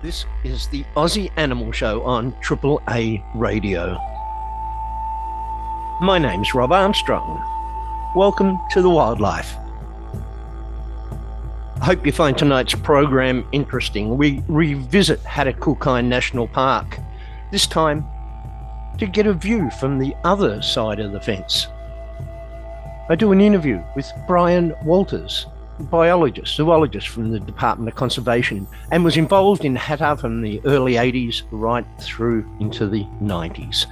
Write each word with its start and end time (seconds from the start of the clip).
This 0.00 0.26
is 0.44 0.68
the 0.68 0.84
Aussie 0.94 1.32
Animal 1.36 1.72
Show 1.72 2.02
on 2.04 2.32
Triple 2.40 2.80
A 2.88 3.20
Radio. 3.34 3.98
My 6.00 6.18
name's 6.20 6.54
Rob 6.54 6.70
Armstrong. 6.70 7.42
Welcome 8.14 8.56
to 8.70 8.80
the 8.80 8.88
wildlife. 8.88 9.56
I 11.80 11.84
hope 11.84 12.06
you 12.06 12.12
find 12.12 12.38
tonight's 12.38 12.76
program 12.76 13.44
interesting. 13.50 14.16
We 14.16 14.44
revisit 14.46 15.20
Hattah 15.24 16.04
National 16.04 16.46
Park, 16.46 17.00
this 17.50 17.66
time 17.66 18.06
to 18.98 19.06
get 19.08 19.26
a 19.26 19.32
view 19.32 19.68
from 19.80 19.98
the 19.98 20.14
other 20.22 20.62
side 20.62 21.00
of 21.00 21.10
the 21.10 21.20
fence. 21.20 21.66
I 23.08 23.16
do 23.16 23.32
an 23.32 23.40
interview 23.40 23.82
with 23.96 24.08
Bryan 24.28 24.76
Walters, 24.84 25.46
biologist, 25.84 26.56
zoologist 26.56 27.08
from 27.08 27.30
the 27.30 27.40
Department 27.40 27.88
of 27.88 27.94
Conservation, 27.94 28.66
and 28.90 29.04
was 29.04 29.16
involved 29.16 29.64
in 29.64 29.76
Hattah 29.76 30.20
from 30.20 30.42
the 30.42 30.60
early 30.64 30.94
80s 30.94 31.42
right 31.50 31.86
through 32.00 32.48
into 32.60 32.86
the 32.86 33.04
90s. 33.22 33.86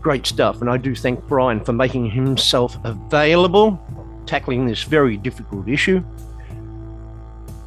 Great 0.00 0.26
stuff, 0.26 0.60
and 0.60 0.70
I 0.70 0.76
do 0.76 0.94
thank 0.94 1.26
Bryan 1.26 1.64
for 1.64 1.72
making 1.72 2.10
himself 2.10 2.76
available, 2.84 3.80
tackling 4.26 4.66
this 4.66 4.82
very 4.82 5.16
difficult 5.16 5.68
issue, 5.68 6.04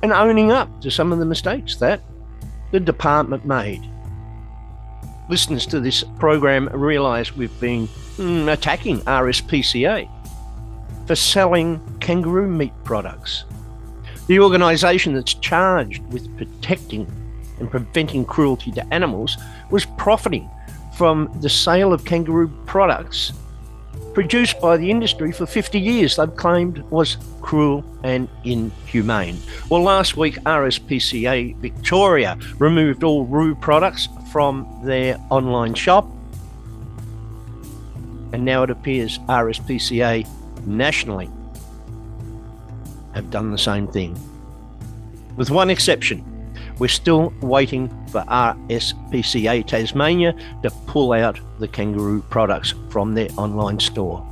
and 0.03 0.11
owning 0.11 0.51
up 0.51 0.81
to 0.81 0.91
some 0.91 1.11
of 1.11 1.19
the 1.19 1.25
mistakes 1.25 1.75
that 1.77 2.01
the 2.71 2.79
department 2.79 3.45
made. 3.45 3.81
Listeners 5.29 5.65
to 5.67 5.79
this 5.79 6.03
program 6.19 6.69
realise 6.69 7.35
we've 7.35 7.59
been 7.59 7.87
mm, 8.17 8.51
attacking 8.51 8.99
RSPCA 9.01 10.09
for 11.07 11.15
selling 11.15 11.81
kangaroo 11.99 12.47
meat 12.47 12.73
products. 12.83 13.45
The 14.27 14.39
organisation 14.39 15.13
that's 15.13 15.33
charged 15.33 16.03
with 16.11 16.35
protecting 16.37 17.11
and 17.59 17.71
preventing 17.71 18.25
cruelty 18.25 18.71
to 18.73 18.93
animals 18.93 19.37
was 19.71 19.85
profiting 19.97 20.49
from 20.97 21.31
the 21.41 21.49
sale 21.49 21.93
of 21.93 22.03
kangaroo 22.03 22.49
products 22.65 23.31
produced 24.13 24.59
by 24.59 24.75
the 24.75 24.89
industry 24.89 25.31
for 25.31 25.45
50 25.45 25.79
years 25.79 26.15
they've 26.15 26.35
claimed 26.35 26.79
was 26.89 27.17
cruel 27.41 27.85
and 28.03 28.27
inhumane. 28.43 29.37
Well, 29.69 29.83
last 29.83 30.17
week, 30.17 30.35
RSPCA 30.37 31.55
Victoria 31.57 32.37
removed 32.57 33.03
all 33.03 33.25
ROO 33.25 33.53
products 33.55 34.09
from 34.31 34.67
their 34.83 35.17
online 35.29 35.75
shop, 35.75 36.07
and 38.33 38.43
now 38.43 38.63
it 38.63 38.71
appears 38.71 39.19
RSPCA 39.19 40.27
nationally 40.67 41.29
have 43.13 43.31
done 43.31 43.51
the 43.51 43.57
same 43.57 43.87
thing. 43.87 44.17
With 45.35 45.49
one 45.49 45.69
exception, 45.69 46.23
we're 46.79 46.87
still 46.87 47.33
waiting 47.41 47.89
for 48.07 48.21
RSPCA 48.27 49.65
Tasmania 49.65 50.33
to 50.63 50.69
pull 50.85 51.13
out 51.13 51.39
the 51.59 51.67
kangaroo 51.67 52.21
products 52.29 52.73
from 52.89 53.13
their 53.13 53.29
online 53.37 53.79
store. 53.79 54.25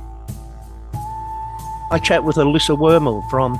I 1.90 1.98
chat 2.02 2.22
with 2.24 2.36
Alyssa 2.36 2.76
Wormel 2.76 3.28
from 3.30 3.52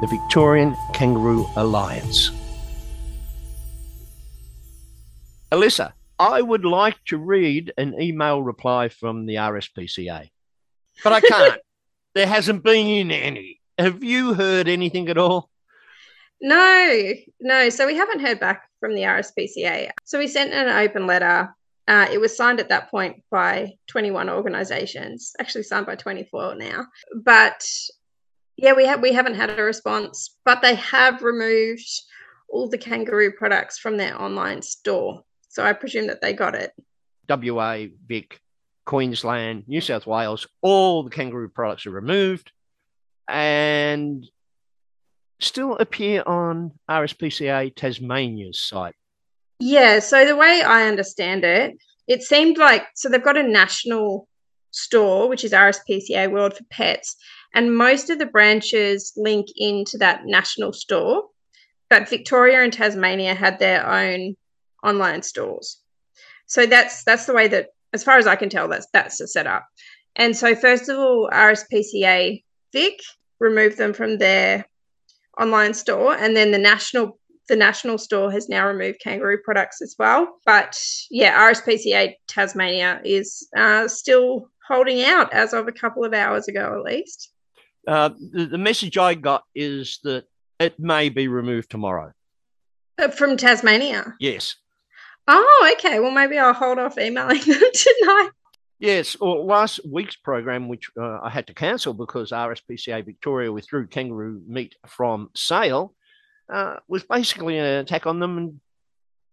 the 0.00 0.06
Victorian 0.06 0.76
Kangaroo 0.92 1.46
Alliance. 1.56 2.30
Alyssa, 5.50 5.92
I 6.18 6.42
would 6.42 6.64
like 6.64 6.96
to 7.06 7.18
read 7.18 7.72
an 7.76 8.00
email 8.00 8.42
reply 8.42 8.88
from 8.88 9.26
the 9.26 9.36
RSPCA, 9.36 10.30
but 11.02 11.12
I 11.12 11.20
can't. 11.20 11.60
There 12.14 12.26
hasn't 12.26 12.62
been 12.62 13.10
any. 13.10 13.60
Have 13.78 14.04
you 14.04 14.34
heard 14.34 14.68
anything 14.68 15.08
at 15.08 15.18
all? 15.18 15.50
No, 16.40 17.12
no. 17.40 17.68
So 17.70 17.86
we 17.86 17.96
haven't 17.96 18.20
heard 18.20 18.38
back 18.38 18.68
from 18.78 18.94
the 18.94 19.02
RSPCA. 19.02 19.90
So 20.04 20.18
we 20.18 20.28
sent 20.28 20.52
an 20.52 20.68
open 20.68 21.06
letter. 21.06 21.54
Uh, 21.88 22.06
it 22.12 22.20
was 22.20 22.36
signed 22.36 22.60
at 22.60 22.68
that 22.68 22.90
point 22.90 23.22
by 23.30 23.72
21 23.88 24.30
organisations, 24.30 25.32
actually 25.38 25.64
signed 25.64 25.86
by 25.86 25.96
24 25.96 26.54
now. 26.54 26.86
But 27.24 27.66
yeah, 28.56 28.72
we 28.74 28.86
have 28.86 29.02
we 29.02 29.12
haven't 29.12 29.34
had 29.34 29.50
a 29.50 29.62
response. 29.62 30.36
But 30.44 30.62
they 30.62 30.76
have 30.76 31.22
removed 31.22 31.88
all 32.48 32.68
the 32.68 32.78
kangaroo 32.78 33.32
products 33.32 33.78
from 33.78 33.96
their 33.96 34.20
online 34.20 34.62
store. 34.62 35.22
So 35.48 35.64
I 35.64 35.72
presume 35.72 36.06
that 36.06 36.20
they 36.20 36.32
got 36.32 36.54
it. 36.54 36.72
WA, 37.28 37.86
Vic, 38.06 38.38
Queensland, 38.84 39.64
New 39.66 39.80
South 39.80 40.06
Wales, 40.06 40.46
all 40.62 41.02
the 41.02 41.10
kangaroo 41.10 41.48
products 41.48 41.86
are 41.86 41.90
removed 41.90 42.52
and 43.28 44.26
still 45.40 45.76
appear 45.76 46.22
on 46.26 46.72
RSPCA 46.88 47.74
Tasmania's 47.74 48.60
site. 48.60 48.94
Yeah, 49.60 50.00
so 50.00 50.26
the 50.26 50.36
way 50.36 50.62
I 50.62 50.88
understand 50.88 51.44
it, 51.44 51.76
it 52.06 52.22
seemed 52.22 52.58
like 52.58 52.84
so 52.94 53.08
they've 53.08 53.22
got 53.22 53.36
a 53.36 53.42
national 53.42 54.28
store, 54.70 55.28
which 55.28 55.44
is 55.44 55.52
RSPCA 55.52 56.30
World 56.30 56.56
for 56.56 56.64
Pets, 56.70 57.16
and 57.54 57.76
most 57.76 58.10
of 58.10 58.18
the 58.18 58.26
branches 58.26 59.12
link 59.16 59.46
into 59.56 59.96
that 59.98 60.22
national 60.26 60.72
store. 60.72 61.24
But 61.88 62.08
Victoria 62.08 62.62
and 62.62 62.72
Tasmania 62.72 63.34
had 63.34 63.58
their 63.58 63.86
own 63.86 64.36
online 64.82 65.22
stores. 65.22 65.80
So 66.46 66.66
that's 66.66 67.04
that's 67.04 67.26
the 67.26 67.34
way 67.34 67.48
that 67.48 67.68
as 67.94 68.04
far 68.04 68.18
as 68.18 68.26
I 68.26 68.36
can 68.36 68.50
tell, 68.50 68.68
that's 68.68 68.88
that's 68.92 69.18
the 69.18 69.28
setup. 69.28 69.66
And 70.16 70.36
so, 70.36 70.54
first 70.54 70.88
of 70.88 70.98
all, 70.98 71.30
RSPCA 71.32 72.42
Vic 72.72 73.00
removed 73.40 73.78
them 73.78 73.94
from 73.94 74.18
their 74.18 74.66
online 75.40 75.72
store, 75.72 76.14
and 76.14 76.36
then 76.36 76.50
the 76.50 76.58
national 76.58 77.18
the 77.48 77.56
national 77.56 77.98
store 77.98 78.32
has 78.32 78.48
now 78.48 78.66
removed 78.66 79.00
kangaroo 79.02 79.38
products 79.44 79.80
as 79.80 79.94
well. 79.98 80.38
But 80.44 80.78
yeah, 81.10 81.38
RSPCA 81.50 82.14
Tasmania 82.26 83.00
is 83.04 83.48
uh, 83.56 83.86
still 83.86 84.48
holding 84.66 85.02
out 85.02 85.32
as 85.32 85.52
of 85.52 85.68
a 85.68 85.72
couple 85.72 86.04
of 86.04 86.14
hours 86.14 86.48
ago, 86.48 86.74
at 86.76 86.84
least. 86.84 87.30
Uh, 87.86 88.10
the, 88.32 88.46
the, 88.46 88.58
message 88.58 88.96
I 88.96 89.12
got 89.12 89.44
is 89.54 89.98
that 90.04 90.24
it 90.58 90.80
may 90.80 91.10
be 91.10 91.28
removed 91.28 91.70
tomorrow. 91.70 92.12
Uh, 92.98 93.08
from 93.08 93.36
Tasmania? 93.36 94.14
Yes. 94.18 94.56
Oh, 95.26 95.74
okay. 95.74 96.00
Well, 96.00 96.10
maybe 96.10 96.38
I'll 96.38 96.52
hold 96.52 96.78
off 96.78 96.98
emailing 96.98 97.40
them 97.46 97.60
tonight. 97.72 98.30
Yes, 98.78 99.16
well, 99.18 99.46
last 99.46 99.80
week's 99.90 100.16
program, 100.16 100.68
which 100.68 100.90
uh, 101.00 101.20
I 101.22 101.30
had 101.30 101.46
to 101.46 101.54
cancel 101.54 101.94
because 101.94 102.32
RSPCA 102.32 103.04
Victoria 103.04 103.50
withdrew 103.50 103.86
kangaroo 103.86 104.42
meat 104.46 104.74
from 104.86 105.30
sale, 105.34 105.94
uh, 106.52 106.76
was 106.88 107.04
basically 107.04 107.56
an 107.56 107.64
attack 107.64 108.06
on 108.06 108.20
them 108.20 108.36
and 108.36 108.60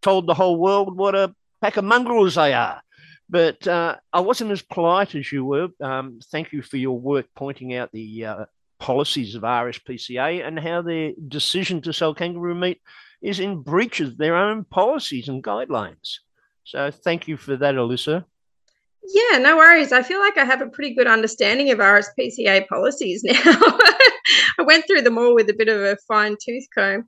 told 0.01 0.27
the 0.27 0.33
whole 0.33 0.57
world 0.57 0.95
what 0.95 1.15
a 1.15 1.35
pack 1.61 1.77
of 1.77 1.83
mongrels 1.83 2.35
they 2.35 2.53
are. 2.53 2.81
But 3.29 3.65
uh, 3.67 3.95
I 4.13 4.21
wasn't 4.21 4.51
as 4.51 4.61
polite 4.61 5.15
as 5.15 5.31
you 5.31 5.43
were. 5.45 5.69
Um, 5.81 6.19
thank 6.31 6.51
you 6.51 6.61
for 6.61 6.77
your 6.77 6.99
work 6.99 7.27
pointing 7.35 7.73
out 7.75 7.91
the 7.91 8.25
uh, 8.25 8.45
policies 8.79 9.35
of 9.35 9.43
RSPCA 9.43 10.45
and 10.45 10.59
how 10.59 10.81
their 10.81 11.13
decision 11.27 11.81
to 11.81 11.93
sell 11.93 12.13
kangaroo 12.13 12.55
meat 12.55 12.81
is 13.21 13.39
in 13.39 13.61
breach 13.61 13.99
of 13.99 14.17
their 14.17 14.35
own 14.35 14.63
policies 14.63 15.27
and 15.27 15.43
guidelines. 15.43 16.19
So 16.63 16.91
thank 16.91 17.27
you 17.27 17.37
for 17.37 17.55
that, 17.57 17.75
Alyssa. 17.75 18.25
Yeah, 19.03 19.39
no 19.39 19.57
worries. 19.57 19.91
I 19.91 20.03
feel 20.03 20.19
like 20.19 20.37
I 20.37 20.45
have 20.45 20.61
a 20.61 20.69
pretty 20.69 20.93
good 20.93 21.07
understanding 21.07 21.71
of 21.71 21.79
RSPCA 21.79 22.67
policies 22.67 23.23
now. 23.25 23.33
I 23.35 24.63
went 24.63 24.85
through 24.85 25.01
them 25.01 25.17
all 25.17 25.33
with 25.33 25.49
a 25.49 25.55
bit 25.55 25.69
of 25.69 25.81
a 25.81 25.97
fine 26.07 26.37
tooth 26.43 26.67
comb. 26.73 27.07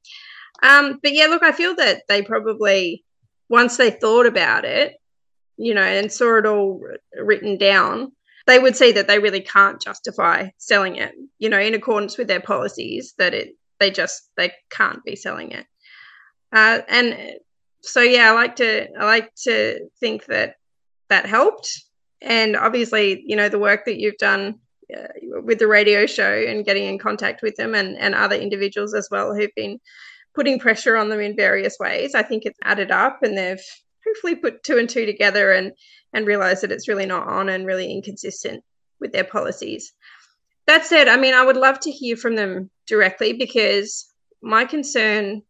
Um, 0.62 1.00
but 1.02 1.14
yeah, 1.14 1.28
look, 1.28 1.44
I 1.44 1.52
feel 1.52 1.76
that 1.76 2.04
they 2.08 2.22
probably, 2.22 3.04
once 3.50 3.78
they 3.78 3.92
thought 3.92 4.26
about 4.26 4.66
it, 4.66 4.96
you 5.58 5.74
know, 5.74 5.82
and 5.82 6.12
saw 6.12 6.38
it 6.40 6.46
all 6.46 6.82
written 7.16 7.58
down, 7.58 8.12
they 8.48 8.60
would 8.60 8.76
see 8.76 8.92
that 8.94 9.08
they 9.08 9.20
really 9.20 9.42
can't 9.42 9.82
justify 9.82 10.50
selling 10.58 10.96
it, 10.96 11.14
you 11.38 11.50
know, 11.50 11.60
in 11.60 11.74
accordance 11.74 12.18
with 12.18 12.28
their 12.28 12.42
policies, 12.42 13.14
that 13.18 13.34
it, 13.34 13.56
they 13.80 13.92
just, 13.92 14.30
they 14.36 14.52
can't 14.70 15.04
be 15.04 15.16
selling 15.16 15.52
it. 15.52 15.66
Uh, 16.54 16.82
and 16.88 17.38
so 17.82 18.02
yeah, 18.02 18.30
I 18.30 18.34
like 18.34 18.56
to 18.58 18.88
I 18.98 19.06
like 19.06 19.34
to 19.44 19.90
think 20.00 20.26
that 20.28 20.56
that 21.10 21.26
helped. 21.26 21.84
And 22.22 22.56
obviously, 22.56 23.24
you 23.26 23.36
know, 23.36 23.50
the 23.50 23.60
work 23.60 23.86
that 23.86 24.00
you've 24.00 24.18
done 24.18 24.60
uh, 24.96 25.08
with 25.44 25.60
the 25.60 25.68
radio 25.68 26.06
show 26.06 26.32
and 26.32 26.66
getting 26.66 26.86
in 26.86 26.98
contact 26.98 27.42
with 27.42 27.56
them 27.56 27.76
and, 27.76 27.98
and 27.98 28.16
other 28.16 28.36
individuals 28.36 28.94
as 28.94 29.10
well 29.12 29.36
who've 29.36 29.56
been 29.56 29.80
putting 30.34 30.60
pressure 30.60 30.96
on 30.96 31.10
them 31.10 31.20
in 31.20 31.36
various 31.36 31.78
ways. 31.80 32.16
I 32.16 32.24
think 32.24 32.46
it's 32.46 32.60
added 32.64 32.92
up 32.92 33.24
and 33.24 33.38
they've 33.38 33.62
hopefully 34.06 34.36
put 34.36 34.64
two 34.64 34.78
and 34.78 34.90
two 34.90 35.06
together 35.06 35.52
and 35.52 35.74
and 36.14 36.28
realized 36.28 36.64
that 36.64 36.72
it's 36.72 36.88
really 36.88 37.08
not 37.08 37.28
on 37.28 37.50
and 37.50 37.66
really 37.66 37.92
inconsistent 37.92 38.64
with 39.00 39.12
their 39.12 39.24
policies. 39.24 39.94
That 40.68 40.86
said, 40.86 41.08
I 41.08 41.18
mean, 41.18 41.34
I 41.34 41.44
would 41.44 41.58
love 41.58 41.80
to 41.82 41.92
hear 41.92 42.16
from 42.16 42.36
them 42.36 42.70
directly 42.88 43.34
because 43.34 44.14
my 44.42 44.66
concern 44.66 45.42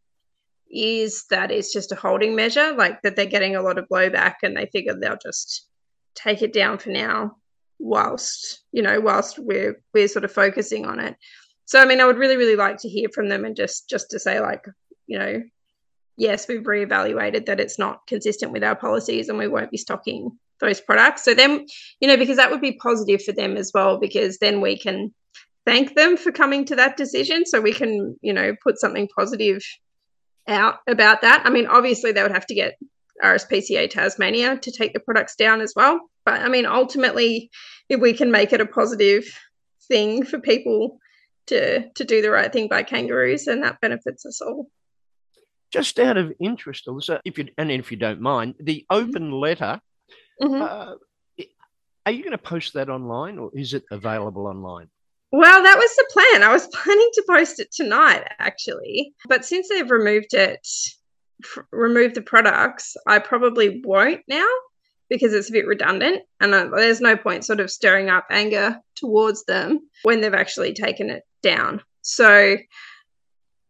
is 0.74 1.26
that 1.30 1.52
it's 1.52 1.72
just 1.72 1.92
a 1.92 1.96
holding 1.96 2.36
measure, 2.36 2.74
like 2.74 3.02
that 3.04 3.16
they're 3.16 3.26
getting 3.26 3.56
a 3.56 3.62
lot 3.62 3.78
of 3.78 3.88
blowback 3.88 4.36
and 4.44 4.58
they 4.58 4.66
figure 4.68 4.96
they'll 4.96 5.18
just 5.22 5.68
take 6.16 6.42
it 6.42 6.54
down 6.54 6.78
for 6.78 6.90
now 6.90 7.38
whilst, 7.80 8.64
you 8.72 8.82
know, 8.82 9.00
whilst 9.00 9.38
we're 9.40 9.82
we're 9.94 10.08
sort 10.08 10.26
of 10.26 10.32
focusing 10.32 10.86
on 10.86 11.00
it. 11.00 11.16
So 11.66 11.80
I 11.80 11.86
mean 11.86 12.02
I 12.02 12.06
would 12.06 12.18
really, 12.18 12.38
really 12.38 12.56
like 12.56 12.78
to 12.80 12.90
hear 12.90 13.10
from 13.14 13.30
them 13.30 13.46
and 13.46 13.56
just 13.56 13.90
just 13.90 14.10
to 14.12 14.20
say 14.20 14.40
like, 14.40 14.66
you 15.06 15.20
know, 15.20 15.44
yes, 16.18 16.48
we've 16.48 16.64
reevaluated 16.64 17.46
that 17.46 17.60
it's 17.60 17.78
not 17.80 18.06
consistent 18.08 18.52
with 18.52 18.64
our 18.64 18.76
policies 18.76 19.30
and 19.30 19.38
we 19.38 19.48
won't 19.48 19.72
be 19.72 19.78
stocking 19.78 20.32
those 20.60 20.82
products. 20.82 21.24
So 21.24 21.34
then, 21.34 21.66
you 22.00 22.08
know, 22.08 22.18
because 22.18 22.38
that 22.38 22.50
would 22.50 22.62
be 22.62 22.74
positive 22.74 23.24
for 23.24 23.32
them 23.34 23.58
as 23.58 23.72
well, 23.74 24.00
because 24.00 24.38
then 24.38 24.62
we 24.62 24.78
can 24.78 25.14
thank 25.66 25.96
them 25.96 26.18
for 26.18 26.32
coming 26.32 26.66
to 26.66 26.76
that 26.76 26.98
decision. 26.98 27.46
So 27.46 27.62
we 27.62 27.74
can, 27.74 28.18
you 28.22 28.34
know, 28.34 28.56
put 28.64 28.80
something 28.80 29.08
positive 29.16 29.62
out 30.48 30.80
about 30.88 31.22
that. 31.22 31.44
I 31.46 31.50
mean, 31.50 31.68
obviously 31.68 32.12
they 32.12 32.22
would 32.22 32.32
have 32.32 32.48
to 32.48 32.56
get 32.56 32.78
RSPCA 33.24 33.90
Tasmania 33.90 34.58
to 34.58 34.72
take 34.72 34.94
the 34.94 35.00
products 35.00 35.36
down 35.36 35.62
as 35.62 35.74
well. 35.76 36.00
But 36.26 36.42
I 36.42 36.50
mean, 36.50 36.66
ultimately, 36.66 37.52
if 37.90 38.00
we 38.00 38.14
can 38.14 38.32
make 38.32 38.54
it 38.54 38.62
a 38.62 38.66
positive 38.66 39.26
thing 39.88 40.26
for 40.26 40.40
people 40.40 41.00
to 41.48 41.90
to 41.90 42.04
do 42.06 42.22
the 42.22 42.32
right 42.32 42.52
thing 42.52 42.68
by 42.68 42.84
kangaroos, 42.84 43.46
then 43.46 43.62
that 43.62 43.82
benefits 43.82 44.26
us 44.26 44.42
all. 44.42 44.70
Just 45.72 46.00
out 46.00 46.18
of 46.18 46.34
interest, 46.40 46.86
Alyssa, 46.88 47.20
if 47.26 47.38
you 47.38 47.50
and 47.58 47.72
if 47.72 47.92
you 47.92 47.98
don't 47.98 48.22
mind, 48.22 48.56
the 48.60 48.86
open 48.90 49.32
letter. 49.32 49.82
Mm-hmm. 50.42 50.62
Uh, 50.62 50.96
are 52.06 52.12
you 52.12 52.22
going 52.22 52.32
to 52.32 52.38
post 52.38 52.74
that 52.74 52.90
online, 52.90 53.40
or 53.40 53.50
is 53.54 53.74
it 53.74 53.84
available 53.90 54.48
online? 54.48 54.90
Well, 55.34 55.64
that 55.64 55.78
was 55.78 55.96
the 55.96 56.06
plan. 56.12 56.44
I 56.44 56.54
was 56.54 56.68
planning 56.74 57.10
to 57.16 57.24
post 57.28 57.60
it 57.60 57.72
tonight, 57.72 58.24
actually, 58.38 59.14
but 59.28 59.44
since 59.44 59.68
they've 59.68 59.90
removed 59.90 60.36
it, 60.36 60.66
f- 61.44 61.66
removed 61.72 62.14
the 62.14 62.22
products, 62.22 62.96
I 63.08 63.18
probably 63.18 63.82
won't 63.84 64.22
now 64.28 64.48
because 65.10 65.34
it's 65.34 65.50
a 65.50 65.54
bit 65.54 65.66
redundant, 65.66 66.22
and 66.40 66.54
uh, 66.54 66.70
there's 66.76 67.02
no 67.02 67.18
point 67.18 67.46
sort 67.46 67.60
of 67.60 67.72
stirring 67.72 68.10
up 68.10 68.28
anger 68.30 68.80
towards 68.96 69.44
them 69.46 69.80
when 70.04 70.22
they've 70.22 70.34
actually 70.36 70.74
taken 70.74 71.10
it 71.10 71.24
down. 71.42 71.82
So 72.04 72.58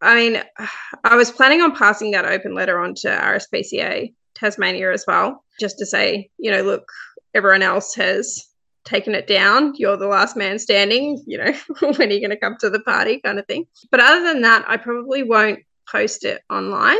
I 0.01 0.15
mean, 0.15 0.43
I 1.05 1.15
was 1.15 1.31
planning 1.31 1.61
on 1.61 1.75
passing 1.75 2.11
that 2.11 2.25
open 2.25 2.53
letter 2.53 2.77
on 2.77 2.93
to 2.95 3.07
RSPCA 3.07 4.13
Tasmania 4.35 4.91
as 4.91 5.05
well, 5.07 5.45
just 5.61 5.77
to 5.79 5.85
say, 5.85 6.29
you 6.37 6.51
know, 6.51 6.61
look, 6.61 6.85
everyone 7.33 7.61
else 7.61 7.95
has 7.95 8.45
taken 8.85 9.15
it 9.15 9.27
down. 9.27 9.73
You're 9.75 9.97
the 9.97 10.07
last 10.07 10.35
man 10.35 10.59
standing, 10.59 11.23
you 11.25 11.37
know, 11.37 11.53
when 11.79 12.09
are 12.09 12.13
you 12.13 12.19
going 12.19 12.29
to 12.29 12.37
come 12.37 12.57
to 12.59 12.69
the 12.69 12.81
party 12.81 13.19
kind 13.19 13.39
of 13.39 13.45
thing. 13.47 13.65
But 13.91 13.99
other 13.99 14.23
than 14.23 14.41
that, 14.41 14.65
I 14.67 14.77
probably 14.77 15.23
won't 15.23 15.59
post 15.89 16.25
it 16.25 16.41
online. 16.49 16.99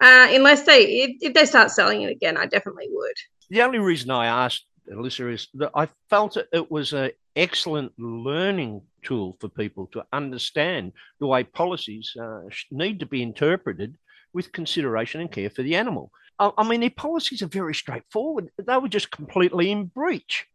Uh, 0.00 0.28
unless 0.30 0.62
they, 0.62 0.84
if, 1.02 1.16
if 1.20 1.34
they 1.34 1.44
start 1.44 1.70
selling 1.70 2.02
it 2.02 2.10
again, 2.10 2.36
I 2.36 2.46
definitely 2.46 2.86
would. 2.90 3.14
The 3.50 3.62
only 3.62 3.78
reason 3.78 4.10
I 4.10 4.26
asked 4.26 4.64
Alyssa 4.92 5.32
is 5.32 5.48
that 5.54 5.72
I 5.74 5.88
felt 6.08 6.36
it 6.36 6.70
was 6.70 6.92
an 6.92 7.10
excellent 7.36 7.92
learning 7.98 8.82
tool 9.02 9.36
for 9.40 9.48
people 9.48 9.86
to 9.92 10.04
understand 10.12 10.92
the 11.20 11.26
way 11.26 11.44
policies 11.44 12.12
uh, 12.20 12.40
need 12.70 13.00
to 13.00 13.06
be 13.06 13.22
interpreted 13.22 13.96
with 14.32 14.52
consideration 14.52 15.20
and 15.20 15.32
care 15.32 15.50
for 15.50 15.62
the 15.62 15.74
animal. 15.74 16.12
I, 16.38 16.50
I 16.58 16.68
mean, 16.68 16.80
their 16.80 16.90
policies 16.90 17.42
are 17.42 17.48
very 17.48 17.74
straightforward. 17.74 18.50
They 18.58 18.76
were 18.76 18.88
just 18.88 19.10
completely 19.10 19.70
in 19.70 19.86
breach. 19.86 20.46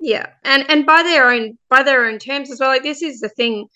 Yeah, 0.00 0.26
and 0.44 0.68
and 0.70 0.86
by 0.86 1.02
their 1.02 1.30
own 1.30 1.58
by 1.68 1.82
their 1.82 2.06
own 2.06 2.18
terms 2.18 2.50
as 2.50 2.60
well. 2.60 2.70
Like 2.70 2.82
this 2.82 3.02
is 3.02 3.20
the 3.20 3.28
thing 3.28 3.66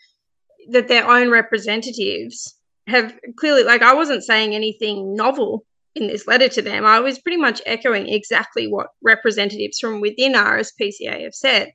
that 0.70 0.88
their 0.88 1.08
own 1.08 1.30
representatives 1.30 2.56
have 2.86 3.14
clearly. 3.36 3.64
Like 3.64 3.82
I 3.82 3.94
wasn't 3.94 4.24
saying 4.24 4.54
anything 4.54 5.16
novel 5.16 5.64
in 5.94 6.06
this 6.06 6.26
letter 6.26 6.48
to 6.48 6.62
them. 6.62 6.86
I 6.86 7.00
was 7.00 7.18
pretty 7.18 7.38
much 7.38 7.60
echoing 7.66 8.08
exactly 8.08 8.66
what 8.66 8.88
representatives 9.02 9.78
from 9.78 10.00
within 10.00 10.34
RSPCA 10.34 11.24
have 11.24 11.34
said 11.34 11.72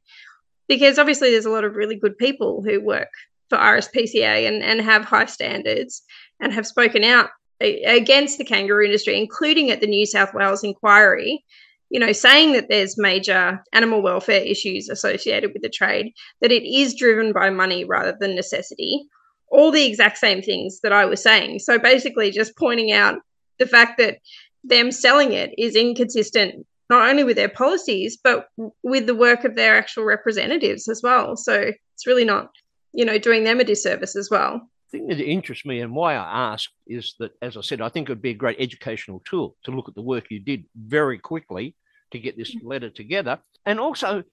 because 0.67 0.99
obviously 0.99 1.31
there's 1.31 1.45
a 1.45 1.51
lot 1.51 1.63
of 1.63 1.75
really 1.75 1.95
good 1.95 2.17
people 2.17 2.63
who 2.63 2.81
work 2.81 3.09
for 3.49 3.57
RSPCA 3.57 4.47
and, 4.47 4.61
and 4.61 4.81
have 4.81 5.05
high 5.05 5.25
standards 5.25 6.03
and 6.39 6.53
have 6.53 6.67
spoken 6.67 7.03
out 7.03 7.29
against 7.59 8.37
the 8.37 8.45
kangaroo 8.45 8.85
industry, 8.85 9.17
including 9.17 9.71
at 9.71 9.81
the 9.81 9.87
New 9.87 10.05
South 10.05 10.33
Wales 10.33 10.63
inquiry, 10.63 11.43
you 11.89 11.99
know, 11.99 12.11
saying 12.11 12.53
that 12.53 12.67
there's 12.69 12.97
major 12.97 13.63
animal 13.73 14.01
welfare 14.01 14.41
issues 14.41 14.89
associated 14.89 15.51
with 15.53 15.61
the 15.61 15.69
trade, 15.69 16.13
that 16.41 16.51
it 16.51 16.63
is 16.63 16.95
driven 16.95 17.31
by 17.33 17.49
money 17.49 17.85
rather 17.85 18.15
than 18.19 18.35
necessity. 18.35 19.03
All 19.49 19.71
the 19.71 19.85
exact 19.85 20.17
same 20.17 20.41
things 20.41 20.81
that 20.81 20.91
I 20.91 21.05
was 21.05 21.23
saying. 21.23 21.59
So 21.59 21.79
basically, 21.79 22.31
just 22.31 22.57
pointing 22.57 22.91
out 22.91 23.19
the 23.59 23.65
fact 23.65 23.97
that 23.97 24.17
them 24.63 24.91
selling 24.91 25.31
it 25.33 25.53
is 25.57 25.75
inconsistent 25.75 26.65
not 26.89 27.09
only 27.09 27.23
with 27.23 27.35
their 27.35 27.49
policies 27.49 28.17
but 28.21 28.47
with 28.83 29.07
the 29.07 29.15
work 29.15 29.43
of 29.43 29.55
their 29.55 29.77
actual 29.77 30.03
representatives 30.03 30.87
as 30.87 31.01
well 31.03 31.35
so 31.35 31.53
it's 31.93 32.07
really 32.07 32.25
not 32.25 32.49
you 32.93 33.05
know 33.05 33.17
doing 33.17 33.43
them 33.43 33.59
a 33.59 33.63
disservice 33.63 34.15
as 34.15 34.29
well 34.29 34.61
thing 34.91 35.07
that 35.07 35.19
interests 35.19 35.65
me 35.65 35.81
and 35.81 35.93
why 35.93 36.15
I 36.15 36.51
ask 36.53 36.69
is 36.85 37.15
that, 37.19 37.31
as 37.41 37.57
I 37.57 37.61
said, 37.61 37.81
I 37.81 37.89
think 37.89 38.09
it 38.09 38.11
would 38.11 38.21
be 38.21 38.31
a 38.31 38.35
great 38.35 38.57
educational 38.59 39.21
tool 39.25 39.55
to 39.63 39.71
look 39.71 39.87
at 39.87 39.95
the 39.95 40.01
work 40.01 40.25
you 40.29 40.39
did 40.39 40.65
very 40.75 41.17
quickly 41.17 41.75
to 42.11 42.19
get 42.19 42.37
this 42.37 42.55
letter 42.63 42.89
together. 42.89 43.39
And 43.65 43.79
also, 43.79 44.23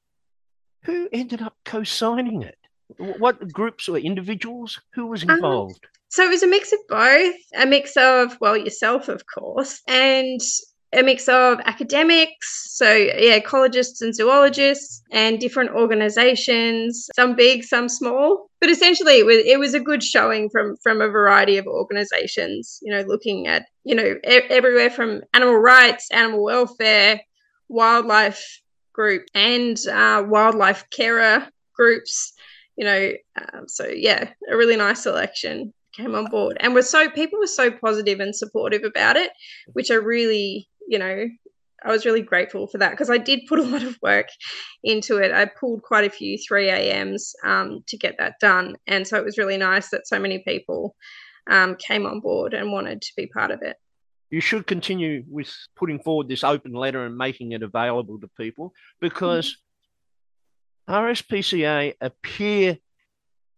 who 0.85 1.09
ended 1.13 1.43
up 1.43 1.57
co 1.65 1.83
signing 1.85 2.43
it? 2.43 2.59
What 2.99 3.53
groups 3.53 3.89
or 3.89 3.99
individuals? 3.99 4.81
Who 4.95 5.07
was 5.07 5.25
um, 5.25 5.31
involved? 5.31 5.85
Um, 5.85 5.91
so 6.09 6.25
it 6.25 6.31
was 6.31 6.43
a 6.45 6.49
mix 6.49 6.73
of 6.73 6.79
both, 6.89 7.35
a 7.57 7.67
mix 7.67 7.97
of, 7.97 8.37
well, 8.41 8.57
yourself, 8.57 9.09
of 9.09 9.25
course, 9.27 9.81
and 9.89 10.41
a 10.93 11.03
mix 11.03 11.29
of 11.29 11.59
academics, 11.65 12.77
so 12.77 12.93
yeah, 12.93 13.39
ecologists 13.39 14.01
and 14.01 14.15
zoologists, 14.15 15.03
and 15.11 15.41
different 15.41 15.71
organisations, 15.71 17.09
some 17.17 17.35
big, 17.35 17.65
some 17.65 17.89
small. 17.89 18.49
But 18.65 18.71
essentially, 18.71 19.19
it 19.19 19.27
was, 19.27 19.37
it 19.45 19.59
was 19.59 19.75
a 19.75 19.79
good 19.79 20.03
showing 20.03 20.49
from 20.49 20.79
from 20.83 21.03
a 21.03 21.09
variety 21.09 21.59
of 21.59 21.67
organisations. 21.67 22.79
You 22.81 22.95
know, 22.95 23.03
looking 23.03 23.47
at 23.47 23.67
you 23.85 23.95
know 23.95 24.15
e- 24.27 24.49
everywhere 24.49 24.89
from 24.89 25.21
animal 25.35 25.57
rights, 25.57 26.09
animal 26.11 26.43
welfare, 26.43 27.21
wildlife 27.69 28.43
group, 28.95 29.27
and 29.35 29.77
uh, 29.87 30.25
wildlife 30.27 30.89
carer 30.89 31.47
groups. 31.77 32.33
You 32.79 32.87
know, 32.87 33.13
um, 33.37 33.69
so 33.69 33.87
yeah, 33.87 34.31
a 34.51 34.57
really 34.57 34.77
nice 34.77 35.03
selection 35.03 35.75
came 35.93 36.15
on 36.15 36.31
board 36.31 36.57
and 36.61 36.73
were 36.73 36.81
so 36.81 37.11
people 37.11 37.41
were 37.41 37.47
so 37.47 37.71
positive 37.71 38.19
and 38.19 38.35
supportive 38.35 38.83
about 38.83 39.17
it 39.17 39.31
which 39.75 39.93
i 39.93 39.95
really 39.95 40.69
you 40.87 40.99
know, 40.99 41.27
I 41.85 41.91
was 41.91 42.07
really 42.07 42.23
grateful 42.23 42.67
for 42.67 42.79
that 42.79 42.91
because 42.91 43.11
I 43.11 43.19
did 43.19 43.47
put 43.47 43.59
a 43.59 43.63
lot 43.71 43.83
of 43.83 43.99
work 44.03 44.29
into 44.83 45.19
it. 45.19 45.33
I 45.33 45.47
pulled 45.47 45.83
quite 45.83 46.05
a 46.05 46.11
few 46.11 46.39
3 46.39 46.71
a.m.s 46.71 47.35
um, 47.45 47.85
to 47.89 47.97
get 47.97 48.17
that 48.19 48.35
done. 48.41 48.77
And 48.87 49.07
so 49.07 49.17
it 49.17 49.25
was 49.25 49.39
really 49.39 49.59
nice 49.59 49.91
that 49.91 50.07
so 50.07 50.19
many 50.19 50.39
people 50.41 50.97
um, 51.51 51.77
came 51.77 52.07
on 52.07 52.21
board 52.21 52.55
and 52.55 52.73
wanted 52.73 53.03
to 53.03 53.13
be 53.17 53.27
part 53.27 53.51
of 53.51 53.63
it. 53.63 53.77
You 54.31 54.41
should 54.41 54.67
continue 54.67 55.25
with 55.29 55.55
putting 55.77 56.01
forward 56.01 56.29
this 56.29 56.43
open 56.43 56.73
letter 56.73 57.05
and 57.05 57.17
making 57.17 57.53
it 57.53 57.63
available 57.63 58.19
to 58.21 58.29
people 58.37 58.73
because 59.01 59.57
mm-hmm. 60.89 60.95
RSPCA 60.95 61.95
appear. 62.01 62.79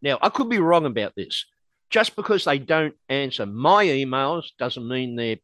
Now, 0.03 0.19
I 0.21 0.29
could 0.29 0.51
be 0.51 0.59
wrong 0.59 0.85
about 0.85 1.15
this. 1.17 1.47
Just 1.89 2.17
because 2.17 2.45
they 2.45 2.59
don't 2.59 2.95
answer 3.09 3.47
my 3.47 3.87
emails 3.87 4.47
doesn't 4.59 4.87
mean 4.87 5.15
they're 5.15 5.39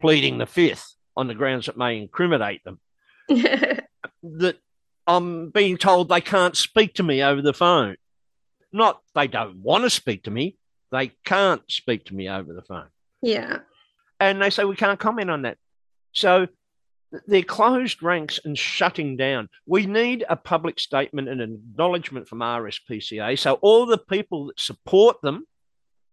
pleading 0.00 0.38
the 0.38 0.46
fifth 0.46 0.94
on 1.18 1.26
the 1.26 1.34
grounds 1.34 1.66
that 1.66 1.76
may 1.76 1.98
incriminate 1.98 2.62
them. 2.64 2.78
that 3.28 4.56
I'm 5.06 5.50
being 5.50 5.76
told 5.76 6.08
they 6.08 6.20
can't 6.20 6.56
speak 6.56 6.94
to 6.94 7.02
me 7.02 7.22
over 7.22 7.42
the 7.42 7.52
phone. 7.52 7.96
Not 8.72 9.00
they 9.14 9.26
don't 9.26 9.56
want 9.56 9.84
to 9.84 9.90
speak 9.90 10.24
to 10.24 10.30
me, 10.30 10.56
they 10.92 11.08
can't 11.24 11.62
speak 11.68 12.04
to 12.06 12.14
me 12.14 12.28
over 12.28 12.54
the 12.54 12.62
phone. 12.62 12.86
Yeah. 13.20 13.58
And 14.20 14.40
they 14.40 14.50
say 14.50 14.64
we 14.64 14.76
can't 14.76 15.00
comment 15.00 15.28
on 15.28 15.42
that. 15.42 15.58
So 16.12 16.46
they're 17.26 17.42
closed 17.42 18.02
ranks 18.02 18.38
and 18.44 18.56
shutting 18.56 19.16
down. 19.16 19.48
We 19.66 19.86
need 19.86 20.24
a 20.28 20.36
public 20.36 20.78
statement 20.78 21.28
and 21.28 21.40
an 21.40 21.54
acknowledgement 21.72 22.28
from 22.28 22.38
RSPCA. 22.38 23.38
So 23.38 23.54
all 23.54 23.86
the 23.86 23.98
people 23.98 24.46
that 24.46 24.60
support 24.60 25.20
them, 25.22 25.46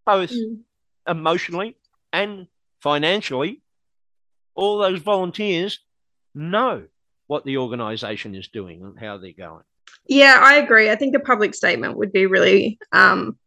both 0.06 0.32
mm. 0.32 0.62
emotionally 1.08 1.78
and 2.12 2.48
financially, 2.82 3.62
all 4.56 4.78
those 4.78 5.02
volunteers 5.02 5.80
know 6.34 6.84
what 7.28 7.46
the 7.46 7.58
organisation 7.58 8.36
is 8.36 8.48
doing 8.48 8.82
and 8.82 9.00
how 9.00 9.18
they're 9.18 9.32
going. 9.32 9.64
Yeah, 10.08 10.40
I 10.42 10.56
agree. 10.56 10.90
I 10.90 10.96
think 10.96 11.16
a 11.16 11.20
public 11.20 11.56
statement 11.56 11.98
would 11.98 12.12
be 12.12 12.26
really 12.26 12.78
um, 12.92 13.38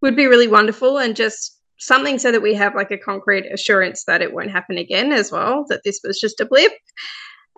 would 0.00 0.16
be 0.16 0.26
really 0.26 0.48
wonderful, 0.48 0.98
and 0.98 1.16
just 1.16 1.58
something 1.78 2.18
so 2.18 2.30
that 2.30 2.42
we 2.42 2.54
have 2.54 2.74
like 2.74 2.90
a 2.90 2.98
concrete 2.98 3.46
assurance 3.46 4.04
that 4.04 4.22
it 4.22 4.32
won't 4.32 4.50
happen 4.50 4.78
again 4.78 5.12
as 5.12 5.32
well. 5.32 5.64
That 5.68 5.82
this 5.84 6.00
was 6.04 6.20
just 6.20 6.40
a 6.40 6.46
blip, 6.46 6.72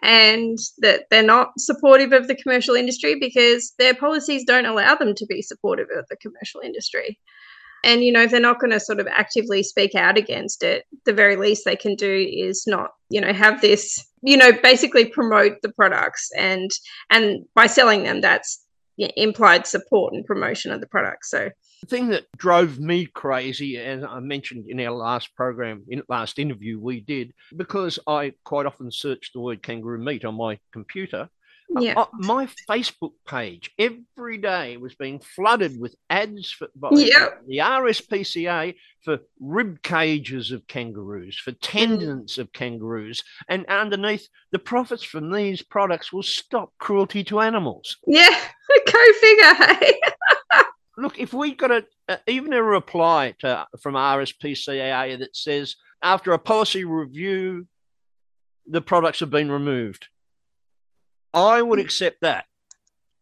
and 0.03 0.59
that 0.79 1.05
they're 1.11 1.23
not 1.23 1.53
supportive 1.59 2.13
of 2.13 2.29
the 2.29 2.37
commercial 2.37 2.75
industry 2.75 3.19
because 3.19 3.73
their 3.79 3.95
policies 3.95 4.45
don't 4.45 4.67
allow 4.67 4.95
them 4.95 5.15
to 5.15 5.27
be 5.27 5.43
supportive 5.43 5.89
of 5.97 6.07
the 6.09 6.17
commercial 6.17 6.61
industry. 6.61 7.19
And, 7.85 8.03
you 8.03 8.11
know, 8.11 8.23
if 8.23 8.31
they're 8.31 8.41
not 8.41 8.59
going 8.59 8.73
to 8.73 8.81
sort 8.81 8.99
of 8.99 9.07
actively 9.07 9.63
speak 9.63 9.95
out 9.95 10.17
against 10.17 10.63
it, 10.63 10.85
the 11.05 11.13
very 11.13 11.37
least 11.37 11.65
they 11.65 11.77
can 11.77 11.95
do 11.95 12.27
is 12.29 12.65
not, 12.67 12.91
you 13.11 13.21
know, 13.21 13.33
have 13.33 13.61
this, 13.61 14.05
you 14.23 14.37
know, 14.37 14.53
basically 14.63 15.05
promote 15.05 15.61
the 15.63 15.73
products 15.73 16.31
and, 16.37 16.71
and 17.11 17.45
by 17.55 17.67
selling 17.67 18.03
them, 18.03 18.23
that's 18.23 18.65
implied 18.97 19.67
support 19.67 20.15
and 20.15 20.25
promotion 20.25 20.73
of 20.73 20.81
the 20.81 20.87
products. 20.87 21.31
So 21.31 21.51
The 21.83 21.87
thing 21.89 22.09
that 22.09 22.25
drove 22.37 22.79
me 22.79 23.07
crazy, 23.07 23.77
as 23.77 24.03
I 24.05 24.21
mentioned 24.21 24.67
in 24.69 24.81
our 24.81 24.93
last 24.93 25.35
program, 25.35 25.85
in 25.89 26.03
last 26.09 26.39
interview 26.39 26.79
we 26.81 27.01
did, 27.01 27.35
because 27.57 27.99
I 28.07 28.33
quite 28.45 28.67
often 28.67 28.91
search 28.91 29.33
the 29.33 29.41
word 29.41 29.63
kangaroo 29.63 30.03
meat 30.03 30.25
on 30.25 30.37
my 30.37 30.59
computer, 30.73 31.29
Yeah. 31.79 31.95
uh, 31.97 32.07
my 32.13 32.49
Facebook 32.69 33.13
page 33.27 33.71
every 33.79 34.39
day 34.39 34.77
was 34.77 34.95
being 34.95 35.19
flooded 35.19 35.79
with 35.81 35.95
ads 36.11 36.51
for 36.51 36.69
Yep. 36.93 37.43
the 37.49 37.59
RSPCA 37.59 38.75
for 39.03 39.19
rib 39.41 39.83
cages 39.83 40.53
of 40.53 40.67
kangaroos, 40.67 41.37
for 41.39 41.53
tendons 41.53 42.39
of 42.39 42.53
kangaroos, 42.53 43.23
and 43.49 43.67
underneath 43.67 44.29
the 44.53 44.59
profits 44.59 45.03
from 45.03 45.33
these 45.33 45.63
products 45.63 46.13
will 46.13 46.23
stop 46.23 46.73
cruelty 46.79 47.25
to 47.25 47.41
animals. 47.41 47.97
Yeah. 48.07 48.31
Go 48.93 49.13
figure. 49.21 49.55
Hey. 49.55 50.01
Look, 50.97 51.19
if 51.19 51.33
we 51.33 51.55
got 51.55 51.73
a, 51.73 51.85
a 52.09 52.19
even 52.29 52.53
a 52.53 52.63
reply 52.63 53.35
to, 53.41 53.67
from 53.83 53.95
RSPCA 53.95 55.19
that 55.19 55.35
says 55.35 55.75
after 56.03 56.33
a 56.33 56.39
policy 56.39 56.85
review, 56.85 57.67
the 58.67 58.81
products 58.81 59.21
have 59.21 59.31
been 59.31 59.51
removed, 59.51 60.07
I 61.35 61.61
would 61.61 61.79
accept 61.79 62.21
that. 62.23 62.47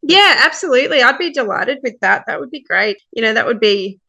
Yeah, 0.03 0.35
absolutely. 0.45 1.03
I'd 1.03 1.19
be 1.19 1.33
delighted 1.33 1.79
with 1.83 1.99
that. 2.01 2.25
That 2.27 2.41
would 2.41 2.51
be 2.51 2.63
great. 2.63 2.99
You 3.13 3.23
know, 3.23 3.35
that 3.35 3.47
would 3.47 3.61
be 3.61 4.01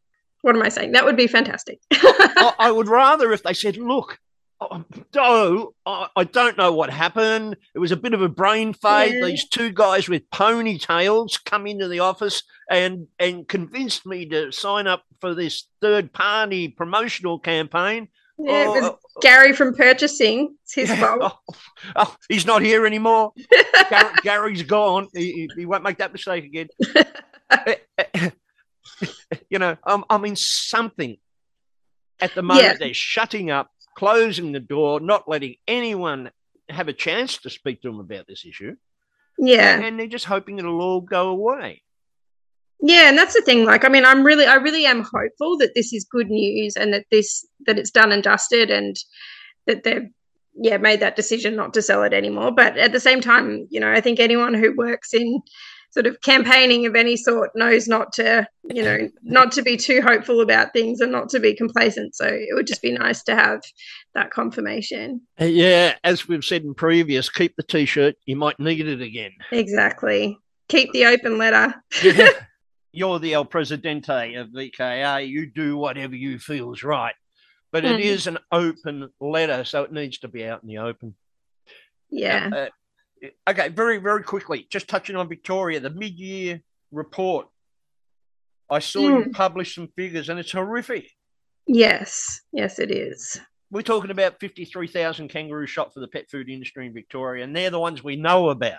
what 0.44 0.54
am 0.54 0.62
I 0.62 0.68
saying? 0.68 0.92
That 0.92 1.06
would 1.06 1.16
be 1.16 1.26
fantastic. 1.26 1.80
I, 1.92 2.52
I 2.58 2.70
would 2.70 2.86
rather 2.86 3.32
if 3.32 3.42
they 3.42 3.54
said, 3.54 3.78
look, 3.78 4.18
oh, 4.60 4.84
oh, 5.16 5.74
I, 5.86 6.08
I 6.16 6.24
don't 6.24 6.58
know 6.58 6.74
what 6.74 6.90
happened. 6.90 7.56
It 7.74 7.78
was 7.78 7.92
a 7.92 7.96
bit 7.96 8.12
of 8.12 8.20
a 8.20 8.28
brain 8.28 8.74
fade. 8.74 9.14
Yeah. 9.14 9.24
These 9.24 9.48
two 9.48 9.72
guys 9.72 10.06
with 10.06 10.28
ponytails 10.28 11.42
come 11.42 11.66
into 11.66 11.88
the 11.88 12.00
office 12.00 12.42
and 12.70 13.06
and 13.18 13.48
convinced 13.48 14.04
me 14.04 14.26
to 14.26 14.52
sign 14.52 14.86
up 14.86 15.04
for 15.18 15.34
this 15.34 15.66
third 15.80 16.12
party 16.12 16.68
promotional 16.68 17.38
campaign. 17.38 18.08
Yeah, 18.38 18.64
oh, 18.66 18.74
it 18.74 18.80
was 18.80 18.84
oh, 18.90 18.98
oh, 19.16 19.20
Gary 19.20 19.52
from 19.52 19.74
purchasing. 19.74 20.56
It's 20.64 20.74
his 20.74 20.88
yeah, 20.88 21.16
fault. 21.18 21.38
oh, 21.48 21.54
oh, 21.96 22.16
he's 22.28 22.46
not 22.46 22.62
here 22.62 22.86
anymore. 22.86 23.32
Gar- 23.90 24.12
Gary's 24.22 24.62
gone. 24.62 25.08
He, 25.14 25.48
he- 25.56 25.66
won't 25.66 25.84
make 25.84 25.98
that 25.98 26.12
mistake 26.12 26.44
again. 26.44 26.68
you 29.48 29.58
know, 29.58 29.76
I'm, 29.84 30.04
I 30.10 30.18
mean, 30.18 30.36
something 30.36 31.16
at 32.20 32.34
the 32.34 32.42
moment 32.42 32.64
Yeah. 32.64 32.74
they're 32.78 32.94
shutting 32.94 33.50
up, 33.50 33.70
closing 33.96 34.52
the 34.52 34.60
door, 34.60 35.00
not 35.00 35.28
letting 35.28 35.56
anyone 35.68 36.30
have 36.68 36.88
a 36.88 36.92
chance 36.92 37.38
to 37.38 37.50
speak 37.50 37.82
to 37.82 37.88
them 37.88 38.00
about 38.00 38.26
this 38.26 38.44
issue, 38.44 38.74
Yeah. 39.38 39.78
and 39.80 39.98
they're 39.98 40.06
just 40.06 40.24
hoping 40.24 40.58
it'll 40.58 40.80
all 40.80 41.00
go 41.00 41.28
away. 41.28 41.82
Yeah, 42.86 43.08
and 43.08 43.16
that's 43.16 43.32
the 43.32 43.40
thing. 43.40 43.64
Like, 43.64 43.86
I 43.86 43.88
mean, 43.88 44.04
I'm 44.04 44.22
really, 44.22 44.44
I 44.44 44.56
really 44.56 44.84
am 44.84 45.02
hopeful 45.02 45.56
that 45.56 45.72
this 45.74 45.90
is 45.94 46.04
good 46.04 46.28
news 46.28 46.76
and 46.76 46.92
that 46.92 47.06
this, 47.10 47.46
that 47.66 47.78
it's 47.78 47.90
done 47.90 48.12
and 48.12 48.22
dusted 48.22 48.70
and 48.70 48.94
that 49.66 49.84
they've, 49.84 50.10
yeah, 50.54 50.76
made 50.76 51.00
that 51.00 51.16
decision 51.16 51.56
not 51.56 51.72
to 51.74 51.82
sell 51.82 52.02
it 52.02 52.12
anymore. 52.12 52.52
But 52.52 52.76
at 52.76 52.92
the 52.92 53.00
same 53.00 53.22
time, 53.22 53.66
you 53.70 53.80
know, 53.80 53.90
I 53.90 54.02
think 54.02 54.20
anyone 54.20 54.52
who 54.52 54.76
works 54.76 55.14
in 55.14 55.40
sort 55.92 56.06
of 56.06 56.20
campaigning 56.20 56.84
of 56.84 56.94
any 56.94 57.16
sort 57.16 57.52
knows 57.54 57.88
not 57.88 58.12
to, 58.12 58.46
you 58.64 58.82
know, 58.82 59.08
not 59.22 59.50
to 59.52 59.62
be 59.62 59.78
too 59.78 60.02
hopeful 60.02 60.42
about 60.42 60.74
things 60.74 61.00
and 61.00 61.10
not 61.10 61.30
to 61.30 61.40
be 61.40 61.54
complacent. 61.54 62.14
So 62.14 62.26
it 62.26 62.52
would 62.52 62.66
just 62.66 62.82
be 62.82 62.92
nice 62.92 63.22
to 63.22 63.34
have 63.34 63.62
that 64.14 64.30
confirmation. 64.30 65.22
Yeah, 65.38 65.94
as 66.04 66.28
we've 66.28 66.44
said 66.44 66.64
in 66.64 66.74
previous, 66.74 67.30
keep 67.30 67.56
the 67.56 67.62
t-shirt. 67.62 68.16
You 68.26 68.36
might 68.36 68.60
need 68.60 68.86
it 68.86 69.00
again. 69.00 69.30
Exactly. 69.52 70.36
Keep 70.68 70.92
the 70.92 71.06
open 71.06 71.38
letter. 71.38 71.74
Yeah. 72.02 72.28
You're 72.94 73.18
the 73.18 73.34
El 73.34 73.44
Presidente 73.44 74.34
of 74.36 74.48
VKA. 74.50 75.26
You 75.28 75.46
do 75.46 75.76
whatever 75.76 76.14
you 76.14 76.38
feel's 76.38 76.82
right. 76.84 77.14
But 77.72 77.84
it 77.84 77.96
Mhm. 77.98 78.04
is 78.04 78.26
an 78.28 78.38
open 78.52 79.12
letter, 79.20 79.64
so 79.64 79.82
it 79.82 79.92
needs 79.92 80.18
to 80.18 80.28
be 80.28 80.44
out 80.46 80.62
in 80.62 80.68
the 80.68 80.78
open. 80.78 81.16
Yeah. 82.08 82.68
Uh, 83.24 83.28
okay, 83.50 83.68
very, 83.68 83.98
very 83.98 84.22
quickly, 84.22 84.68
just 84.70 84.86
touching 84.88 85.16
on 85.16 85.28
Victoria, 85.28 85.80
the 85.80 85.90
mid 85.90 86.12
year 86.18 86.62
report. 86.92 87.48
I 88.70 88.78
saw 88.78 89.00
you 89.18 89.30
publish 89.32 89.74
some 89.74 89.88
figures 89.96 90.28
and 90.28 90.38
it's 90.38 90.52
horrific. 90.52 91.10
Yes. 91.66 92.40
Yes, 92.52 92.78
it 92.78 92.90
is. 92.92 93.40
We're 93.70 93.82
talking 93.82 94.12
about 94.12 94.38
53,000 94.38 95.28
kangaroos 95.28 95.68
shot 95.70 95.92
for 95.92 95.98
the 95.98 96.06
pet 96.08 96.30
food 96.30 96.48
industry 96.48 96.86
in 96.86 96.94
Victoria, 96.94 97.42
and 97.42 97.56
they're 97.56 97.70
the 97.70 97.80
ones 97.80 98.04
we 98.04 98.14
know 98.14 98.50
about. 98.50 98.78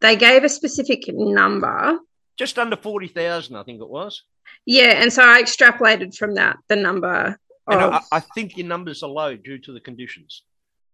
They 0.00 0.16
gave 0.16 0.44
a 0.44 0.48
specific 0.50 1.04
number. 1.08 1.98
Just 2.36 2.58
under 2.58 2.76
40,000, 2.76 3.56
I 3.56 3.62
think 3.62 3.80
it 3.80 3.88
was. 3.88 4.22
Yeah, 4.66 5.00
and 5.02 5.12
so 5.12 5.22
I 5.22 5.42
extrapolated 5.42 6.16
from 6.16 6.34
that 6.34 6.58
the 6.68 6.76
number 6.76 7.38
of 7.66 7.94
I, 7.94 8.00
I 8.12 8.20
think 8.20 8.56
your 8.56 8.66
numbers 8.66 9.02
are 9.02 9.08
low 9.08 9.36
due 9.36 9.58
to 9.58 9.72
the 9.72 9.80
conditions. 9.80 10.42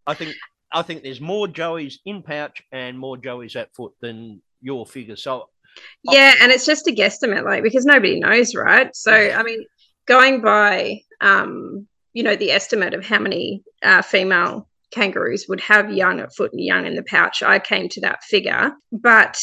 I 0.07 0.15
think 0.15 0.35
I 0.73 0.83
think 0.83 1.03
there's 1.03 1.21
more 1.21 1.47
joeys 1.47 1.95
in 2.05 2.23
pouch 2.23 2.63
and 2.73 2.99
more 2.99 3.17
joeys 3.17 3.57
at 3.57 3.75
foot 3.75 3.93
than 4.01 4.41
your 4.61 4.87
figure. 4.87 5.17
So 5.17 5.49
yeah, 6.05 6.35
and 6.41 6.53
it's 6.53 6.67
just 6.67 6.87
a 6.89 6.93
guesstimate, 6.93 7.45
like 7.45 7.63
because 7.63 7.85
nobody 7.85 8.21
knows, 8.21 8.55
right? 8.55 8.95
So 8.95 9.13
I 9.13 9.43
mean, 9.43 9.65
going 10.07 10.43
by 10.43 11.01
um, 11.21 11.89
you 12.13 12.23
know, 12.23 12.37
the 12.37 12.51
estimate 12.51 12.95
of 12.95 13.05
how 13.05 13.19
many 13.19 13.63
uh, 13.83 14.03
female 14.03 14.69
kangaroos 14.91 15.47
would 15.49 15.61
have 15.61 15.93
young 15.93 16.21
at 16.21 16.35
foot 16.35 16.53
and 16.53 16.63
young 16.63 16.87
in 16.87 16.97
the 16.97 17.03
pouch, 17.03 17.43
I 17.43 17.59
came 17.59 17.89
to 17.91 18.01
that 18.03 18.25
figure. 18.25 18.73
But 18.91 19.41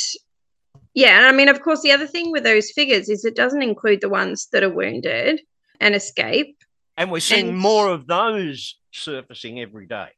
yeah, 1.03 1.17
and 1.17 1.25
I 1.27 1.31
mean, 1.31 1.47
of 1.47 1.61
course, 1.61 1.81
the 1.83 1.91
other 1.91 2.07
thing 2.07 2.31
with 2.31 2.43
those 2.43 2.71
figures 2.71 3.07
is 3.07 3.23
it 3.23 3.35
doesn't 3.35 3.61
include 3.61 4.01
the 4.01 4.09
ones 4.09 4.47
that 4.51 4.63
are 4.63 4.73
wounded 4.81 5.41
and 5.79 5.93
escape. 5.93 6.55
and 6.99 7.11
we're 7.11 7.19
seeing 7.19 7.49
And- 7.49 7.57
more 7.59 7.87
of 7.89 8.07
those 8.07 8.59
surfacing 8.91 9.59
every 9.61 9.85
day. 9.85 10.09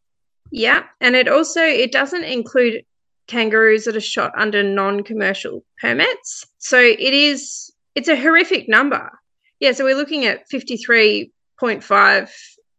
Yeah, 0.51 0.83
and 1.01 1.13
it 1.21 1.27
also 1.27 1.62
it 1.62 1.91
doesn't 1.91 2.24
include 2.24 2.86
kangaroos 3.27 3.83
that 3.86 3.95
are 3.98 4.01
shot 4.15 4.31
under 4.38 4.63
non-commercial 4.63 5.63
permits. 5.81 6.48
So 6.57 6.79
it 6.79 7.13
is 7.27 7.71
it's 7.95 8.07
a 8.07 8.15
horrific 8.15 8.69
number. 8.69 9.12
Yeah, 9.59 9.74
so 9.74 9.83
we're 9.83 9.98
looking 10.03 10.24
at 10.25 10.50
53.5 10.50 12.29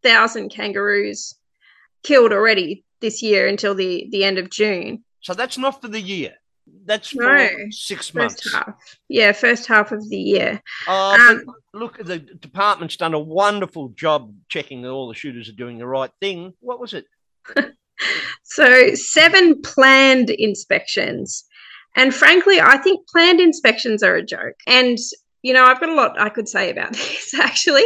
thousand 0.03 0.49
kangaroos 0.49 1.35
killed 2.03 2.31
already 2.33 2.83
this 3.01 3.21
year 3.21 3.47
until 3.47 3.75
the 3.75 4.07
the 4.11 4.23
end 4.23 4.37
of 4.39 4.49
June. 4.49 5.03
So 5.21 5.33
that's 5.35 5.57
not 5.59 5.79
for 5.81 5.87
the 5.87 6.01
year. 6.01 6.33
That's 6.85 7.09
for 7.09 7.21
No, 7.21 7.49
six 7.69 8.13
months. 8.13 8.51
Half. 8.53 8.97
Yeah, 9.07 9.31
first 9.33 9.67
half 9.67 9.91
of 9.91 10.09
the 10.09 10.17
year. 10.17 10.61
Uh, 10.87 11.17
Um, 11.19 11.45
look, 11.73 11.97
the 12.03 12.19
department's 12.19 12.97
done 12.97 13.13
a 13.13 13.19
wonderful 13.19 13.89
job 13.89 14.33
checking 14.49 14.81
that 14.81 14.89
all 14.89 15.07
the 15.07 15.13
shooters 15.13 15.47
are 15.49 15.53
doing 15.53 15.77
the 15.77 15.87
right 15.87 16.11
thing. 16.19 16.53
What 16.59 16.79
was 16.79 16.93
it? 16.93 17.05
So, 18.43 18.95
seven 18.95 19.61
planned 19.61 20.31
inspections. 20.31 21.45
And 21.95 22.13
frankly, 22.13 22.59
I 22.59 22.77
think 22.77 23.07
planned 23.07 23.39
inspections 23.39 24.01
are 24.01 24.15
a 24.15 24.25
joke. 24.25 24.55
And, 24.65 24.97
you 25.41 25.53
know, 25.53 25.65
I've 25.65 25.79
got 25.79 25.89
a 25.89 25.93
lot 25.93 26.19
I 26.19 26.29
could 26.29 26.47
say 26.47 26.69
about 26.69 26.93
this 26.93 27.33
actually, 27.39 27.85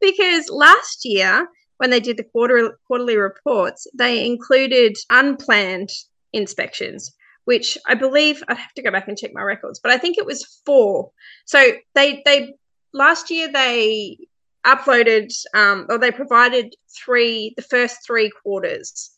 because 0.00 0.50
last 0.50 1.04
year, 1.04 1.48
when 1.78 1.90
they 1.90 2.00
did 2.00 2.16
the 2.16 2.24
quarter, 2.24 2.78
quarterly 2.86 3.16
reports, 3.16 3.86
they 3.94 4.24
included 4.24 4.96
unplanned 5.10 5.90
inspections, 6.32 7.12
which 7.44 7.78
I 7.86 7.94
believe 7.94 8.42
I'd 8.48 8.56
have 8.56 8.74
to 8.74 8.82
go 8.82 8.90
back 8.90 9.08
and 9.08 9.18
check 9.18 9.32
my 9.34 9.42
records, 9.42 9.80
but 9.80 9.92
I 9.92 9.98
think 9.98 10.18
it 10.18 10.26
was 10.26 10.60
four. 10.64 11.10
So 11.44 11.72
they, 11.94 12.22
they, 12.24 12.54
last 12.92 13.30
year 13.30 13.50
they 13.52 14.18
uploaded 14.64 15.32
um, 15.54 15.86
or 15.88 15.98
they 15.98 16.10
provided 16.10 16.74
three, 16.88 17.52
the 17.56 17.62
first 17.62 17.98
three 18.06 18.30
quarters 18.42 19.10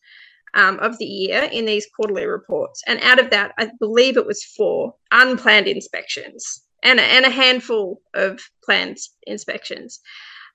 um, 0.54 0.78
of 0.80 0.98
the 0.98 1.04
year 1.04 1.48
in 1.52 1.66
these 1.66 1.86
quarterly 1.94 2.26
reports. 2.26 2.82
And 2.86 3.00
out 3.00 3.18
of 3.18 3.30
that, 3.30 3.52
I 3.58 3.70
believe 3.78 4.16
it 4.16 4.26
was 4.26 4.42
four 4.42 4.94
unplanned 5.10 5.68
inspections 5.68 6.62
and, 6.82 6.98
a, 6.98 7.02
and 7.02 7.24
a 7.24 7.30
handful 7.30 8.00
of 8.14 8.40
planned 8.64 8.96
inspections. 9.26 10.00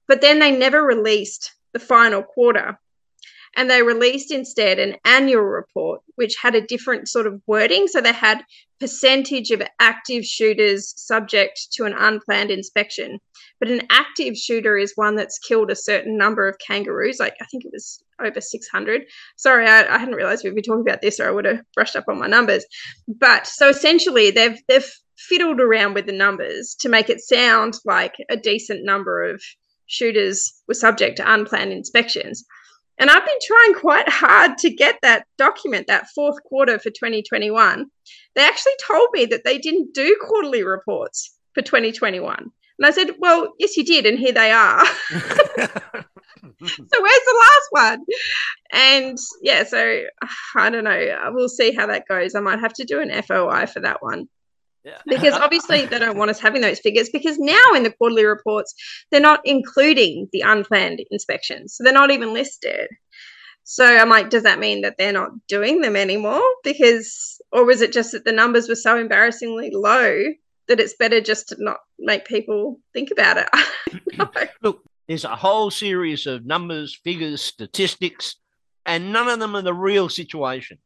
But 0.07 0.21
then 0.21 0.39
they 0.39 0.51
never 0.51 0.83
released 0.83 1.53
the 1.73 1.79
final 1.79 2.23
quarter. 2.23 2.77
And 3.55 3.69
they 3.69 3.83
released 3.83 4.31
instead 4.31 4.79
an 4.79 4.95
annual 5.03 5.43
report, 5.43 6.01
which 6.15 6.35
had 6.41 6.55
a 6.55 6.65
different 6.65 7.09
sort 7.09 7.27
of 7.27 7.41
wording. 7.47 7.87
So 7.87 7.99
they 7.99 8.13
had 8.13 8.43
percentage 8.79 9.51
of 9.51 9.61
active 9.79 10.25
shooters 10.25 10.93
subject 10.97 11.67
to 11.73 11.83
an 11.83 11.93
unplanned 11.93 12.49
inspection. 12.49 13.19
But 13.59 13.69
an 13.69 13.83
active 13.89 14.35
shooter 14.35 14.77
is 14.77 14.93
one 14.95 15.15
that's 15.15 15.37
killed 15.37 15.69
a 15.69 15.75
certain 15.75 16.17
number 16.17 16.47
of 16.47 16.57
kangaroos. 16.65 17.19
Like 17.19 17.35
I 17.41 17.45
think 17.45 17.63
it 17.65 17.71
was 17.71 18.01
over 18.19 18.41
600. 18.41 19.03
Sorry, 19.35 19.67
I, 19.67 19.95
I 19.95 19.97
hadn't 19.97 20.15
realized 20.15 20.43
we'd 20.43 20.55
be 20.55 20.61
talking 20.61 20.81
about 20.81 21.01
this, 21.01 21.19
or 21.19 21.27
I 21.27 21.31
would 21.31 21.45
have 21.45 21.61
brushed 21.75 21.95
up 21.95 22.05
on 22.07 22.19
my 22.19 22.27
numbers. 22.27 22.65
But 23.07 23.45
so 23.47 23.69
essentially, 23.69 24.31
they've 24.31 24.59
they've 24.67 24.91
fiddled 25.17 25.61
around 25.61 25.93
with 25.93 26.07
the 26.07 26.11
numbers 26.11 26.75
to 26.79 26.89
make 26.89 27.09
it 27.09 27.21
sound 27.21 27.75
like 27.85 28.15
a 28.29 28.37
decent 28.37 28.83
number 28.83 29.23
of 29.23 29.41
shooters 29.85 30.53
were 30.67 30.73
subject 30.73 31.17
to 31.17 31.33
unplanned 31.33 31.71
inspections. 31.71 32.43
And 33.01 33.09
I've 33.09 33.25
been 33.25 33.39
trying 33.41 33.73
quite 33.73 34.07
hard 34.07 34.59
to 34.59 34.69
get 34.69 34.99
that 35.01 35.25
document, 35.35 35.87
that 35.87 36.09
fourth 36.13 36.41
quarter 36.43 36.77
for 36.77 36.91
2021. 36.91 37.87
They 38.35 38.45
actually 38.45 38.73
told 38.85 39.09
me 39.11 39.25
that 39.25 39.43
they 39.43 39.57
didn't 39.57 39.95
do 39.95 40.15
quarterly 40.21 40.63
reports 40.63 41.35
for 41.55 41.63
2021. 41.63 42.37
And 42.37 42.85
I 42.85 42.91
said, 42.91 43.15
Well, 43.17 43.53
yes, 43.57 43.75
you 43.75 43.83
did. 43.83 44.05
And 44.05 44.19
here 44.19 44.33
they 44.33 44.51
are. 44.51 44.85
so 45.09 45.17
where's 46.67 47.25
the 47.25 47.39
last 47.39 47.67
one? 47.71 47.99
And 48.71 49.17
yeah, 49.41 49.63
so 49.63 50.01
I 50.55 50.69
don't 50.69 50.83
know. 50.83 51.31
We'll 51.33 51.49
see 51.49 51.71
how 51.71 51.87
that 51.87 52.07
goes. 52.07 52.35
I 52.35 52.39
might 52.39 52.59
have 52.59 52.73
to 52.73 52.85
do 52.85 53.01
an 53.01 53.09
FOI 53.23 53.65
for 53.65 53.79
that 53.79 54.03
one. 54.03 54.29
Yeah. 54.83 54.97
Because 55.05 55.33
obviously 55.39 55.85
they 55.85 55.99
don't 55.99 56.17
want 56.17 56.31
us 56.31 56.39
having 56.39 56.61
those 56.61 56.79
figures 56.79 57.09
because 57.09 57.37
now 57.37 57.73
in 57.75 57.83
the 57.83 57.91
quarterly 57.91 58.25
reports, 58.25 58.73
they're 59.11 59.21
not 59.21 59.41
including 59.45 60.27
the 60.31 60.41
unplanned 60.41 61.03
inspections. 61.11 61.75
So 61.75 61.83
they're 61.83 61.93
not 61.93 62.11
even 62.11 62.33
listed. 62.33 62.87
So 63.63 63.85
I'm 63.85 64.09
like, 64.09 64.29
does 64.29 64.43
that 64.43 64.59
mean 64.59 64.81
that 64.81 64.95
they're 64.97 65.13
not 65.13 65.31
doing 65.47 65.81
them 65.81 65.95
anymore? 65.95 66.41
Because, 66.63 67.39
or 67.51 67.63
was 67.65 67.81
it 67.81 67.93
just 67.93 68.11
that 68.11 68.25
the 68.25 68.31
numbers 68.31 68.67
were 68.67 68.75
so 68.75 68.97
embarrassingly 68.97 69.69
low 69.71 70.23
that 70.67 70.79
it's 70.79 70.95
better 70.97 71.21
just 71.21 71.49
to 71.49 71.55
not 71.59 71.77
make 71.99 72.25
people 72.25 72.79
think 72.93 73.11
about 73.11 73.37
it? 73.37 74.49
Look, 74.61 74.83
there's 75.07 75.25
a 75.25 75.35
whole 75.35 75.69
series 75.69 76.25
of 76.25 76.45
numbers, 76.45 76.99
figures, 77.03 77.41
statistics, 77.41 78.35
and 78.85 79.13
none 79.13 79.27
of 79.27 79.39
them 79.39 79.55
are 79.55 79.61
the 79.61 79.73
real 79.73 80.09
situation. 80.09 80.79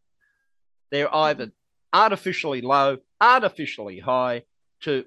They're 0.92 1.14
either 1.14 1.52
artificially 1.96 2.60
low, 2.60 2.98
artificially 3.22 4.00
high 4.00 4.44
to 4.82 5.06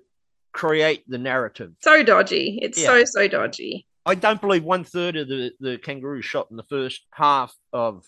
create 0.53 1.05
the 1.07 1.19
narrative. 1.19 1.73
So 1.81 2.03
dodgy. 2.03 2.59
It's 2.63 2.81
yeah. 2.81 2.87
so, 2.87 3.05
so 3.05 3.29
dodgy. 3.29 3.87
I 4.07 4.15
don't 4.15 4.41
believe 4.41 4.65
one 4.65 4.85
third 4.85 5.17
of 5.17 5.29
the, 5.29 5.53
the 5.61 5.77
kangaroos 5.77 6.25
shot 6.25 6.49
in 6.51 6.57
the 6.57 6.63
first 6.65 7.03
half 7.13 7.55
of 7.75 8.07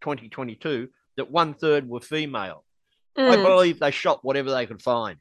2022 0.00 0.88
that 1.18 1.30
one 1.30 1.52
third 1.52 1.86
were 1.86 2.00
female. 2.00 2.64
Mm. 3.18 3.30
I 3.30 3.36
believe 3.36 3.78
they 3.78 3.90
shot 3.90 4.24
whatever 4.24 4.50
they 4.50 4.64
could 4.64 4.80
find. 4.80 5.18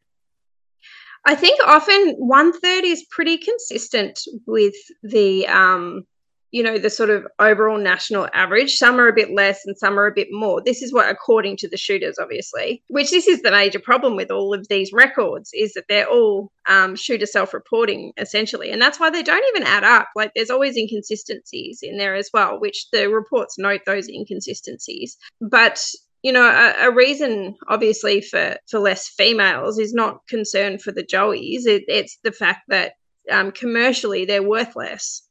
I 1.25 1.35
think 1.35 1.59
often 1.67 2.15
one 2.17 2.57
third 2.57 2.85
is 2.85 3.05
pretty 3.11 3.37
consistent 3.37 4.19
with 4.47 4.73
the 5.03 5.45
um, 5.47 6.05
you 6.51 6.61
know, 6.61 6.77
the 6.77 6.89
sort 6.89 7.09
of 7.09 7.25
overall 7.39 7.77
national 7.77 8.27
average. 8.33 8.75
Some 8.75 8.99
are 8.99 9.07
a 9.07 9.13
bit 9.13 9.31
less 9.31 9.65
and 9.65 9.77
some 9.77 9.97
are 9.97 10.05
a 10.05 10.13
bit 10.13 10.27
more. 10.31 10.61
This 10.61 10.81
is 10.81 10.93
what, 10.93 11.09
according 11.09 11.57
to 11.57 11.69
the 11.69 11.77
shooters, 11.77 12.17
obviously, 12.19 12.83
which 12.87 13.09
this 13.09 13.27
is 13.27 13.41
the 13.41 13.51
major 13.51 13.79
problem 13.79 14.15
with 14.15 14.31
all 14.31 14.53
of 14.53 14.67
these 14.67 14.91
records 14.91 15.51
is 15.53 15.73
that 15.73 15.85
they're 15.87 16.09
all 16.09 16.51
um, 16.67 16.95
shooter 16.95 17.25
self 17.25 17.53
reporting 17.53 18.11
essentially. 18.17 18.69
And 18.69 18.81
that's 18.81 18.99
why 18.99 19.09
they 19.09 19.23
don't 19.23 19.45
even 19.55 19.67
add 19.67 19.83
up. 19.83 20.09
Like 20.15 20.31
there's 20.35 20.49
always 20.49 20.77
inconsistencies 20.77 21.79
in 21.81 21.97
there 21.97 22.15
as 22.15 22.29
well, 22.33 22.59
which 22.59 22.89
the 22.91 23.09
reports 23.09 23.57
note 23.57 23.81
those 23.85 24.09
inconsistencies. 24.09 25.17
But 25.39 25.81
you 26.21 26.31
know, 26.31 26.45
a, 26.45 26.87
a, 26.87 26.91
reason 26.91 27.55
obviously 27.67 28.21
for 28.21 28.55
for 28.69 28.79
less 28.79 29.07
females 29.07 29.79
is 29.79 29.93
not 29.93 30.27
concern 30.27 30.77
for 30.77 30.91
the 30.91 31.03
joeys. 31.03 31.65
It, 31.65 31.85
it's 31.87 32.19
the 32.23 32.31
fact 32.31 32.61
that 32.67 32.93
um, 33.31 33.51
commercially 33.51 34.25
they're 34.25 34.43
worth 34.43 34.75
less 34.75 35.23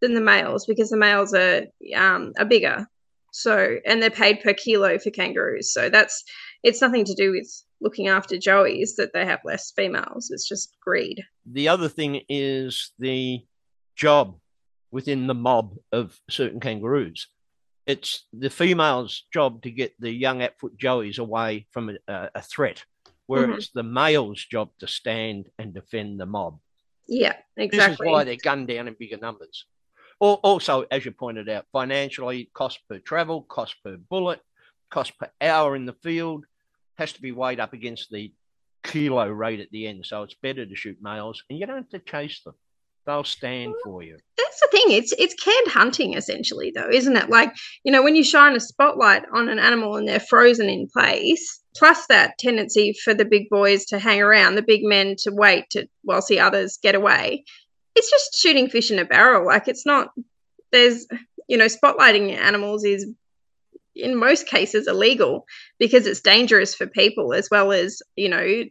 than 0.00 0.14
the 0.14 0.20
males 0.20 0.66
because 0.66 0.90
the 0.90 0.96
males 0.96 1.34
are 1.34 1.62
um, 1.94 2.32
are 2.38 2.44
bigger. 2.44 2.86
So 3.32 3.76
and 3.86 4.02
they're 4.02 4.10
paid 4.10 4.40
per 4.40 4.54
kilo 4.54 4.98
for 4.98 5.10
kangaroos. 5.10 5.72
So 5.72 5.88
that's 5.88 6.24
it's 6.62 6.80
nothing 6.80 7.04
to 7.04 7.14
do 7.14 7.32
with 7.32 7.48
looking 7.80 8.08
after 8.08 8.36
joeys 8.36 8.96
that 8.96 9.12
they 9.12 9.24
have 9.24 9.40
less 9.44 9.72
females. 9.74 10.30
It's 10.30 10.48
just 10.48 10.76
greed. 10.82 11.24
The 11.50 11.68
other 11.68 11.88
thing 11.88 12.22
is 12.28 12.92
the 12.98 13.44
job 13.96 14.38
within 14.90 15.26
the 15.26 15.34
mob 15.34 15.76
of 15.92 16.18
certain 16.28 16.60
kangaroos. 16.60 17.28
It's 17.86 18.26
the 18.32 18.50
female's 18.50 19.24
job 19.32 19.62
to 19.62 19.70
get 19.70 19.94
the 19.98 20.12
young 20.12 20.40
Atfoot 20.40 20.76
joeys 20.76 21.18
away 21.18 21.66
from 21.70 21.96
a, 22.08 22.30
a 22.34 22.42
threat, 22.42 22.84
whereas 23.26 23.48
mm-hmm. 23.48 23.58
it's 23.58 23.70
the 23.70 23.82
male's 23.82 24.44
job 24.44 24.70
to 24.80 24.86
stand 24.86 25.48
and 25.58 25.74
defend 25.74 26.20
the 26.20 26.26
mob. 26.26 26.58
Yeah, 27.08 27.34
exactly. 27.56 28.06
This 28.06 28.06
is 28.06 28.12
why 28.12 28.24
they're 28.24 28.36
gunned 28.36 28.68
down 28.68 28.86
in 28.86 28.94
bigger 28.98 29.16
numbers. 29.16 29.66
Also, 30.20 30.84
as 30.90 31.04
you 31.04 31.12
pointed 31.12 31.48
out, 31.48 31.64
financially, 31.72 32.50
cost 32.52 32.78
per 32.88 32.98
travel, 32.98 33.42
cost 33.42 33.76
per 33.82 33.96
bullet, 33.96 34.40
cost 34.90 35.18
per 35.18 35.30
hour 35.40 35.74
in 35.74 35.86
the 35.86 35.94
field 35.94 36.44
has 36.96 37.12
to 37.14 37.22
be 37.22 37.32
weighed 37.32 37.58
up 37.58 37.72
against 37.72 38.10
the 38.10 38.30
kilo 38.84 39.26
rate 39.28 39.60
at 39.60 39.70
the 39.70 39.86
end. 39.86 40.04
So 40.04 40.22
it's 40.22 40.34
better 40.34 40.66
to 40.66 40.76
shoot 40.76 40.98
males, 41.00 41.42
and 41.48 41.58
you 41.58 41.66
don't 41.66 41.76
have 41.76 41.88
to 41.90 41.98
chase 42.00 42.42
them; 42.42 42.54
they'll 43.06 43.24
stand 43.24 43.74
for 43.82 44.02
you. 44.02 44.18
That's 44.36 44.60
the 44.60 44.68
thing. 44.70 44.90
It's 44.90 45.12
it's 45.18 45.34
canned 45.34 45.68
hunting 45.68 46.12
essentially, 46.12 46.70
though, 46.74 46.90
isn't 46.90 47.16
it? 47.16 47.30
Like 47.30 47.54
you 47.84 47.90
know, 47.90 48.02
when 48.02 48.14
you 48.14 48.24
shine 48.24 48.54
a 48.54 48.60
spotlight 48.60 49.22
on 49.32 49.48
an 49.48 49.58
animal 49.58 49.96
and 49.96 50.06
they're 50.06 50.20
frozen 50.20 50.68
in 50.68 50.86
place, 50.92 51.62
plus 51.74 52.06
that 52.08 52.36
tendency 52.38 52.94
for 53.04 53.14
the 53.14 53.24
big 53.24 53.48
boys 53.48 53.86
to 53.86 53.98
hang 53.98 54.20
around, 54.20 54.56
the 54.56 54.62
big 54.62 54.84
men 54.84 55.16
to 55.20 55.30
wait 55.32 55.70
to 55.70 55.88
while 56.02 56.20
see 56.20 56.38
others 56.38 56.78
get 56.82 56.94
away 56.94 57.44
it's 57.94 58.10
just 58.10 58.34
shooting 58.40 58.68
fish 58.68 58.90
in 58.90 58.98
a 58.98 59.04
barrel. 59.04 59.46
Like 59.46 59.68
it's 59.68 59.86
not 59.86 60.10
there's 60.72 61.06
you 61.48 61.56
know 61.56 61.66
spotlighting 61.66 62.36
animals 62.36 62.84
is 62.84 63.06
in 63.96 64.16
most 64.16 64.46
cases 64.46 64.86
illegal 64.86 65.46
because 65.78 66.06
it's 66.06 66.20
dangerous 66.20 66.74
for 66.74 66.86
people 66.86 67.34
as 67.34 67.48
well 67.50 67.72
as 67.72 68.00
you 68.16 68.28
know 68.28 68.64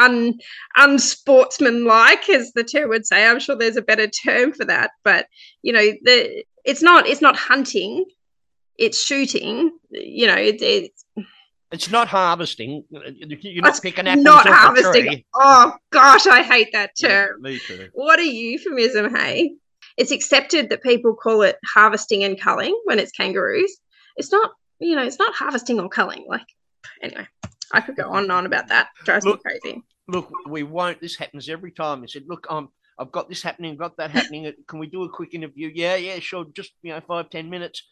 un 0.00 0.38
unsportsmanlike 0.76 2.28
as 2.30 2.52
the 2.52 2.64
term 2.64 2.88
would 2.88 3.06
say. 3.06 3.26
I'm 3.26 3.40
sure 3.40 3.56
there's 3.56 3.76
a 3.76 3.82
better 3.82 4.08
term 4.08 4.52
for 4.52 4.64
that. 4.64 4.92
But 5.04 5.26
you 5.62 5.72
know 5.72 5.92
the 6.02 6.44
it's 6.64 6.82
not 6.82 7.06
it's 7.06 7.22
not 7.22 7.36
hunting. 7.36 8.04
It's 8.78 9.04
shooting. 9.04 9.70
You 9.90 10.26
know 10.26 10.36
it, 10.36 10.62
it's 10.62 11.04
it's 11.72 11.90
not 11.90 12.06
harvesting. 12.06 12.84
You're 12.90 13.62
not 13.62 13.80
picking 13.82 14.06
apples 14.06 14.24
not 14.24 14.46
off 14.46 14.54
harvesting. 14.54 15.06
tree. 15.06 15.26
Oh 15.34 15.74
gosh, 15.90 16.26
I 16.26 16.42
hate 16.42 16.68
that 16.72 16.92
term. 17.00 17.40
Yeah, 17.42 17.50
me 17.50 17.58
too. 17.58 17.88
What 17.94 18.20
a 18.20 18.26
euphemism, 18.26 19.14
hey? 19.14 19.54
It's 19.96 20.10
accepted 20.10 20.70
that 20.70 20.82
people 20.82 21.14
call 21.14 21.42
it 21.42 21.56
harvesting 21.74 22.24
and 22.24 22.40
culling 22.40 22.78
when 22.84 22.98
it's 22.98 23.12
kangaroos. 23.12 23.78
It's 24.16 24.30
not, 24.30 24.52
you 24.78 24.94
know, 24.94 25.02
it's 25.02 25.18
not 25.18 25.34
harvesting 25.34 25.80
or 25.80 25.88
culling. 25.88 26.24
Like, 26.28 26.46
anyway, 27.02 27.26
I 27.72 27.80
could 27.80 27.96
go 27.96 28.08
on 28.10 28.24
and 28.24 28.32
on 28.32 28.46
about 28.46 28.68
that. 28.68 28.88
It 29.00 29.06
drives 29.06 29.24
look, 29.24 29.44
me 29.44 29.58
crazy. 29.60 29.82
Look, 30.08 30.30
we 30.46 30.62
won't. 30.62 31.00
This 31.00 31.16
happens 31.16 31.48
every 31.48 31.72
time. 31.72 32.02
He 32.02 32.08
said, 32.08 32.24
"Look, 32.26 32.46
um, 32.50 32.68
I've 32.98 33.12
got 33.12 33.28
this 33.28 33.42
happening, 33.42 33.76
got 33.76 33.96
that 33.96 34.10
happening. 34.10 34.52
Can 34.66 34.78
we 34.78 34.86
do 34.86 35.04
a 35.04 35.08
quick 35.08 35.34
interview? 35.34 35.70
Yeah, 35.74 35.96
yeah, 35.96 36.18
sure. 36.18 36.46
Just 36.54 36.72
you 36.82 36.92
know, 36.92 37.00
five, 37.00 37.30
ten 37.30 37.48
minutes." 37.48 37.82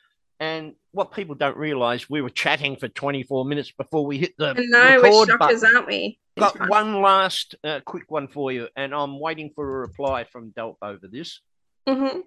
And 0.41 0.75
what 0.93 1.13
people 1.13 1.35
don't 1.35 1.57
realize, 1.59 2.09
we 2.09 2.23
were 2.23 2.31
chatting 2.31 2.77
for 2.77 2.89
24 2.89 3.45
minutes 3.45 3.73
before 3.73 4.07
we 4.07 4.17
hit 4.17 4.33
the 4.39 4.55
no, 4.55 5.03
record 5.03 5.03
we're 5.03 5.27
shockers, 5.27 5.63
aren't 5.63 5.87
we? 5.87 6.19
Got 6.39 6.57
fun. 6.57 6.69
one 6.69 7.03
last 7.03 7.55
uh, 7.63 7.81
quick 7.85 8.11
one 8.11 8.27
for 8.27 8.51
you, 8.51 8.69
and 8.75 8.95
I'm 8.95 9.21
waiting 9.21 9.51
for 9.55 9.69
a 9.69 9.81
reply 9.81 10.25
from 10.25 10.53
DELWP 10.53 10.77
over 10.81 11.07
this. 11.07 11.41
Mm-hmm. 11.87 12.21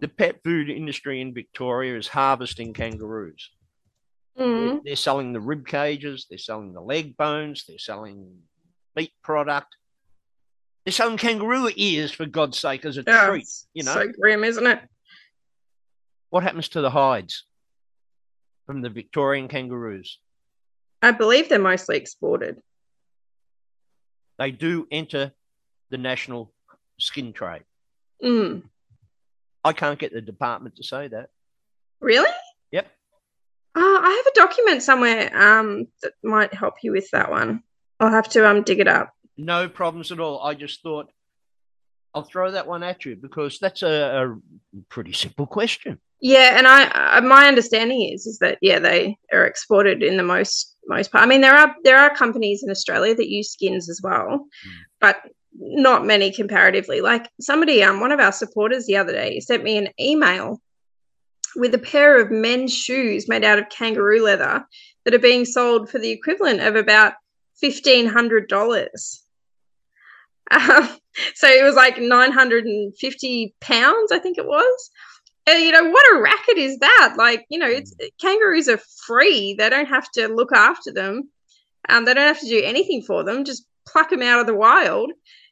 The 0.00 0.08
pet 0.08 0.40
food 0.42 0.68
industry 0.68 1.20
in 1.20 1.32
Victoria 1.32 1.96
is 1.96 2.08
harvesting 2.08 2.72
kangaroos. 2.72 3.50
Mm-hmm. 4.36 4.66
They're, 4.66 4.80
they're 4.84 4.96
selling 4.96 5.32
the 5.32 5.40
rib 5.40 5.64
cages, 5.64 6.26
they're 6.28 6.38
selling 6.38 6.72
the 6.72 6.80
leg 6.80 7.16
bones, 7.16 7.64
they're 7.68 7.78
selling 7.78 8.38
meat 8.96 9.12
product. 9.22 9.76
They're 10.84 10.92
selling 10.92 11.16
kangaroo 11.16 11.70
ears 11.76 12.10
for 12.10 12.26
God's 12.26 12.58
sake 12.58 12.84
as 12.84 12.96
a 12.96 13.04
treat. 13.04 13.46
You 13.72 13.84
know, 13.84 13.94
so 13.94 14.08
grim, 14.08 14.42
isn't 14.42 14.66
it? 14.66 14.80
What 16.32 16.44
happens 16.44 16.70
to 16.70 16.80
the 16.80 16.88
hides 16.88 17.44
from 18.64 18.80
the 18.80 18.88
Victorian 18.88 19.48
kangaroos? 19.48 20.18
I 21.02 21.10
believe 21.10 21.50
they're 21.50 21.58
mostly 21.58 21.98
exported. 21.98 22.56
They 24.38 24.50
do 24.50 24.88
enter 24.90 25.32
the 25.90 25.98
national 25.98 26.50
skin 26.98 27.34
trade. 27.34 27.64
Mm. 28.24 28.62
I 29.62 29.74
can't 29.74 29.98
get 29.98 30.14
the 30.14 30.22
department 30.22 30.76
to 30.76 30.84
say 30.84 31.08
that. 31.08 31.28
Really? 32.00 32.32
Yep. 32.70 32.86
Uh, 33.74 33.80
I 33.80 34.22
have 34.24 34.32
a 34.32 34.34
document 34.34 34.82
somewhere 34.82 35.30
um, 35.36 35.86
that 36.02 36.12
might 36.22 36.54
help 36.54 36.76
you 36.82 36.92
with 36.92 37.10
that 37.10 37.30
one. 37.30 37.62
I'll 38.00 38.08
have 38.08 38.30
to 38.30 38.48
um, 38.48 38.62
dig 38.62 38.80
it 38.80 38.88
up. 38.88 39.12
No 39.36 39.68
problems 39.68 40.10
at 40.10 40.18
all. 40.18 40.42
I 40.42 40.54
just 40.54 40.82
thought 40.82 41.12
I'll 42.14 42.22
throw 42.22 42.52
that 42.52 42.66
one 42.66 42.82
at 42.82 43.04
you 43.04 43.16
because 43.16 43.58
that's 43.58 43.82
a, 43.82 44.32
a 44.32 44.82
pretty 44.88 45.12
simple 45.12 45.46
question. 45.46 46.00
Yeah, 46.22 46.56
and 46.56 46.68
I, 46.68 46.84
uh, 46.84 47.20
my 47.22 47.48
understanding 47.48 48.08
is 48.12 48.26
is 48.26 48.38
that 48.38 48.56
yeah 48.62 48.78
they 48.78 49.16
are 49.32 49.44
exported 49.44 50.04
in 50.04 50.16
the 50.16 50.22
most 50.22 50.76
most 50.86 51.10
part. 51.10 51.24
I 51.24 51.26
mean 51.26 51.40
there 51.40 51.56
are 51.56 51.74
there 51.82 51.98
are 51.98 52.14
companies 52.14 52.62
in 52.62 52.70
Australia 52.70 53.12
that 53.16 53.28
use 53.28 53.50
skins 53.50 53.90
as 53.90 54.00
well, 54.02 54.38
mm. 54.38 54.70
but 55.00 55.16
not 55.52 56.06
many 56.06 56.30
comparatively. 56.30 57.00
Like 57.00 57.28
somebody 57.40 57.82
um 57.82 57.98
one 57.98 58.12
of 58.12 58.20
our 58.20 58.30
supporters 58.30 58.86
the 58.86 58.98
other 58.98 59.12
day 59.12 59.40
sent 59.40 59.64
me 59.64 59.76
an 59.76 59.88
email 59.98 60.62
with 61.56 61.74
a 61.74 61.78
pair 61.78 62.20
of 62.20 62.30
men's 62.30 62.72
shoes 62.72 63.28
made 63.28 63.42
out 63.44 63.58
of 63.58 63.68
kangaroo 63.68 64.22
leather 64.22 64.64
that 65.04 65.14
are 65.14 65.18
being 65.18 65.44
sold 65.44 65.90
for 65.90 65.98
the 65.98 66.10
equivalent 66.10 66.60
of 66.60 66.76
about 66.76 67.14
fifteen 67.60 68.06
hundred 68.06 68.48
dollars. 68.48 69.24
Um, 70.50 70.88
so 71.34 71.46
it 71.46 71.64
was 71.64 71.76
like 71.76 71.98
nine 71.98 72.30
hundred 72.30 72.66
and 72.66 72.94
fifty 72.96 73.54
pounds, 73.60 74.12
I 74.12 74.18
think 74.18 74.36
it 74.36 74.44
was. 74.44 74.90
And, 75.46 75.62
you 75.62 75.72
know 75.72 75.90
what 75.90 76.04
a 76.14 76.20
racket 76.20 76.56
is 76.56 76.78
that 76.78 77.14
like 77.18 77.44
you 77.48 77.58
know 77.58 77.68
it's 77.68 77.92
kangaroos 78.20 78.68
are 78.68 78.80
free 79.06 79.54
they 79.54 79.68
don't 79.68 79.88
have 79.88 80.08
to 80.12 80.28
look 80.28 80.52
after 80.52 80.92
them 80.92 81.28
um, 81.88 82.04
they 82.04 82.14
don't 82.14 82.28
have 82.28 82.40
to 82.40 82.48
do 82.48 82.62
anything 82.64 83.02
for 83.02 83.24
them 83.24 83.44
just 83.44 83.66
pluck 83.84 84.10
them 84.10 84.22
out 84.22 84.38
of 84.38 84.46
the 84.46 84.54
wild 84.54 85.10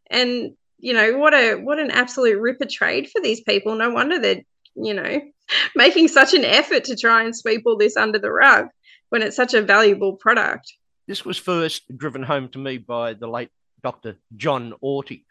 and 0.09 0.53
you 0.81 0.95
know, 0.95 1.17
what 1.19 1.35
a 1.35 1.57
what 1.57 1.79
an 1.79 1.91
absolute 1.91 2.41
ripper 2.41 2.67
trade 2.67 3.09
for 3.11 3.21
these 3.21 3.41
people. 3.43 3.75
No 3.77 3.91
wonder 3.91 4.19
they're, 4.19 4.43
you 4.75 4.95
know, 4.95 5.21
making 5.77 6.09
such 6.09 6.35
an 6.35 6.45
effort 6.45 6.85
to 6.85 6.97
try 6.97 7.23
and 7.23 7.37
sweep 7.37 7.63
all 7.67 7.77
this 7.77 7.97
under 7.97 8.19
the 8.19 8.33
rug 8.33 8.69
when 9.11 9.23
it's 9.23 9.37
such 9.37 9.55
a 9.55 9.63
valuable 9.63 10.15
product. 10.15 10.73
This 11.07 11.25
was 11.25 11.37
first 11.37 11.83
driven 11.97 12.23
home 12.23 12.49
to 12.51 12.59
me 12.59 12.79
by 12.79 13.15
the 13.15 13.27
late 13.27 13.51
Dr. 13.83 14.17
John 14.37 14.75
Auty. 14.83 15.25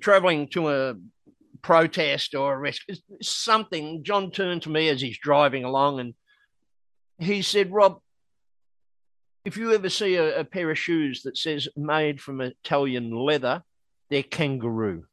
Traveling 0.00 0.48
to 0.48 0.68
a 0.68 0.94
protest 1.62 2.34
or 2.34 2.54
a 2.54 2.58
rescue, 2.58 2.94
something, 3.22 4.02
John 4.04 4.30
turned 4.30 4.62
to 4.62 4.70
me 4.70 4.88
as 4.88 5.00
he's 5.00 5.18
driving 5.18 5.64
along 5.64 6.00
and 6.00 6.14
he 7.18 7.42
said, 7.42 7.72
Rob, 7.72 8.00
if 9.44 9.56
you 9.56 9.72
ever 9.72 9.88
see 9.88 10.16
a, 10.16 10.40
a 10.40 10.44
pair 10.44 10.70
of 10.70 10.78
shoes 10.78 11.22
that 11.22 11.36
says 11.36 11.68
made 11.76 12.20
from 12.20 12.40
Italian 12.40 13.10
leather, 13.10 13.62
they're 14.10 14.22
kangaroo. 14.22 15.04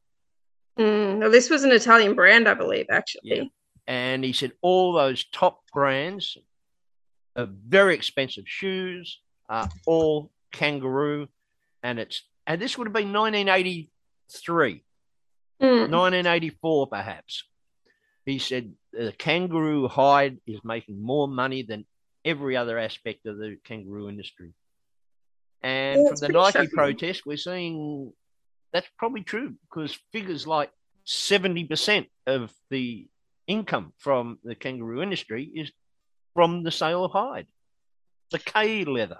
Mm, 0.77 1.19
well, 1.19 1.31
this 1.31 1.49
was 1.49 1.63
an 1.63 1.71
Italian 1.71 2.15
brand, 2.15 2.47
I 2.47 2.53
believe, 2.53 2.87
actually. 2.89 3.21
Yeah. 3.23 3.43
And 3.87 4.23
he 4.23 4.33
said 4.33 4.51
all 4.61 4.93
those 4.93 5.25
top 5.31 5.61
brands 5.73 6.37
of 7.35 7.49
very 7.49 7.93
expensive 7.93 8.45
shoes 8.47 9.19
are 9.47 9.69
all 9.85 10.31
kangaroo. 10.51 11.27
And 11.83 11.99
it's 11.99 12.23
and 12.47 12.61
this 12.61 12.77
would 12.77 12.87
have 12.87 12.93
been 12.93 13.13
1983, 13.13 14.83
mm. 15.61 15.89
1984, 15.91 16.87
perhaps. 16.87 17.43
He 18.25 18.39
said 18.39 18.73
the 18.91 19.13
kangaroo 19.17 19.87
hide 19.87 20.37
is 20.47 20.59
making 20.63 21.01
more 21.01 21.27
money 21.27 21.61
than 21.61 21.85
every 22.23 22.57
other 22.57 22.79
aspect 22.79 23.25
of 23.27 23.37
the 23.37 23.57
kangaroo 23.63 24.09
industry. 24.09 24.53
And 25.61 26.01
yeah, 26.01 26.07
from 26.09 26.15
the 26.17 26.29
Nike 26.29 26.51
shocking. 26.51 26.69
protest, 26.69 27.25
we're 27.25 27.37
seeing 27.37 28.11
that's 28.73 28.89
probably 28.97 29.23
true 29.23 29.55
because 29.69 29.97
figures 30.11 30.45
like 30.45 30.71
70% 31.05 32.07
of 32.27 32.51
the 32.69 33.07
income 33.47 33.93
from 33.97 34.39
the 34.43 34.55
kangaroo 34.55 35.01
industry 35.01 35.49
is 35.55 35.71
from 36.33 36.63
the 36.63 36.71
sale 36.71 37.05
of 37.05 37.11
hide, 37.11 37.47
the 38.31 38.39
K 38.39 38.83
leather. 38.83 39.19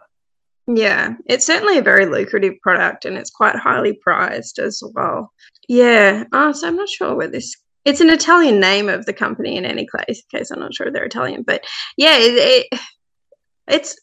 Yeah, 0.68 1.14
it's 1.28 1.46
certainly 1.46 1.78
a 1.78 1.84
very 1.84 2.08
lucrative 2.08 2.56
product 2.62 3.06
and 3.06 3.18
it's 3.18 3.30
quite 3.30 3.56
highly 3.56 3.94
prized 3.94 4.58
as 4.58 4.82
well. 4.96 5.32
Yeah. 5.68 6.24
Oh, 6.32 6.52
so 6.54 6.68
I'm 6.68 6.76
not 6.76 6.90
sure 6.90 7.16
where 7.16 7.28
this 7.28 7.56
it's 7.86 8.02
an 8.02 8.10
Italian 8.10 8.60
name 8.60 8.90
of 8.90 9.06
the 9.06 9.14
company 9.14 9.58
in 9.58 9.66
any 9.66 9.88
case. 9.96 10.24
case 10.32 10.50
I'm 10.50 10.60
not 10.60 10.74
sure 10.74 10.92
they're 10.92 11.06
Italian, 11.06 11.44
but 11.44 11.64
yeah, 11.98 12.18
it, 12.18 12.68
it, 12.72 12.80
it's 13.68 13.96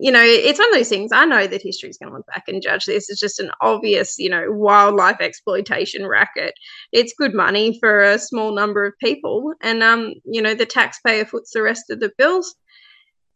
you 0.00 0.12
know, 0.12 0.22
it's 0.22 0.58
one 0.60 0.68
of 0.68 0.74
those 0.74 0.88
things. 0.88 1.10
I 1.12 1.24
know 1.24 1.46
that 1.46 1.62
history 1.62 1.88
is 1.88 1.98
going 1.98 2.10
to 2.10 2.16
look 2.16 2.26
back 2.26 2.44
and 2.46 2.62
judge 2.62 2.84
this 2.84 3.10
as 3.10 3.18
just 3.18 3.40
an 3.40 3.50
obvious, 3.60 4.16
you 4.16 4.30
know, 4.30 4.46
wildlife 4.48 5.20
exploitation 5.20 6.06
racket. 6.06 6.54
It's 6.92 7.14
good 7.18 7.34
money 7.34 7.76
for 7.80 8.00
a 8.00 8.18
small 8.18 8.54
number 8.54 8.86
of 8.86 8.94
people, 9.02 9.54
and 9.60 9.82
um, 9.82 10.14
you 10.24 10.40
know, 10.40 10.54
the 10.54 10.66
taxpayer 10.66 11.24
foots 11.24 11.50
the 11.52 11.62
rest 11.62 11.90
of 11.90 11.98
the 11.98 12.12
bills. 12.16 12.54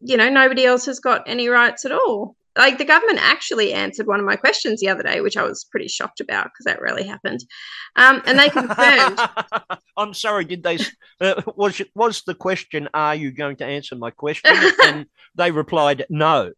You 0.03 0.17
know, 0.17 0.29
nobody 0.29 0.65
else 0.65 0.87
has 0.87 0.99
got 0.99 1.23
any 1.27 1.49
rights 1.49 1.85
at 1.85 1.93
all. 1.93 2.37
Like 2.57 2.77
the 2.77 2.85
government 2.85 3.19
actually 3.23 3.73
answered 3.73 4.07
one 4.07 4.21
of 4.21 4.27
my 4.27 4.37
questions 4.37 4.81
the 4.81 4.89
other 4.89 5.03
day, 5.03 5.23
which 5.23 5.39
I 5.39 5.43
was 5.43 5.65
pretty 5.65 5.89
shocked 5.89 6.21
about 6.21 6.45
because 6.45 6.65
that 6.67 6.83
rarely 6.83 7.05
happened. 7.05 7.41
Um, 7.97 8.23
and 8.27 8.39
they 8.39 8.51
confirmed. 8.51 9.19
I'm 9.97 10.13
sorry. 10.13 10.45
Did 10.45 10.63
they? 10.63 10.79
Uh, 11.21 11.41
was 11.57 11.81
was 11.95 12.23
the 12.27 12.35
question? 12.35 12.89
Are 12.93 13.15
you 13.15 13.33
going 13.33 13.57
to 13.57 13.65
answer 13.65 13.97
my 13.97 14.11
question? 14.11 14.55
and 14.85 15.07
they 15.35 15.51
replied, 15.51 16.05
no. 16.11 16.53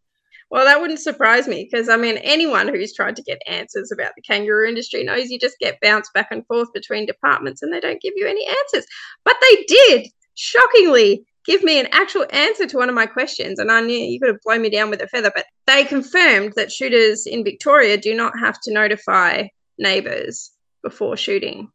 Well, 0.51 0.65
that 0.65 0.81
wouldn't 0.81 1.01
surprise 1.01 1.49
me 1.49 1.69
because 1.71 1.89
I 1.89 1.97
mean, 1.97 2.17
anyone 2.19 2.69
who's 2.69 2.95
tried 2.95 3.17
to 3.17 3.23
get 3.23 3.43
answers 3.47 3.91
about 3.93 4.13
the 4.17 4.23
kangaroo 4.23 4.69
industry 4.69 5.05
knows 5.05 5.31
you 5.31 5.39
just 5.39 5.59
get 5.59 5.81
bounced 5.81 6.13
back 6.13 6.29
and 6.31 6.47
forth 6.47 6.73
between 6.73 7.07
departments 7.07 7.63
and 7.63 7.73
they 7.73 7.81
don't 7.81 8.01
give 8.01 8.15
you 8.17 8.27
any 8.27 8.47
answers. 8.47 8.87
But 9.25 9.37
they 9.41 9.65
did, 9.67 10.09
shockingly, 10.35 11.25
give 11.45 11.63
me 11.63 11.79
an 11.79 11.89
actual 11.93 12.27
answer 12.31 12.67
to 12.67 12.77
one 12.77 12.89
of 12.89 12.95
my 12.95 13.07
questions. 13.07 13.59
And 13.59 13.71
I 13.71 13.81
knew 13.81 13.97
you 13.97 14.19
could 14.21 14.31
have 14.31 14.43
blown 14.45 14.63
me 14.63 14.71
down 14.71 14.91
with 14.91 15.03
a 15.03 15.09
feather, 15.09 15.33
but 15.35 15.47
they 15.67 15.85
confirmed 15.85 16.55
that 16.57 16.73
shooters 16.73 17.27
in 17.27 17.45
Victoria 17.45 17.97
do 17.97 18.15
not 18.15 18.39
have 18.39 18.61
to 18.63 18.73
notify 18.73 19.49
neighbours 19.79 20.51
before 20.83 21.17
shooting. 21.17 21.69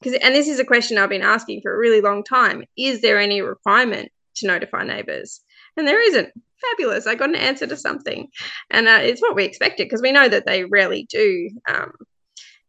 Because, 0.00 0.18
and 0.22 0.34
this 0.34 0.48
is 0.48 0.58
a 0.58 0.64
question 0.64 0.96
I've 0.96 1.10
been 1.10 1.22
asking 1.22 1.60
for 1.60 1.74
a 1.74 1.78
really 1.78 2.00
long 2.00 2.24
time. 2.24 2.64
Is 2.76 3.02
there 3.02 3.18
any 3.18 3.42
requirement 3.42 4.10
to 4.36 4.46
notify 4.46 4.84
neighbours? 4.84 5.40
And 5.76 5.86
there 5.86 6.02
isn't. 6.02 6.30
Fabulous. 6.72 7.06
I 7.06 7.14
got 7.14 7.30
an 7.30 7.36
answer 7.36 7.66
to 7.66 7.76
something. 7.76 8.28
And 8.70 8.86
uh, 8.86 8.98
it's 9.00 9.22
what 9.22 9.34
we 9.34 9.44
expected 9.44 9.86
because 9.86 10.02
we 10.02 10.12
know 10.12 10.28
that 10.28 10.44
they 10.44 10.64
rarely 10.64 11.06
do. 11.08 11.50
Um, 11.66 11.92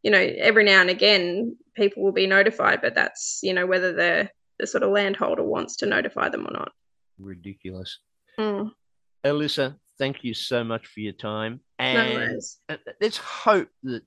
you 0.02 0.12
know, 0.12 0.18
every 0.18 0.64
now 0.64 0.82
and 0.82 0.90
again, 0.90 1.58
people 1.76 2.02
will 2.04 2.14
be 2.14 2.26
notified, 2.26 2.82
but 2.82 2.96
that's, 2.96 3.40
you 3.44 3.54
know, 3.54 3.68
whether 3.68 3.92
the, 3.94 4.30
the 4.62 4.68
sort 4.68 4.84
of 4.84 4.92
landholder 4.92 5.44
wants 5.44 5.76
to 5.78 5.86
notify 5.86 6.30
them 6.30 6.48
or 6.48 6.54
not. 6.54 6.72
Ridiculous. 7.20 7.98
Mm. 8.40 8.72
Alyssa, 9.26 9.76
thank 9.98 10.24
you 10.24 10.34
so 10.34 10.64
much 10.64 10.88
for 10.88 11.02
your 11.02 11.14
time. 11.14 11.60
And 11.80 12.14
no 12.14 12.76
let's 13.02 13.18
hope 13.18 13.70
that 13.84 14.04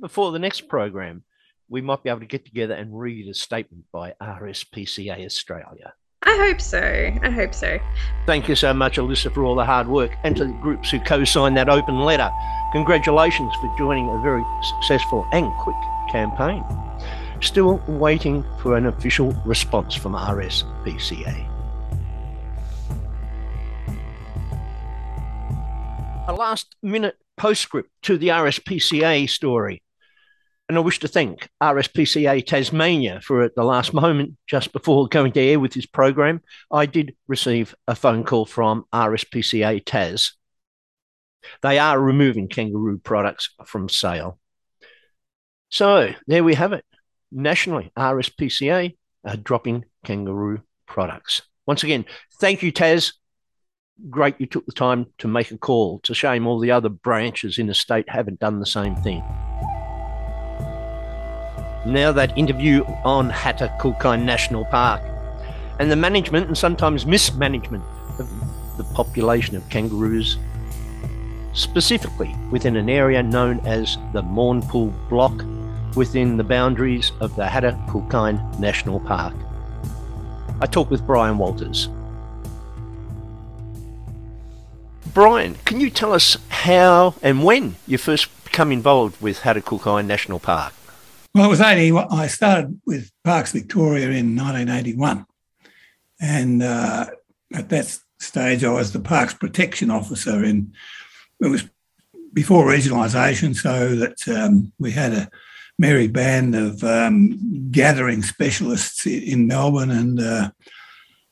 before 0.00 0.30
the 0.32 0.38
next 0.38 0.68
program, 0.68 1.24
we 1.68 1.80
might 1.80 2.02
be 2.02 2.10
able 2.10 2.20
to 2.20 2.26
get 2.26 2.44
together 2.44 2.74
and 2.74 2.96
read 2.96 3.28
a 3.28 3.34
statement 3.34 3.84
by 3.92 4.14
RSPCA 4.22 5.24
Australia. 5.24 5.92
I 6.22 6.36
hope 6.36 6.60
so. 6.60 6.78
I 7.22 7.30
hope 7.30 7.54
so. 7.54 7.78
Thank 8.26 8.48
you 8.48 8.54
so 8.54 8.72
much, 8.72 8.96
Alyssa, 8.96 9.32
for 9.32 9.44
all 9.44 9.56
the 9.56 9.64
hard 9.64 9.88
work 9.88 10.12
and 10.22 10.36
to 10.36 10.44
the 10.44 10.52
groups 10.52 10.90
who 10.90 11.00
co 11.00 11.24
signed 11.24 11.56
that 11.56 11.68
open 11.68 11.98
letter. 12.00 12.30
Congratulations 12.72 13.52
for 13.56 13.74
joining 13.76 14.08
a 14.08 14.20
very 14.22 14.44
successful 14.62 15.26
and 15.32 15.50
quick 15.58 15.76
campaign. 16.10 16.64
Still 17.40 17.82
waiting 17.88 18.44
for 18.60 18.76
an 18.76 18.86
official 18.86 19.32
response 19.44 19.94
from 19.94 20.12
RSPCA. 20.12 21.48
A 26.28 26.32
last 26.32 26.76
minute 26.82 27.16
postscript 27.36 27.90
to 28.02 28.18
the 28.18 28.28
RSPCA 28.28 29.28
story. 29.28 29.82
And 30.68 30.76
I 30.76 30.82
wish 30.82 31.00
to 31.00 31.08
thank 31.08 31.48
RSPCA 31.60 32.46
Tasmania 32.46 33.20
for 33.22 33.42
at 33.42 33.56
the 33.56 33.64
last 33.64 33.92
moment, 33.94 34.36
just 34.46 34.72
before 34.72 35.08
going 35.08 35.32
to 35.32 35.40
air 35.40 35.58
with 35.58 35.72
this 35.72 35.86
program, 35.86 36.42
I 36.70 36.86
did 36.86 37.16
receive 37.26 37.74
a 37.88 37.96
phone 37.96 38.22
call 38.22 38.44
from 38.44 38.84
RSPCA 38.92 39.82
Tas. 39.84 40.34
They 41.62 41.78
are 41.78 41.98
removing 41.98 42.48
kangaroo 42.48 42.98
products 42.98 43.48
from 43.64 43.88
sale. 43.88 44.38
So 45.70 46.12
there 46.26 46.44
we 46.44 46.54
have 46.54 46.72
it. 46.74 46.84
Nationally, 47.32 47.92
RSPCA 47.96 48.96
are 49.24 49.32
uh, 49.32 49.36
dropping 49.40 49.84
kangaroo 50.04 50.62
products. 50.86 51.42
Once 51.66 51.84
again, 51.84 52.04
thank 52.40 52.62
you, 52.62 52.72
Tas. 52.72 53.12
Great 54.08 54.34
you 54.38 54.46
took 54.46 54.66
the 54.66 54.72
time 54.72 55.06
to 55.18 55.28
make 55.28 55.50
a 55.50 55.58
call. 55.58 55.98
It's 55.98 56.10
a 56.10 56.14
shame 56.14 56.46
all 56.46 56.58
the 56.58 56.72
other 56.72 56.88
branches 56.88 57.58
in 57.58 57.66
the 57.66 57.74
state 57.74 58.08
haven't 58.08 58.40
done 58.40 58.58
the 58.58 58.66
same 58.66 58.96
thing. 58.96 59.22
Now, 61.86 62.12
that 62.12 62.36
interview 62.36 62.82
on 63.04 63.30
Hattah 63.30 63.78
Kulkyne 63.78 64.24
National 64.24 64.64
Park 64.64 65.02
and 65.78 65.90
the 65.90 65.96
management 65.96 66.48
and 66.48 66.58
sometimes 66.58 67.06
mismanagement 67.06 67.84
of 68.18 68.28
the 68.76 68.84
population 68.94 69.54
of 69.56 69.68
kangaroos, 69.68 70.36
specifically 71.52 72.34
within 72.50 72.76
an 72.76 72.90
area 72.90 73.22
known 73.22 73.60
as 73.60 73.96
the 74.12 74.22
Mournpool 74.22 74.92
Block 75.08 75.44
within 75.96 76.36
the 76.36 76.44
boundaries 76.44 77.12
of 77.20 77.34
the 77.36 77.44
Hattah 77.44 77.86
Kulkyne 77.88 78.58
National 78.58 79.00
Park. 79.00 79.34
I 80.60 80.66
talked 80.66 80.90
with 80.90 81.06
Bryan 81.06 81.38
Walters. 81.38 81.88
Bryan, 85.12 85.56
can 85.64 85.80
you 85.80 85.90
tell 85.90 86.12
us 86.12 86.36
how 86.48 87.14
and 87.22 87.42
when 87.44 87.76
you 87.86 87.98
first 87.98 88.28
become 88.44 88.70
involved 88.70 89.20
with 89.20 89.40
Hattah 89.40 89.62
Kulkyne 89.62 90.06
National 90.06 90.38
Park? 90.38 90.72
Well, 91.34 91.44
it 91.44 91.48
was 91.48 91.60
only 91.60 91.92
I 91.92 92.26
started 92.26 92.80
with 92.86 93.10
Parks 93.24 93.52
Victoria 93.52 94.10
in 94.10 94.36
1981, 94.36 95.24
and 96.20 96.62
uh, 96.62 97.06
at 97.54 97.68
that 97.68 97.98
stage 98.18 98.64
I 98.64 98.72
was 98.72 98.92
the 98.92 99.00
Parks 99.00 99.34
Protection 99.34 99.90
Officer. 99.90 100.44
In 100.44 100.72
it 101.40 101.48
was 101.48 101.68
before 102.32 102.66
regionalisation, 102.66 103.54
so 103.54 103.94
that 103.96 104.28
um, 104.28 104.72
we 104.78 104.90
had 104.90 105.12
a 105.12 105.30
merry 105.80 106.08
band 106.08 106.54
of 106.54 106.84
um, 106.84 107.70
gathering 107.70 108.22
specialists 108.22 109.06
in 109.06 109.46
Melbourne, 109.46 109.90
and 109.90 110.20
uh, 110.20 110.50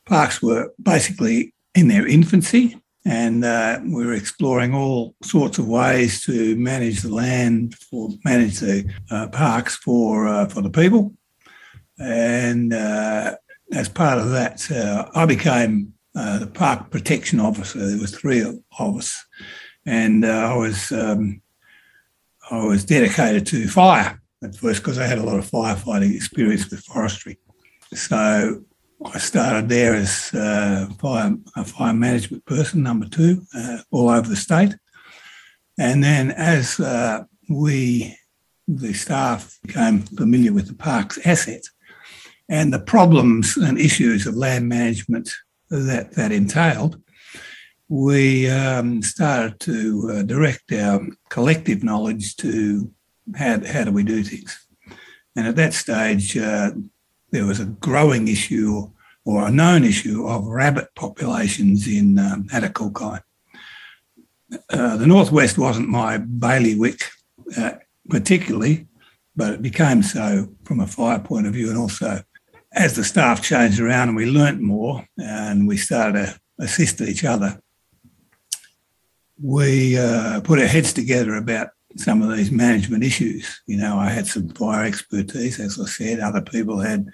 parks 0.06 0.42
were 0.42 0.72
basically 0.82 1.54
in 1.74 1.88
their 1.88 2.06
infancy 2.06 2.76
and 3.08 3.42
uh, 3.42 3.80
we 3.84 4.04
were 4.04 4.12
exploring 4.12 4.74
all 4.74 5.14
sorts 5.22 5.58
of 5.58 5.66
ways 5.66 6.22
to 6.24 6.54
manage 6.56 7.00
the 7.00 7.14
land, 7.14 7.74
for 7.74 8.10
manage 8.22 8.60
the 8.60 8.92
uh, 9.10 9.28
parks 9.28 9.76
for 9.76 10.28
uh, 10.28 10.46
for 10.46 10.60
the 10.60 10.70
people. 10.70 11.14
And 11.98 12.72
uh, 12.74 13.36
as 13.72 13.88
part 13.88 14.18
of 14.18 14.28
that, 14.30 14.70
uh, 14.70 15.08
I 15.14 15.24
became 15.24 15.94
the 16.14 16.50
park 16.52 16.90
protection 16.90 17.40
officer. 17.40 17.78
There 17.78 17.98
was 17.98 18.14
three 18.14 18.40
of 18.40 18.58
us, 18.78 19.24
and 19.86 20.26
I 20.26 20.54
was 20.54 20.92
um, 20.92 21.40
I 22.50 22.62
was 22.64 22.84
dedicated 22.84 23.46
to 23.46 23.68
fire 23.68 24.20
at 24.42 24.54
first 24.54 24.82
because 24.82 24.98
I 24.98 25.06
had 25.06 25.18
a 25.18 25.24
lot 25.24 25.38
of 25.38 25.50
firefighting 25.50 26.14
experience 26.14 26.70
with 26.70 26.80
forestry. 26.80 27.38
So 27.94 28.62
I 29.04 29.18
started 29.18 29.68
there 29.68 29.94
as 29.94 30.32
uh, 30.34 30.88
fire, 31.00 31.36
a 31.56 31.64
fire 31.64 31.94
management 31.94 32.44
person, 32.46 32.82
number 32.82 33.06
two, 33.08 33.42
uh, 33.54 33.78
all 33.90 34.10
over 34.10 34.28
the 34.28 34.36
state. 34.36 34.74
And 35.78 36.02
then 36.02 36.32
as 36.32 36.80
uh, 36.80 37.24
we, 37.48 38.16
the 38.66 38.92
staff, 38.92 39.58
became 39.62 40.00
familiar 40.00 40.52
with 40.52 40.66
the 40.66 40.74
park's 40.74 41.18
assets 41.24 41.70
and 42.48 42.72
the 42.72 42.80
problems 42.80 43.56
and 43.56 43.78
issues 43.78 44.26
of 44.26 44.34
land 44.34 44.68
management 44.68 45.30
that 45.70 46.12
that 46.12 46.32
entailed, 46.32 47.00
we 47.88 48.50
um, 48.50 49.02
started 49.02 49.58
to 49.60 50.10
uh, 50.12 50.22
direct 50.22 50.72
our 50.72 51.06
collective 51.30 51.82
knowledge 51.82 52.36
to 52.36 52.90
how, 53.36 53.60
how 53.66 53.84
do 53.84 53.92
we 53.92 54.02
do 54.02 54.22
things. 54.22 54.66
And 55.36 55.46
at 55.46 55.56
that 55.56 55.74
stage, 55.74 56.36
uh, 56.36 56.72
there 57.30 57.46
was 57.46 57.60
a 57.60 57.66
growing 57.66 58.28
issue 58.28 58.90
or 59.24 59.46
a 59.46 59.50
known 59.50 59.84
issue 59.84 60.26
of 60.26 60.46
rabbit 60.46 60.88
populations 60.94 61.86
in 61.86 62.18
um, 62.18 62.48
Hattah 62.48 62.72
Kulkyne. 62.72 63.22
Uh, 64.70 64.96
the 64.96 65.06
Northwest 65.06 65.58
wasn't 65.58 65.88
my 65.88 66.16
bailiwick 66.16 67.02
uh, 67.56 67.72
particularly, 68.08 68.86
but 69.36 69.54
it 69.54 69.62
became 69.62 70.02
so 70.02 70.48
from 70.64 70.80
a 70.80 70.86
fire 70.86 71.18
point 71.18 71.46
of 71.46 71.52
view. 71.52 71.68
And 71.68 71.78
also, 71.78 72.22
as 72.72 72.96
the 72.96 73.04
staff 73.04 73.42
changed 73.42 73.80
around 73.80 74.08
and 74.08 74.16
we 74.16 74.26
learnt 74.26 74.60
more 74.60 75.06
and 75.18 75.68
we 75.68 75.76
started 75.76 76.26
to 76.26 76.40
assist 76.58 77.00
each 77.00 77.24
other, 77.24 77.60
we 79.40 79.98
uh, 79.98 80.40
put 80.40 80.58
our 80.58 80.66
heads 80.66 80.92
together 80.92 81.36
about 81.36 81.68
some 81.98 82.22
of 82.22 82.36
these 82.36 82.50
management 82.50 83.04
issues. 83.04 83.60
You 83.66 83.76
know, 83.76 83.98
I 83.98 84.08
had 84.08 84.26
some 84.26 84.48
fire 84.50 84.84
expertise, 84.84 85.60
as 85.60 85.80
I 85.80 85.86
said. 85.86 86.20
Other 86.20 86.40
people 86.40 86.80
had 86.80 87.06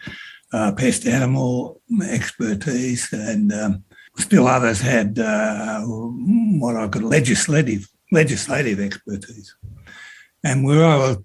uh, 0.52 0.72
pest 0.72 1.06
animal 1.06 1.80
expertise, 2.08 3.12
and 3.12 3.52
um, 3.52 3.84
still 4.16 4.46
others 4.46 4.80
had 4.80 5.18
uh, 5.18 5.80
what 5.82 6.76
I 6.76 6.88
could 6.88 7.02
legislative 7.02 7.88
legislative 8.12 8.78
expertise. 8.78 9.54
And 10.44 10.64
where 10.64 10.84
I 10.84 10.96
was, 10.96 11.18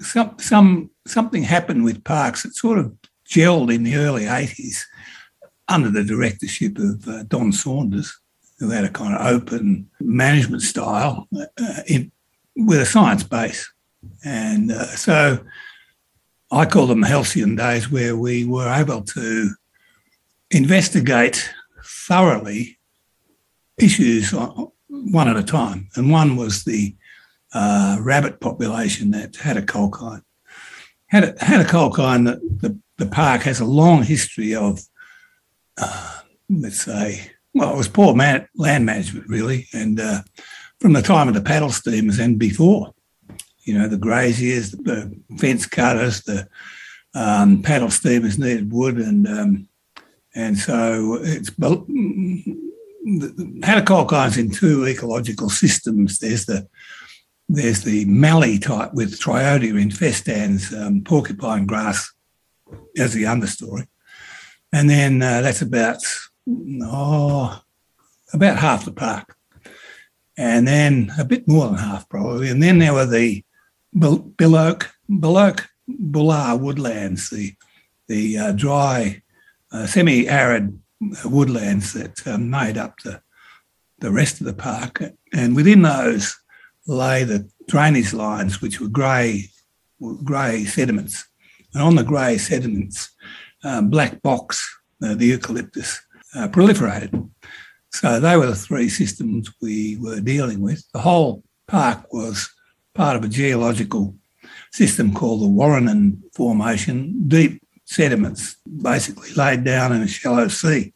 some 0.00 0.36
some 0.38 0.90
something 1.06 1.42
happened 1.42 1.84
with 1.84 2.04
parks. 2.04 2.44
It 2.44 2.54
sort 2.54 2.78
of 2.78 2.96
gelled 3.28 3.74
in 3.74 3.82
the 3.82 3.96
early 3.96 4.24
'80s 4.24 4.84
under 5.68 5.90
the 5.90 6.04
directorship 6.04 6.78
of 6.78 7.06
uh, 7.08 7.24
Don 7.24 7.52
Saunders, 7.52 8.18
who 8.58 8.70
had 8.70 8.84
a 8.84 8.90
kind 8.90 9.14
of 9.14 9.26
open 9.26 9.90
management 10.00 10.62
style 10.62 11.28
uh, 11.36 11.82
in, 11.86 12.12
with 12.56 12.80
a 12.80 12.86
science 12.86 13.22
base. 13.22 13.72
And 14.24 14.72
uh, 14.72 14.86
so 14.86 15.38
I 16.50 16.66
call 16.66 16.86
them 16.86 17.02
halcyon 17.02 17.56
days 17.56 17.90
where 17.90 18.16
we 18.16 18.44
were 18.44 18.68
able 18.68 19.02
to 19.02 19.50
investigate 20.50 21.50
thoroughly 21.84 22.78
issues 23.78 24.34
one 24.88 25.28
at 25.28 25.36
a 25.36 25.42
time. 25.42 25.88
And 25.96 26.10
one 26.10 26.36
was 26.36 26.64
the 26.64 26.94
uh, 27.54 27.98
rabbit 28.00 28.40
population 28.40 29.10
that 29.12 29.32
Hattah 29.32 29.66
Kulkyne. 29.66 30.22
Had 31.06 31.24
a, 31.24 31.32
Hattah 31.34 31.66
Kulkyne, 31.66 32.24
the, 32.24 32.68
the, 32.68 32.78
the 32.98 33.10
park 33.10 33.42
has 33.42 33.60
a 33.60 33.64
long 33.64 34.02
history 34.02 34.54
of, 34.54 34.80
uh, 35.80 36.20
let's 36.48 36.82
say, 36.82 37.30
well, 37.54 37.72
it 37.72 37.76
was 37.76 37.88
poor 37.88 38.14
man, 38.14 38.48
land 38.54 38.86
management, 38.86 39.28
really. 39.28 39.68
And 39.72 40.00
uh, 40.00 40.22
from 40.82 40.92
the 40.94 41.00
time 41.00 41.28
of 41.28 41.34
the 41.34 41.40
paddle 41.40 41.70
steamers 41.70 42.18
and 42.18 42.40
before. 42.40 42.92
You 43.62 43.78
know, 43.78 43.86
the 43.86 43.96
graziers, 43.96 44.72
the 44.72 45.16
fence 45.38 45.64
cutters, 45.64 46.22
the 46.22 46.48
um, 47.14 47.62
paddle 47.62 47.90
steamers 47.90 48.36
needed 48.36 48.72
wood, 48.72 48.96
and 48.96 49.28
um, 49.28 49.68
and 50.34 50.58
so 50.58 51.18
it's 51.20 51.50
Hattah 51.50 52.26
Kulkyne's 53.86 54.36
in 54.36 54.50
two 54.50 54.84
ecological 54.88 55.48
systems. 55.48 56.18
There's 56.18 56.46
the 56.46 56.66
there's 57.48 57.84
the 57.84 58.04
mallee 58.06 58.58
type 58.58 58.92
with 58.92 59.20
Triodia 59.20 59.74
infestans, 59.74 60.72
um, 60.76 61.04
porcupine 61.04 61.66
grass 61.66 62.12
as 62.98 63.12
the 63.12 63.22
understory, 63.24 63.86
and 64.72 64.90
then 64.90 65.22
uh, 65.22 65.42
that's 65.42 65.62
about 65.62 65.98
oh 66.82 67.62
about 68.32 68.56
half 68.56 68.84
the 68.84 68.90
park 68.90 69.36
and 70.36 70.66
then 70.66 71.12
a 71.18 71.24
bit 71.24 71.46
more 71.46 71.66
than 71.66 71.76
half 71.76 72.08
probably. 72.08 72.48
And 72.48 72.62
then 72.62 72.78
there 72.78 72.94
were 72.94 73.06
the 73.06 73.44
Billoak, 73.94 74.88
Billoak 75.10 75.66
Bulla 75.88 76.56
woodlands, 76.56 77.30
the 77.30 77.54
the 78.08 78.38
uh, 78.38 78.52
dry, 78.52 79.22
uh, 79.70 79.86
semi-arid 79.86 80.78
woodlands 81.24 81.92
that 81.92 82.26
uh, 82.26 82.38
made 82.38 82.76
up 82.76 82.98
the 83.00 83.20
the 83.98 84.10
rest 84.10 84.40
of 84.40 84.46
the 84.46 84.54
park. 84.54 85.02
And 85.32 85.56
within 85.56 85.82
those 85.82 86.36
lay 86.86 87.24
the 87.24 87.48
drainage 87.68 88.12
lines, 88.12 88.60
which 88.60 88.80
were 88.80 88.88
grey 88.88 89.48
grey 90.24 90.64
sediments. 90.64 91.26
And 91.74 91.82
on 91.82 91.96
the 91.96 92.04
grey 92.04 92.38
sediments, 92.38 93.10
um, 93.64 93.88
black 93.90 94.20
box, 94.22 94.62
uh, 95.02 95.14
the 95.14 95.26
eucalyptus, 95.26 96.00
uh, 96.34 96.48
proliferated. 96.48 97.30
So 97.92 98.18
they 98.18 98.36
were 98.36 98.46
the 98.46 98.54
three 98.54 98.88
systems 98.88 99.52
we 99.60 99.96
were 100.00 100.20
dealing 100.20 100.60
with. 100.60 100.84
The 100.92 101.00
whole 101.00 101.42
park 101.68 102.12
was 102.12 102.50
part 102.94 103.16
of 103.16 103.24
a 103.24 103.28
geological 103.28 104.14
system 104.72 105.12
called 105.12 105.42
the 105.42 105.46
Woorinen 105.46 106.18
Formation, 106.34 107.28
deep 107.28 107.62
sediments 107.84 108.56
basically 108.82 109.32
laid 109.34 109.64
down 109.64 109.92
in 109.92 110.02
a 110.02 110.08
shallow 110.08 110.48
sea 110.48 110.94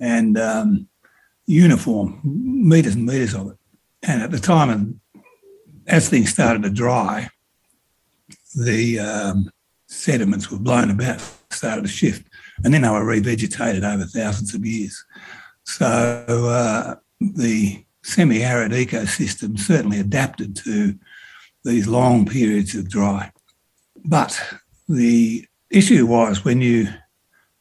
and 0.00 0.38
um, 0.38 0.88
uniform, 1.46 2.20
metres 2.22 2.94
and 2.94 3.06
metres 3.06 3.34
of 3.34 3.50
it. 3.50 3.56
And 4.02 4.22
at 4.22 4.30
the 4.30 4.38
time, 4.38 5.00
as 5.86 6.08
things 6.08 6.30
started 6.30 6.62
to 6.62 6.70
dry, 6.70 7.28
the 8.54 9.00
um, 9.00 9.50
sediments 9.88 10.50
were 10.50 10.58
blown 10.58 10.90
about, 10.90 11.20
started 11.50 11.82
to 11.82 11.88
shift, 11.88 12.26
and 12.62 12.72
then 12.72 12.82
they 12.82 12.88
were 12.88 13.04
revegetated 13.04 13.82
over 13.82 14.04
thousands 14.04 14.54
of 14.54 14.64
years. 14.64 15.04
So 15.64 15.86
uh, 16.26 16.96
the 17.20 17.84
semi-arid 18.02 18.72
ecosystem 18.72 19.58
certainly 19.58 19.98
adapted 19.98 20.54
to 20.56 20.98
these 21.64 21.88
long 21.88 22.26
periods 22.26 22.74
of 22.74 22.88
dry. 22.88 23.32
But 24.04 24.38
the 24.88 25.46
issue 25.70 26.06
was 26.06 26.44
when 26.44 26.60
you 26.60 26.88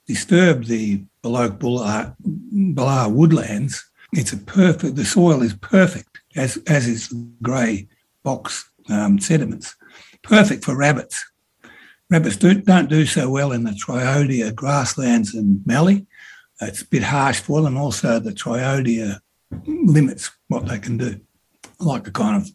disturb 0.05 0.65
the 0.65 1.03
Billoak 1.23 1.57
Bulla, 1.57 3.09
woodlands, 3.09 3.83
it's 4.11 4.33
a 4.33 4.37
perfect, 4.37 4.95
the 4.95 5.05
soil 5.05 5.41
is 5.41 5.53
perfect, 5.53 6.19
as, 6.35 6.57
as 6.67 6.87
is 6.87 7.13
grey 7.41 7.87
box 8.23 8.69
um, 8.89 9.19
sediments, 9.19 9.75
perfect 10.21 10.65
for 10.65 10.75
rabbits. 10.75 11.23
Rabbits 12.09 12.35
do, 12.35 12.53
don't 12.55 12.89
do 12.89 13.05
so 13.05 13.29
well 13.29 13.53
in 13.53 13.63
the 13.63 13.71
Triodia 13.71 14.53
grasslands 14.53 15.33
and 15.33 15.65
mallee, 15.65 16.05
it's 16.67 16.81
a 16.81 16.87
bit 16.87 17.03
harsh 17.03 17.39
for 17.39 17.61
them. 17.61 17.77
Also, 17.77 18.19
the 18.19 18.31
triodia 18.31 19.19
limits 19.65 20.31
what 20.47 20.67
they 20.67 20.79
can 20.79 20.97
do, 20.97 21.19
like 21.79 22.07
a 22.07 22.11
kind 22.11 22.41
of 22.41 22.49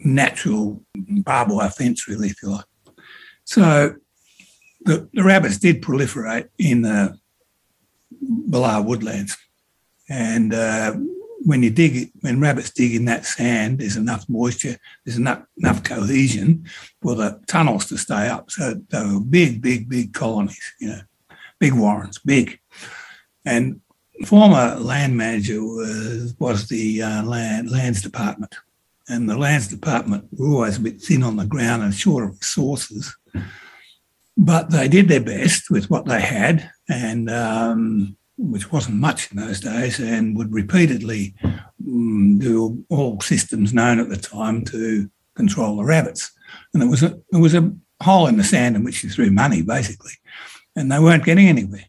natural 0.00 0.82
barbed 0.96 1.50
wire 1.50 1.70
fence, 1.70 2.08
really, 2.08 2.28
if 2.28 2.42
you 2.42 2.50
like. 2.50 2.64
So 3.44 3.94
the, 4.82 5.08
the 5.12 5.24
rabbits 5.24 5.58
did 5.58 5.82
proliferate 5.82 6.48
in 6.58 6.82
the 6.82 7.18
Bulla 8.20 8.82
woodlands. 8.82 9.36
And 10.08 10.54
uh, 10.54 10.94
when 11.44 11.62
you 11.62 11.70
dig, 11.70 12.10
when 12.20 12.40
rabbits 12.40 12.70
dig 12.70 12.94
in 12.94 13.04
that 13.06 13.26
sand, 13.26 13.78
there's 13.78 13.96
enough 13.96 14.28
moisture, 14.28 14.76
there's 15.04 15.18
enough, 15.18 15.42
enough 15.56 15.82
cohesion 15.82 16.66
for 17.02 17.14
the 17.14 17.40
tunnels 17.46 17.86
to 17.86 17.98
stay 17.98 18.28
up. 18.28 18.50
So 18.50 18.74
they 18.88 19.04
were 19.04 19.20
big, 19.20 19.60
big, 19.60 19.88
big 19.88 20.12
colonies, 20.12 20.74
you 20.80 20.88
know, 20.88 21.00
big 21.58 21.74
warrens, 21.74 22.18
big. 22.18 22.58
And 23.48 23.80
former 24.26 24.76
land 24.76 25.16
manager 25.16 25.62
was, 25.64 26.34
was 26.38 26.68
the 26.68 27.02
uh, 27.02 27.22
land, 27.22 27.70
lands 27.70 28.02
department. 28.02 28.54
And 29.08 29.28
the 29.28 29.38
lands 29.38 29.68
department 29.68 30.28
were 30.32 30.48
always 30.48 30.76
a 30.76 30.80
bit 30.80 31.00
thin 31.00 31.22
on 31.22 31.36
the 31.36 31.46
ground 31.46 31.82
and 31.82 31.94
short 31.94 32.24
of 32.24 32.38
resources. 32.38 33.16
But 34.36 34.70
they 34.70 34.86
did 34.86 35.08
their 35.08 35.20
best 35.20 35.70
with 35.70 35.88
what 35.88 36.04
they 36.04 36.20
had, 36.20 36.70
and 36.88 37.30
um, 37.30 38.16
which 38.36 38.70
wasn't 38.70 38.96
much 38.96 39.32
in 39.32 39.38
those 39.38 39.60
days, 39.60 39.98
and 39.98 40.36
would 40.36 40.52
repeatedly 40.52 41.34
um, 41.42 42.38
do 42.38 42.84
all 42.90 43.20
systems 43.20 43.72
known 43.72 43.98
at 43.98 44.10
the 44.10 44.16
time 44.16 44.64
to 44.66 45.10
control 45.34 45.78
the 45.78 45.84
rabbits. 45.84 46.30
And 46.72 46.82
there 46.82 46.90
was 46.90 47.02
a 47.02 47.18
there 47.30 47.40
was 47.40 47.54
a 47.54 47.72
hole 48.00 48.26
in 48.26 48.36
the 48.36 48.44
sand 48.44 48.76
in 48.76 48.84
which 48.84 49.02
you 49.02 49.10
threw 49.10 49.30
money, 49.30 49.62
basically, 49.62 50.12
and 50.76 50.92
they 50.92 50.98
weren't 50.98 51.24
getting 51.24 51.48
anywhere. 51.48 51.88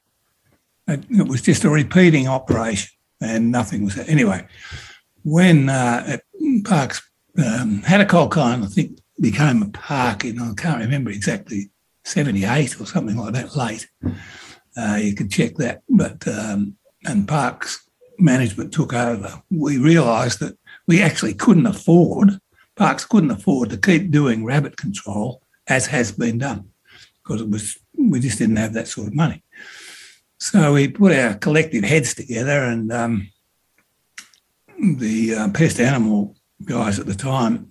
It 0.90 1.28
was 1.28 1.42
just 1.42 1.64
a 1.64 1.70
repeating 1.70 2.28
operation 2.28 2.92
and 3.22 3.52
nothing 3.52 3.86
was. 3.86 3.98
Anyway, 3.98 4.48
when 5.24 5.70
uh, 5.70 6.18
Parks 6.64 7.02
um, 7.38 7.82
Hattah 7.82 8.08
Kulkyne, 8.08 8.64
I 8.64 8.68
think 8.68 9.00
became 9.20 9.62
a 9.62 9.70
park 9.70 10.26
in, 10.26 10.40
I 10.40 10.54
can't 10.56 10.82
remember 10.82 11.12
exactly, 11.12 11.70
78 12.06 12.80
or 12.80 12.86
something 12.86 13.18
like 13.18 13.34
that, 13.34 13.56
late. 13.56 13.90
Uh, 14.76 14.98
you 15.02 15.14
could 15.14 15.32
check 15.32 15.56
that. 15.56 15.82
But, 15.90 16.28
um, 16.28 16.76
and 17.06 17.28
parks 17.28 17.88
management 18.18 18.74
took 18.74 18.94
over. 18.94 19.42
We 19.52 19.78
realised 19.78 20.40
that 20.40 20.58
we 20.88 21.02
actually 21.02 21.34
couldn't 21.34 21.66
afford, 21.66 22.40
parks 22.76 23.06
couldn't 23.06 23.32
afford 23.32 23.70
to 23.70 23.78
keep 23.78 24.12
doing 24.12 24.46
rabbit 24.46 24.78
control 24.78 25.42
as 25.68 25.86
has 25.88 26.12
been 26.12 26.40
done 26.40 26.70
because 27.24 27.42
it 27.42 27.50
was, 27.50 27.78
we 27.98 28.20
just 28.20 28.40
didn't 28.40 28.56
have 28.56 28.74
that 28.74 28.88
sort 28.88 29.08
of 29.08 29.14
money. 29.14 29.44
So 30.40 30.74
we 30.74 30.88
put 30.88 31.12
our 31.12 31.34
collective 31.34 31.84
heads 31.84 32.14
together 32.14 32.64
and 32.64 32.92
um, 32.92 33.30
the 34.80 35.36
uh, 35.36 35.50
pest 35.50 35.80
animal 35.80 36.36
guys 36.64 36.98
at 36.98 37.06
the 37.06 37.16
time 37.16 37.70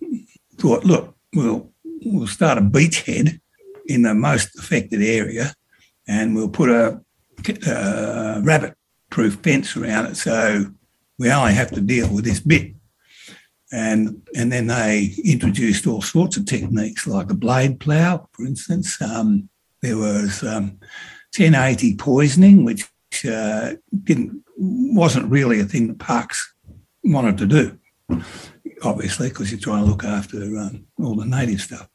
thought, 0.59 0.85
look, 0.85 1.17
we'll 1.35 1.73
we'll 2.05 2.27
start 2.27 2.59
a 2.59 2.61
beachhead 2.61 3.41
in 3.87 4.03
the 4.03 4.15
most 4.15 4.57
affected 4.59 5.03
area, 5.03 5.55
and 6.07 6.35
we'll 6.35 6.49
put 6.49 6.69
a, 6.69 7.01
a 7.67 8.41
rabbit-proof 8.43 9.37
fence 9.37 9.77
around 9.77 10.07
it, 10.07 10.17
so 10.17 10.67
we 11.19 11.31
only 11.31 11.55
have 11.55 11.71
to 11.71 11.81
deal 11.81 12.13
with 12.13 12.25
this 12.25 12.41
bit. 12.41 12.75
And 13.73 14.23
and 14.37 14.53
then 14.53 14.67
they 14.67 15.15
introduced 15.25 15.87
all 15.87 16.03
sorts 16.03 16.37
of 16.37 16.47
techniques, 16.47 17.07
like 17.07 17.31
a 17.31 17.35
blade 17.35 17.81
plough, 17.81 18.29
for 18.33 18.45
instance. 18.47 19.01
Um, 19.01 19.49
there 19.81 19.97
was 19.97 20.43
um, 20.43 20.79
1080 21.37 21.97
poisoning, 21.97 22.65
which 22.65 22.89
uh, 23.25 23.75
didn't 24.05 24.43
wasn't 24.57 25.31
really 25.31 25.61
a 25.61 25.65
thing 25.65 25.87
that 25.89 25.99
parks 25.99 26.55
wanted 27.05 27.39
to 27.39 27.47
do, 27.47 27.79
obviously, 28.83 29.29
because 29.29 29.51
you're 29.51 29.61
trying 29.61 29.85
to 29.85 29.91
look 29.91 30.05
after 30.05 30.39
um, 30.59 30.87
all 30.99 31.15
the 31.15 31.25
native 31.25 31.61
stuff. 31.61 31.89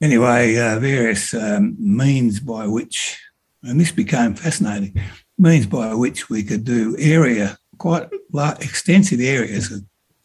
Anyway, 0.00 0.56
uh, 0.58 0.78
various 0.78 1.34
um, 1.34 1.74
means 1.78 2.38
by 2.38 2.66
which, 2.66 3.18
and 3.62 3.80
this 3.80 3.90
became 3.90 4.34
fascinating, 4.34 5.00
means 5.38 5.66
by 5.66 5.94
which 5.94 6.28
we 6.28 6.42
could 6.42 6.64
do 6.64 6.94
area, 6.98 7.58
quite 7.78 8.08
large, 8.32 8.62
extensive 8.62 9.20
areas 9.20 9.72
of 9.72 9.78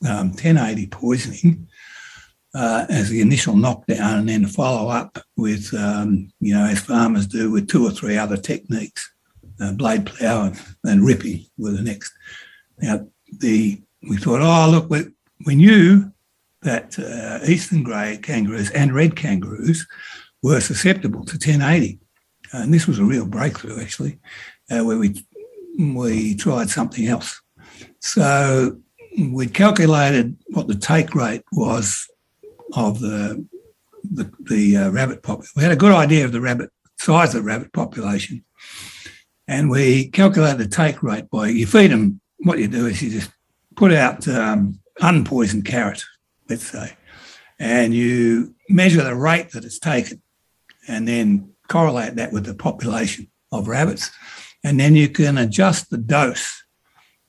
um, 0.07 0.29
1080 0.29 0.87
poisoning 0.87 1.67
uh, 2.53 2.85
as 2.89 3.09
the 3.09 3.21
initial 3.21 3.55
knockdown 3.55 4.19
and 4.19 4.29
then 4.29 4.45
follow 4.45 4.89
up 4.89 5.17
with, 5.37 5.73
um, 5.73 6.31
you 6.39 6.53
know, 6.53 6.65
as 6.65 6.79
farmers 6.79 7.27
do 7.27 7.49
with 7.49 7.69
two 7.69 7.85
or 7.85 7.91
three 7.91 8.17
other 8.17 8.37
techniques, 8.37 9.09
uh, 9.61 9.71
blade 9.73 10.05
plough 10.05 10.45
and, 10.45 10.61
and 10.83 11.05
ripping 11.05 11.45
were 11.57 11.71
the 11.71 11.81
next. 11.81 12.11
Now, 12.79 13.07
the 13.39 13.81
we 14.09 14.17
thought, 14.17 14.41
oh, 14.41 14.69
look, 14.69 14.89
we, 14.89 15.05
we 15.45 15.55
knew 15.55 16.11
that 16.63 16.97
uh, 16.99 17.39
eastern 17.45 17.83
grey 17.83 18.19
kangaroos 18.21 18.71
and 18.71 18.93
red 18.93 19.15
kangaroos 19.15 19.87
were 20.41 20.59
susceptible 20.59 21.23
to 21.25 21.33
1080. 21.33 21.99
And 22.53 22.73
this 22.73 22.87
was 22.87 22.99
a 22.99 23.05
real 23.05 23.25
breakthrough, 23.25 23.79
actually, 23.79 24.19
uh, 24.69 24.83
where 24.83 24.97
we, 24.97 25.23
we 25.77 26.35
tried 26.35 26.69
something 26.69 27.07
else. 27.07 27.41
So 27.99 28.77
we 29.17 29.47
calculated 29.47 30.35
what 30.47 30.67
the 30.67 30.75
take 30.75 31.15
rate 31.15 31.43
was 31.51 32.07
of 32.73 32.99
the 32.99 33.45
the, 34.03 34.31
the 34.39 34.77
uh, 34.77 34.89
rabbit 34.89 35.21
population. 35.21 35.53
We 35.55 35.63
had 35.63 35.71
a 35.71 35.77
good 35.77 35.91
idea 35.91 36.25
of 36.25 36.31
the 36.31 36.41
rabbit 36.41 36.71
size 36.97 37.35
of 37.35 37.43
the 37.43 37.47
rabbit 37.47 37.71
population, 37.73 38.43
and 39.47 39.69
we 39.69 40.09
calculated 40.09 40.57
the 40.57 40.67
take 40.67 41.03
rate 41.03 41.29
by 41.29 41.49
you 41.49 41.65
feed 41.65 41.91
them. 41.91 42.19
What 42.39 42.59
you 42.59 42.67
do 42.67 42.87
is 42.87 43.01
you 43.01 43.11
just 43.11 43.31
put 43.75 43.93
out 43.93 44.27
um, 44.27 44.79
unpoisoned 44.99 45.65
carrot, 45.65 46.03
let's 46.49 46.67
say, 46.67 46.93
and 47.59 47.93
you 47.93 48.55
measure 48.69 49.03
the 49.03 49.15
rate 49.15 49.51
that 49.51 49.65
it's 49.65 49.79
taken, 49.79 50.21
and 50.87 51.07
then 51.07 51.53
correlate 51.67 52.15
that 52.15 52.33
with 52.33 52.45
the 52.45 52.55
population 52.55 53.29
of 53.51 53.67
rabbits, 53.67 54.11
and 54.63 54.79
then 54.79 54.95
you 54.95 55.09
can 55.09 55.37
adjust 55.37 55.89
the 55.89 55.97
dose 55.97 56.63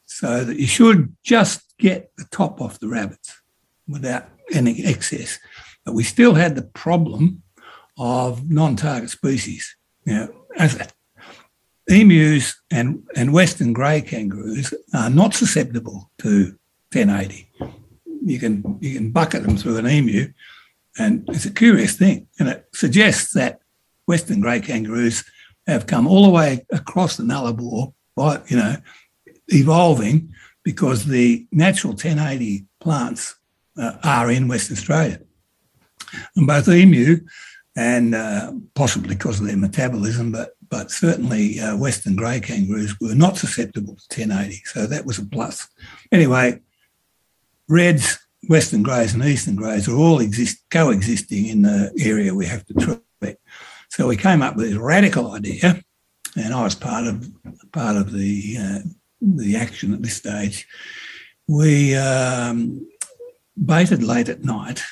so 0.07 0.45
that 0.45 0.59
you 0.59 0.67
should 0.67 1.17
just 1.25 1.75
get 1.79 2.13
the 2.17 2.25
top 2.31 2.61
off 2.61 2.79
the 2.79 2.89
rabbits 2.89 3.41
without 3.89 4.29
any 4.53 4.85
excess. 4.85 5.39
But 5.85 5.95
we 5.95 6.05
still 6.05 6.35
had 6.35 6.55
the 6.55 6.63
problem 6.63 7.43
of 7.99 8.51
non-target 8.51 9.11
species. 9.11 9.77
Know, 10.07 10.35
as 10.59 10.89
emus 11.89 12.61
and, 12.71 13.03
and 13.17 13.33
western 13.33 13.73
grey 13.73 14.01
kangaroos 14.01 14.75
are 14.95 15.11
not 15.11 15.35
susceptible 15.35 16.11
to 16.19 16.57
1080. 16.93 17.49
You 18.25 18.39
can 18.39 18.79
you 18.81 18.95
can 18.95 19.11
bucket 19.11 19.43
them 19.43 19.57
through 19.57 19.79
an 19.79 19.89
emu, 19.89 20.33
and 20.97 21.25
it's 21.29 21.45
a 21.45 21.51
curious 21.51 21.97
thing, 21.97 22.29
and 22.39 22.49
it 22.49 22.69
suggests 22.73 23.33
that 23.33 23.61
western 24.07 24.41
grey 24.41 24.61
kangaroos 24.61 25.25
have 25.67 25.87
come 25.87 26.07
all 26.07 26.25
the 26.25 26.31
way 26.31 26.65
across 26.71 27.17
the 27.17 27.25
Nullarbor 27.25 27.93
by 28.15 28.41
you 28.47 28.57
know 28.57 28.77
evolving 29.49 30.33
because 30.63 31.07
the 31.07 31.47
natural 31.51 31.95
1080 31.95 32.65
plants 32.81 33.35
uh, 33.77 33.97
are 34.03 34.31
in 34.31 34.49
Western 34.49 34.77
Australia. 34.77 35.21
And 36.37 36.47
both 36.47 36.69
emu 36.69 37.21
and 37.77 38.15
uh, 38.15 38.53
possibly 38.75 39.15
because 39.15 39.41
of 39.41 39.47
their 39.47 39.57
metabolism, 39.57 40.33
but 40.33 40.51
but 40.69 40.91
certainly 40.91 41.61
uh, 41.61 41.77
Western 41.77 42.17
grey 42.17 42.41
kangaroos 42.41 42.99
were 42.99 43.15
not 43.15 43.37
susceptible 43.37 43.95
to 43.95 44.21
1080. 44.21 44.63
So 44.65 44.87
that 44.87 45.05
was 45.05 45.19
a 45.19 45.27
plus. 45.27 45.69
Anyway, 46.11 46.61
reds, 47.69 48.19
Western 48.49 48.83
greys, 48.83 49.13
and 49.13 49.23
Eastern 49.23 49.55
greys 49.55 49.87
are 49.87 49.95
all 49.95 50.21
exist, 50.21 50.65
coexisting 50.71 51.47
in 51.47 51.61
the 51.61 51.93
area 52.01 52.35
we 52.35 52.47
have 52.47 52.65
to 52.67 52.75
treat. 52.75 53.37
So 53.91 54.09
we 54.09 54.17
came 54.17 54.41
up 54.41 54.57
with 54.57 54.71
this 54.71 54.79
radical 54.79 55.33
idea, 55.33 55.83
and 56.37 56.55
I 56.55 56.63
was 56.63 56.75
part 56.75 57.07
of 57.07 57.31
part 57.73 57.97
of 57.97 58.11
the 58.11 58.57
uh, 58.59 58.79
the 59.21 59.57
action 59.57 59.93
at 59.93 60.01
this 60.01 60.17
stage. 60.17 60.67
We 61.47 61.95
um, 61.95 62.87
baited 63.57 64.03
late 64.03 64.29
at 64.29 64.45
night 64.45 64.83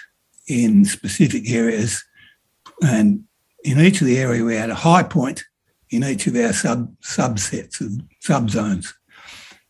in 0.46 0.84
specific 0.84 1.50
areas, 1.50 2.02
and 2.82 3.24
in 3.64 3.78
each 3.78 4.00
of 4.00 4.06
the 4.06 4.18
area 4.18 4.44
we 4.44 4.56
had 4.56 4.70
a 4.70 4.74
high 4.74 5.02
point 5.02 5.44
in 5.90 6.04
each 6.04 6.26
of 6.26 6.36
our 6.36 6.52
sub 6.52 6.94
subsets 7.00 7.80
of 7.80 8.00
subzones. 8.22 8.92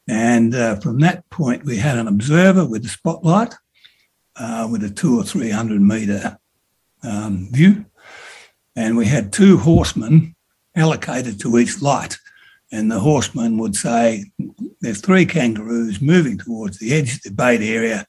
And 0.09 0.55
uh, 0.55 0.77
from 0.77 0.99
that 1.01 1.29
point, 1.31 1.65
we 1.65 1.77
had 1.77 1.97
an 1.97 2.09
observer 2.09 2.67
with 2.67 2.85
a 2.85 2.89
spotlight 2.89 3.55
uh, 4.37 4.69
with 4.71 4.83
a 4.83 4.91
two 4.91 5.19
or 5.21 5.23
300 5.23 5.81
metre 5.81 6.39
um, 7.03 7.49
view. 7.53 7.85
And 8.77 8.97
we 8.97 9.07
had 9.07 9.33
two 9.33 9.59
horsemen 9.59 10.35
allocated 10.75 11.41
to 11.41 11.59
each 11.59 11.81
light. 11.81 12.17
And 12.73 12.91
the 12.91 13.01
horseman 13.01 13.59
would 13.59 13.75
say, 13.75 14.25
There's 14.81 15.01
three 15.01 15.27
kangaroos 15.27 16.01
moving 16.01 16.39
towards 16.39 16.79
the 16.79 16.93
edge 16.95 17.15
of 17.15 17.23
the 17.23 17.31
bait 17.31 17.63
area 17.63 18.07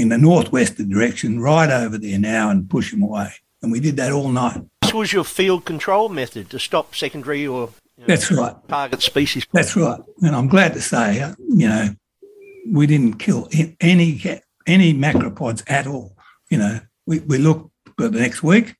in 0.00 0.08
the 0.08 0.18
northwestern 0.18 0.88
direction, 0.88 1.40
right 1.40 1.70
over 1.70 1.98
there 1.98 2.18
now, 2.18 2.50
and 2.50 2.68
push 2.68 2.90
them 2.90 3.02
away. 3.02 3.30
And 3.62 3.70
we 3.70 3.80
did 3.80 3.96
that 3.96 4.12
all 4.12 4.30
night 4.30 4.62
this 4.90 4.94
was 4.94 5.12
your 5.12 5.24
field 5.24 5.64
control 5.64 6.08
method 6.08 6.50
to 6.50 6.58
stop 6.58 6.96
secondary 6.96 7.46
or 7.46 7.70
you 7.96 8.02
know, 8.02 8.06
that's 8.06 8.30
right 8.32 8.56
target 8.68 9.00
species. 9.02 9.46
That's 9.52 9.76
right, 9.76 10.00
and 10.22 10.34
I'm 10.34 10.48
glad 10.48 10.72
to 10.74 10.80
say, 10.80 11.20
uh, 11.20 11.34
you 11.48 11.68
know, 11.68 11.88
we 12.66 12.86
didn't 12.88 13.18
kill 13.18 13.48
any 13.80 14.40
any 14.66 14.94
macropods 14.94 15.62
at 15.68 15.86
all. 15.86 16.16
You 16.50 16.58
know, 16.58 16.80
we, 17.06 17.20
we 17.20 17.38
looked 17.38 17.70
for 17.96 18.08
the 18.08 18.18
next 18.18 18.42
week, 18.42 18.74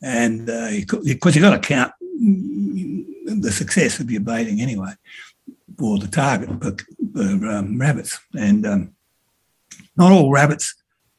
and 0.00 0.46
because 0.46 1.36
uh, 1.36 1.40
you 1.40 1.40
got 1.40 1.50
to 1.50 1.58
count 1.58 1.92
the 2.20 3.50
success 3.50 3.98
of 3.98 4.12
your 4.12 4.20
baiting 4.20 4.60
anyway, 4.60 4.92
for 5.76 5.98
the 5.98 6.06
target 6.06 6.50
for, 6.62 6.76
for 7.14 7.48
um, 7.48 7.80
rabbits, 7.80 8.20
and 8.38 8.64
um, 8.64 8.94
not 9.96 10.12
all 10.12 10.30
rabbits 10.30 10.74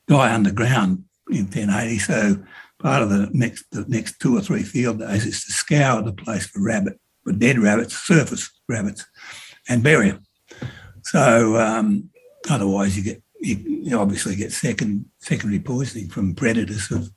die 0.07 0.33
underground 0.33 1.05
in 1.29 1.45
1080. 1.45 1.99
So 1.99 2.43
part 2.79 3.01
of 3.01 3.09
the 3.09 3.29
next 3.33 3.65
the 3.71 3.85
next 3.87 4.19
two 4.19 4.37
or 4.37 4.41
three 4.41 4.63
field 4.63 4.99
days 4.99 5.25
is 5.25 5.43
to 5.45 5.51
scour 5.51 6.01
the 6.01 6.13
place 6.13 6.45
for 6.47 6.61
rabbit, 6.61 6.99
for 7.23 7.33
dead 7.33 7.59
rabbits, 7.59 7.97
surface 7.97 8.49
rabbits, 8.67 9.05
and 9.69 9.83
bury 9.83 10.11
them. 10.11 10.23
So 11.03 11.57
um, 11.57 12.09
otherwise, 12.49 12.97
you 12.97 13.03
get 13.03 13.23
you 13.39 13.99
obviously 13.99 14.35
get 14.35 14.51
second 14.51 15.05
secondary 15.19 15.59
poisoning 15.59 16.09
from 16.09 16.33
predators 16.35 16.89
of 16.91 17.09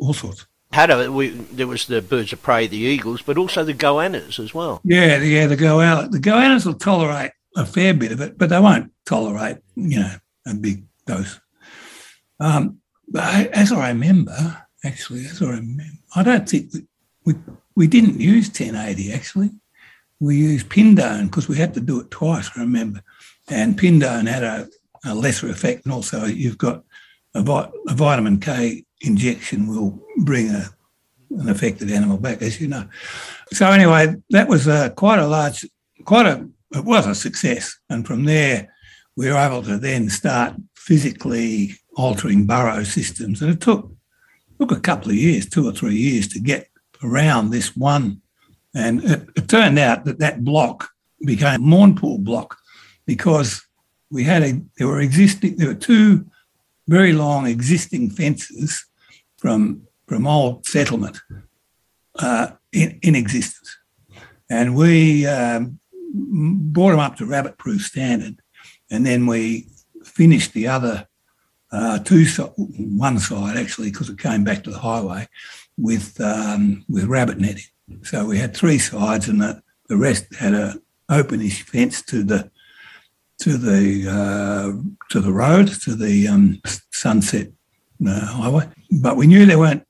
all 0.00 0.14
sorts. 0.14 0.46
Had 0.72 0.90
a, 0.90 1.12
we, 1.12 1.28
there 1.28 1.66
was 1.66 1.86
the 1.86 2.02
birds 2.02 2.32
of 2.32 2.42
prey, 2.42 2.66
the 2.66 2.76
eagles, 2.76 3.22
but 3.22 3.38
also 3.38 3.62
the 3.62 3.74
goannas 3.74 4.38
as 4.42 4.52
well. 4.52 4.80
Yeah, 4.84 5.18
yeah, 5.18 5.46
the 5.46 5.56
goannas. 5.56 6.10
The 6.10 6.18
goannas 6.18 6.66
will 6.66 6.74
tolerate 6.74 7.32
a 7.56 7.64
fair 7.64 7.94
bit 7.94 8.12
of 8.12 8.20
it, 8.20 8.36
but 8.36 8.50
they 8.50 8.58
won't 8.58 8.92
tolerate 9.04 9.58
you 9.74 10.00
know 10.00 10.14
a 10.46 10.54
big 10.54 10.84
dose. 11.06 11.40
Um, 12.40 12.78
but 13.08 13.50
as 13.52 13.72
I 13.72 13.88
remember, 13.88 14.66
actually, 14.84 15.24
as 15.26 15.42
I 15.42 15.46
remember. 15.50 15.84
I 16.14 16.22
don't 16.22 16.48
think 16.48 16.72
we, 17.24 17.34
we 17.74 17.86
didn't 17.86 18.20
use 18.20 18.48
1080 18.48 19.12
actually. 19.12 19.50
We 20.20 20.36
used 20.36 20.70
Pindone 20.70 21.26
because 21.26 21.48
we 21.48 21.56
had 21.56 21.74
to 21.74 21.80
do 21.80 22.00
it 22.00 22.10
twice, 22.10 22.50
I 22.56 22.60
remember. 22.60 23.02
And 23.48 23.78
Pindone 23.78 24.26
had 24.26 24.42
a, 24.42 24.68
a 25.04 25.14
lesser 25.14 25.50
effect. 25.50 25.84
And 25.84 25.92
also, 25.92 26.24
you've 26.24 26.58
got 26.58 26.84
a, 27.34 27.40
a 27.88 27.94
vitamin 27.94 28.40
K 28.40 28.84
injection 29.02 29.66
will 29.66 30.00
bring 30.18 30.48
a, 30.48 30.70
an 31.30 31.50
affected 31.50 31.90
animal 31.90 32.16
back, 32.16 32.40
as 32.40 32.60
you 32.60 32.68
know. 32.68 32.88
So 33.52 33.66
anyway, 33.70 34.14
that 34.30 34.48
was 34.48 34.66
uh, 34.68 34.90
quite 34.90 35.18
a 35.18 35.26
large, 35.26 35.66
quite 36.04 36.26
a, 36.26 36.48
it 36.72 36.84
was 36.84 37.06
a 37.06 37.14
success. 37.14 37.78
And 37.90 38.06
from 38.06 38.24
there, 38.24 38.72
we 39.16 39.30
were 39.30 39.36
able 39.36 39.62
to 39.64 39.76
then 39.76 40.08
start 40.08 40.54
physically 40.86 41.74
altering 41.96 42.46
burrow 42.46 42.84
systems. 42.84 43.42
And 43.42 43.52
it 43.52 43.60
took, 43.60 43.90
took 44.60 44.70
a 44.70 44.78
couple 44.78 45.10
of 45.10 45.16
years, 45.16 45.48
two 45.48 45.68
or 45.68 45.72
three 45.72 45.96
years 45.96 46.28
to 46.28 46.38
get 46.38 46.68
around 47.02 47.50
this 47.50 47.76
one. 47.76 48.22
And 48.72 49.02
it, 49.02 49.28
it 49.34 49.48
turned 49.48 49.80
out 49.80 50.04
that 50.04 50.20
that 50.20 50.44
block 50.44 50.90
became 51.24 51.62
Mournpall 51.62 52.22
block 52.22 52.56
because 53.04 53.66
we 54.12 54.22
had 54.22 54.44
a, 54.44 54.60
there 54.78 54.86
were 54.86 55.00
existing, 55.00 55.56
there 55.56 55.68
were 55.68 55.74
two 55.74 56.24
very 56.86 57.12
long 57.12 57.48
existing 57.48 58.10
fences 58.10 58.86
from, 59.38 59.82
from 60.06 60.24
old 60.24 60.66
settlement 60.66 61.18
uh, 62.20 62.50
in, 62.70 62.96
in 63.02 63.16
existence. 63.16 63.76
And 64.48 64.76
we 64.76 65.26
um, 65.26 65.80
brought 66.14 66.92
them 66.92 67.00
up 67.00 67.16
to 67.16 67.26
rabbit 67.26 67.58
proof 67.58 67.82
standard. 67.82 68.40
And 68.88 69.04
then 69.04 69.26
we 69.26 69.66
finished 70.16 70.52
the 70.52 70.66
other 70.66 71.06
uh, 71.72 71.98
two, 71.98 72.24
one 72.56 73.18
side 73.18 73.56
actually, 73.56 73.90
because 73.90 74.08
it 74.08 74.18
came 74.18 74.44
back 74.44 74.64
to 74.64 74.70
the 74.70 74.78
highway 74.78 75.28
with, 75.76 76.18
um, 76.20 76.84
with 76.88 77.04
rabbit 77.04 77.38
netting. 77.38 77.70
So 78.02 78.24
we 78.24 78.38
had 78.38 78.56
three 78.56 78.78
sides 78.78 79.28
and 79.28 79.40
the, 79.40 79.62
the 79.88 79.96
rest 79.96 80.34
had 80.34 80.54
a 80.54 80.74
openish 81.10 81.62
fence 81.62 82.02
to 82.02 82.22
the 82.24 82.50
to 83.38 83.58
the 83.58 84.08
uh, 84.08 84.72
to 85.10 85.20
the 85.20 85.32
road 85.32 85.68
to 85.82 85.94
the 85.94 86.26
um, 86.28 86.60
Sunset 86.90 87.48
uh, 88.06 88.26
Highway. 88.26 88.68
But 88.90 89.16
we 89.16 89.26
knew 89.26 89.44
there 89.44 89.58
weren't 89.58 89.86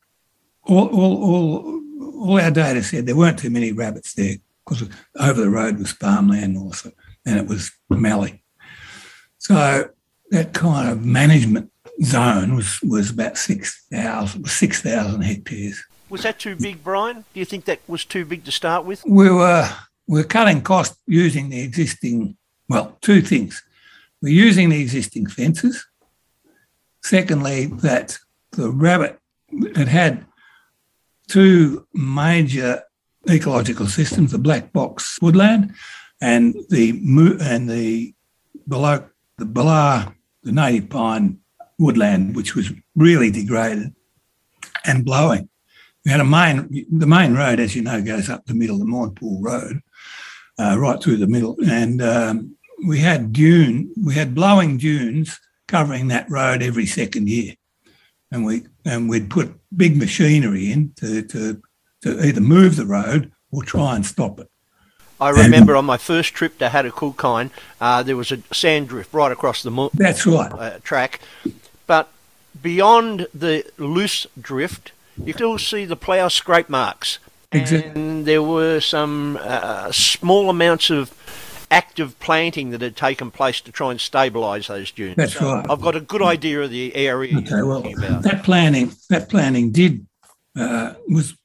all, 0.65 0.89
all 0.89 1.25
all 1.25 1.83
all 2.21 2.41
our 2.41 2.51
data 2.51 2.83
said 2.83 3.07
there 3.07 3.17
weren't 3.17 3.39
too 3.39 3.51
many 3.51 3.73
rabbits 3.73 4.15
there 4.15 4.37
because 4.65 4.89
over 5.19 5.41
the 5.41 5.51
road 5.51 5.79
was 5.79 5.93
farmland 5.93 6.59
also, 6.59 6.91
and 7.25 7.39
it 7.39 7.47
was 7.47 7.71
mallee. 7.89 8.43
So 9.39 9.91
that 10.31 10.53
kind 10.53 10.91
of 10.91 11.05
management 11.05 11.71
zone 12.03 12.57
was 12.57 12.81
was 12.83 13.11
about 13.11 13.37
six 13.39 13.87
thousand 13.93 14.47
six 14.49 14.83
thousand 14.83 15.23
hectares. 15.23 15.83
Was 16.09 16.23
that 16.23 16.39
too 16.39 16.57
big, 16.57 16.85
Bryan? 16.85 17.25
Do 17.35 17.41
you 17.41 17.45
think 17.45 17.65
that 17.65 17.81
was 17.89 18.05
too 18.05 18.25
big 18.25 18.45
to 18.45 18.53
start 18.53 18.85
with? 18.85 19.03
We 19.07 19.31
were 19.31 19.69
we're 20.07 20.25
cutting 20.25 20.63
costs 20.63 20.97
using 21.07 21.51
the 21.51 21.61
existing, 21.61 22.37
well, 22.69 22.97
two 23.01 23.21
things. 23.21 23.63
We're 24.23 24.33
using 24.33 24.69
the 24.71 24.81
existing 24.81 25.27
fences. 25.27 25.85
Secondly, 27.03 27.67
that 27.67 28.19
the 28.53 28.71
rabbit 28.71 29.19
had 29.75 29.89
had 29.89 30.27
two 31.29 31.87
major 31.93 32.83
ecological 33.29 33.87
systems, 33.87 34.33
the 34.33 34.39
black 34.39 34.73
box 34.73 35.19
woodland 35.21 35.75
and 36.21 36.55
the 36.71 36.91
and 37.41 37.69
the 37.69 38.15
below 38.69 39.05
the 39.39 39.45
below 39.45 40.05
the 40.43 40.53
native 40.53 40.89
pine 40.89 41.39
woodland, 41.79 42.37
which 42.37 42.55
was 42.55 42.73
really 42.95 43.31
degraded 43.31 43.95
and 44.85 45.05
blowing. 45.05 45.49
We 46.05 46.13
had 46.13 46.21
a 46.21 46.25
main 46.25 46.87
the 46.91 47.07
main 47.07 47.35
road, 47.35 47.61
as 47.61 47.75
you 47.75 47.83
know, 47.83 48.01
goes 48.01 48.31
up 48.31 48.47
the 48.47 48.55
middle 48.55 48.79
the 48.79 48.85
Mournpall 48.85 49.43
Road, 49.43 49.81
uh, 50.59 50.77
right 50.79 51.03
through 51.03 51.17
the 51.17 51.27
middle. 51.27 51.57
And 51.69 52.01
um, 52.01 52.57
we 52.87 53.01
had 53.01 53.33
dune, 53.33 53.93
we 54.03 54.15
had 54.15 54.35
blowing 54.35 54.79
dunes 54.79 55.41
covering 55.67 56.09
that 56.09 56.31
road 56.31 56.63
every 56.63 56.87
second 56.87 57.29
year. 57.29 57.55
And 58.31 58.45
we 58.45 58.65
and 58.85 59.09
we'd 59.09 59.31
put 59.31 59.59
big 59.77 59.97
machinery 59.97 60.71
in 60.71 60.93
to, 60.97 61.23
to, 61.23 61.61
to 62.03 62.27
either 62.27 62.41
move 62.41 62.77
the 62.77 62.87
road 62.87 63.33
or 63.51 63.63
try 63.63 63.97
and 63.97 64.07
stop 64.07 64.39
it. 64.41 64.49
I 65.21 65.31
remember 65.31 65.77
on 65.77 65.85
my 65.85 65.97
first 65.97 66.35
trip 66.35 66.59
to 66.59 66.69
Hattah 66.69 66.91
Kulkyne, 66.91 67.51
uh, 67.81 68.03
there 68.03 68.17
was 68.17 68.33
a 68.33 68.39
sand 68.53 68.89
drift 68.89 69.13
right 69.15 69.33
across 69.33 69.63
the 69.63 69.71
mo- 69.71 69.91
that's 69.95 70.27
right 70.27 70.53
uh, 70.53 70.79
track, 70.83 71.21
but 71.87 72.11
beyond 72.63 73.27
the 73.35 73.65
loose 73.79 74.27
drift, 74.41 74.93
you 75.25 75.33
still 75.33 75.59
see 75.59 75.85
the 75.85 75.97
plough 75.97 76.29
scrape 76.29 76.69
marks. 76.69 77.19
Exactly. 77.53 78.01
And 78.01 78.27
there 78.27 78.43
were 78.43 78.81
some 78.81 79.39
uh, 79.41 79.91
small 79.93 80.51
amounts 80.51 80.91
of 80.91 81.15
active 81.71 82.19
planting 82.21 82.71
that 82.71 82.81
had 82.81 82.97
taken 82.97 83.31
place 83.31 83.61
to 83.61 83.73
try 83.73 83.91
and 83.91 84.01
stabilise 84.01 84.69
those 84.69 84.91
dunes. 84.91 85.17
That's 85.17 85.35
so 85.35 85.55
right. 85.55 85.67
I've 85.69 85.81
got 85.81 85.97
a 85.97 86.01
good 86.01 86.23
idea 86.23 86.63
of 86.63 86.71
the 86.71 86.95
area 86.95 87.39
okay, 87.39 87.63
well, 87.63 87.83
That 87.83 88.43
planning, 88.45 88.93
that 89.11 89.29
planning 89.29 89.73
did 89.73 90.07
uh, 90.57 90.95
was 91.09 91.37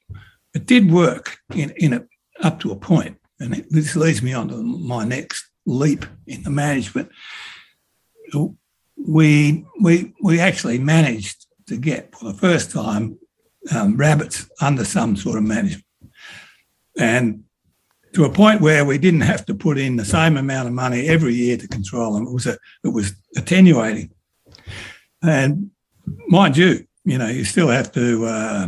it 0.54 0.66
did 0.66 0.90
work 0.90 1.38
in 1.54 1.70
in 1.76 1.92
a, 1.92 2.06
up 2.40 2.60
to 2.60 2.72
a 2.72 2.76
point, 2.76 3.18
and 3.42 3.54
this 3.70 3.96
leads 3.96 4.22
me 4.22 4.32
on 4.32 4.48
to 4.48 4.62
my 4.62 5.04
next 5.04 5.48
leap 5.66 6.06
in 6.26 6.42
the 6.44 6.50
management. 6.50 7.10
We 8.96 9.66
we 9.80 10.14
we 10.22 10.38
actually 10.38 10.78
managed 10.78 11.46
to 11.66 11.76
get 11.76 12.14
for 12.14 12.26
the 12.26 12.38
first 12.38 12.70
time 12.70 13.18
um, 13.74 13.96
rabbits 13.96 14.48
under 14.60 14.84
some 14.84 15.16
sort 15.16 15.38
of 15.38 15.44
management 15.44 15.84
and 16.98 17.44
to 18.14 18.24
a 18.24 18.30
point 18.30 18.60
where 18.60 18.84
we 18.84 18.98
didn't 18.98 19.22
have 19.22 19.44
to 19.46 19.54
put 19.54 19.78
in 19.78 19.96
the 19.96 20.04
same 20.04 20.36
amount 20.36 20.68
of 20.68 20.74
money 20.74 21.08
every 21.08 21.34
year 21.34 21.56
to 21.56 21.66
control 21.66 22.12
them. 22.12 22.26
It 22.26 22.32
was 22.32 22.46
a, 22.46 22.58
it 22.84 22.88
was 22.88 23.14
attenuating, 23.36 24.10
and 25.22 25.70
mind 26.28 26.56
you, 26.56 26.86
you 27.04 27.18
know, 27.18 27.28
you 27.28 27.44
still 27.44 27.68
have 27.68 27.90
to 27.92 28.26
uh, 28.26 28.66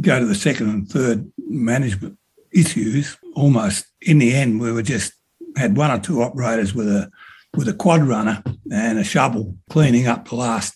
go 0.00 0.18
to 0.18 0.26
the 0.26 0.34
second 0.34 0.70
and 0.70 0.88
third 0.88 1.30
management 1.36 2.16
issues. 2.54 3.16
Almost 3.34 3.86
in 4.00 4.18
the 4.18 4.34
end, 4.34 4.60
we 4.60 4.72
were 4.72 4.82
just 4.82 5.12
had 5.56 5.76
one 5.76 5.90
or 5.90 5.98
two 5.98 6.22
operators 6.22 6.74
with 6.74 6.88
a 6.88 7.10
with 7.56 7.68
a 7.68 7.74
quad 7.74 8.02
runner 8.02 8.42
and 8.72 8.98
a 8.98 9.04
shovel 9.04 9.56
cleaning 9.70 10.06
up 10.06 10.28
the 10.28 10.36
last 10.36 10.74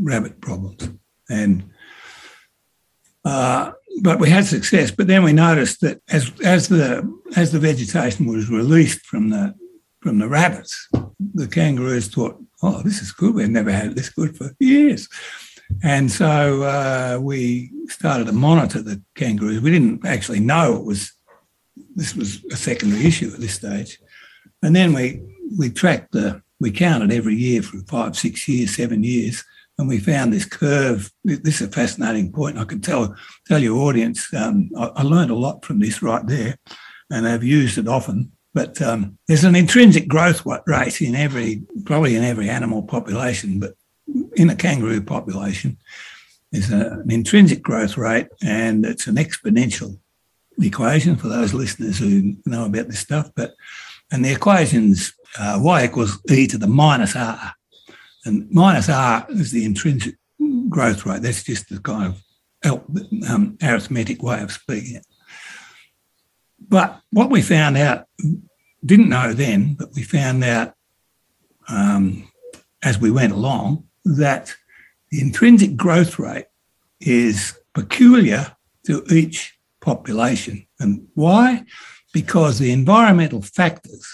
rabbit 0.00 0.40
problems, 0.40 0.88
and 1.28 1.70
uh, 3.24 3.72
but 4.02 4.18
we 4.18 4.30
had 4.30 4.46
success. 4.46 4.90
But 4.90 5.06
then 5.06 5.22
we 5.22 5.32
noticed 5.32 5.80
that 5.80 6.00
as 6.08 6.30
as 6.44 6.68
the 6.68 7.10
as 7.36 7.52
the 7.52 7.58
vegetation 7.58 8.26
was 8.26 8.50
released 8.50 9.04
from 9.06 9.30
the 9.30 9.54
from 10.00 10.18
the 10.18 10.28
rabbits, 10.28 10.88
the 11.34 11.48
kangaroos 11.48 12.08
thought, 12.08 12.40
"Oh, 12.62 12.82
this 12.82 13.02
is 13.02 13.12
good. 13.12 13.34
We've 13.34 13.48
never 13.48 13.72
had 13.72 13.96
this 13.96 14.10
good 14.10 14.36
for 14.36 14.54
years." 14.60 15.08
And 15.82 16.10
so 16.10 16.62
uh, 16.62 17.18
we 17.20 17.70
started 17.88 18.26
to 18.26 18.32
monitor 18.32 18.82
the 18.82 19.02
kangaroos. 19.14 19.60
We 19.60 19.70
didn't 19.70 20.04
actually 20.06 20.40
know 20.40 20.76
it 20.76 20.84
was 20.84 21.12
this 21.94 22.14
was 22.14 22.44
a 22.52 22.56
secondary 22.56 23.04
issue 23.06 23.30
at 23.32 23.40
this 23.40 23.54
stage. 23.54 23.98
And 24.62 24.74
then 24.74 24.92
we 24.92 25.20
we 25.58 25.70
tracked 25.70 26.12
the 26.12 26.42
we 26.60 26.70
counted 26.70 27.12
every 27.12 27.36
year 27.36 27.62
for 27.62 27.78
five, 27.82 28.16
six 28.16 28.48
years, 28.48 28.74
seven 28.74 29.04
years, 29.04 29.44
and 29.78 29.88
we 29.88 29.98
found 29.98 30.32
this 30.32 30.44
curve. 30.44 31.12
This 31.24 31.60
is 31.60 31.68
a 31.68 31.70
fascinating 31.70 32.32
point. 32.32 32.58
I 32.58 32.64
can 32.64 32.80
tell 32.80 33.14
tell 33.46 33.62
your 33.62 33.78
audience. 33.78 34.32
Um, 34.34 34.70
I, 34.76 34.86
I, 34.96 35.02
learned 35.02 35.30
a 35.30 35.36
lot 35.36 35.64
from 35.64 35.78
this 35.78 36.02
right 36.02 36.26
there, 36.26 36.56
and 37.10 37.28
I've 37.28 37.44
used 37.44 37.78
it 37.78 37.86
often. 37.86 38.32
But 38.54 38.82
um, 38.82 39.18
there's 39.28 39.44
an 39.44 39.54
intrinsic 39.54 40.08
growth 40.08 40.42
rate 40.66 41.00
in 41.00 41.14
every, 41.14 41.62
probably 41.84 42.16
in 42.16 42.24
every 42.24 42.48
animal 42.48 42.82
population, 42.82 43.60
but 43.60 43.74
in 44.38 44.50
a 44.50 44.56
kangaroo 44.56 45.02
population, 45.02 45.76
there's 46.52 46.70
a, 46.70 47.00
an 47.02 47.10
intrinsic 47.10 47.62
growth 47.62 47.96
rate, 47.96 48.28
and 48.42 48.86
it's 48.86 49.06
an 49.06 49.16
exponential 49.16 49.98
equation 50.60 51.16
for 51.16 51.28
those 51.28 51.52
listeners 51.52 51.98
who 51.98 52.36
know 52.46 52.64
about 52.64 52.88
this 52.88 53.00
stuff. 53.00 53.30
But 53.34 53.54
and 54.10 54.24
the 54.24 54.32
equation's 54.32 55.12
uh, 55.38 55.58
y 55.60 55.84
equals 55.84 56.18
e 56.30 56.46
to 56.46 56.56
the 56.56 56.66
minus 56.66 57.14
r. 57.14 57.52
And 58.24 58.50
minus 58.50 58.88
R 58.88 59.26
is 59.28 59.52
the 59.52 59.64
intrinsic 59.64 60.16
growth 60.68 61.04
rate. 61.04 61.22
That's 61.22 61.42
just 61.42 61.68
the 61.68 61.80
kind 61.80 62.14
of 62.64 62.80
um, 63.28 63.58
arithmetic 63.62 64.22
way 64.22 64.40
of 64.42 64.52
speaking 64.52 64.96
it. 64.96 65.06
But 66.60 67.00
what 67.10 67.30
we 67.30 67.42
found 67.42 67.76
out, 67.76 68.06
didn't 68.84 69.08
know 69.08 69.32
then, 69.32 69.74
but 69.74 69.90
we 69.94 70.02
found 70.02 70.44
out 70.44 70.74
um, 71.68 72.30
as 72.82 72.98
we 72.98 73.10
went 73.10 73.32
along 73.32 73.87
that 74.04 74.54
the 75.10 75.20
intrinsic 75.20 75.76
growth 75.76 76.18
rate 76.18 76.46
is 77.00 77.58
peculiar 77.74 78.56
to 78.86 79.04
each 79.10 79.58
population. 79.80 80.66
And 80.80 81.08
why? 81.14 81.64
Because 82.12 82.58
the 82.58 82.72
environmental 82.72 83.42
factors 83.42 84.06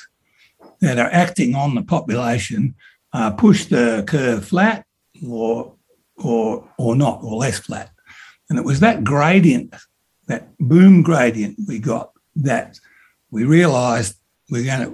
that 0.81 0.99
are 0.99 1.11
acting 1.13 1.55
on 1.55 1.75
the 1.75 1.83
population 1.83 2.75
uh, 3.13 3.31
push 3.31 3.67
the 3.67 4.05
curve 4.07 4.45
flat 4.47 4.85
or 5.27 5.75
or 6.17 6.69
or 6.79 6.97
not 6.97 7.23
or 7.23 7.37
less 7.37 7.59
flat. 7.59 7.91
And 8.51 8.59
it 8.59 8.65
was 8.65 8.81
that 8.81 9.05
gradient, 9.05 9.75
that 10.27 10.57
boom 10.59 11.03
gradient 11.03 11.59
we 11.67 11.79
got 11.79 12.11
that 12.37 12.79
we 13.31 13.45
realised 13.45 14.17
we're 14.51 14.65
going 14.65 14.91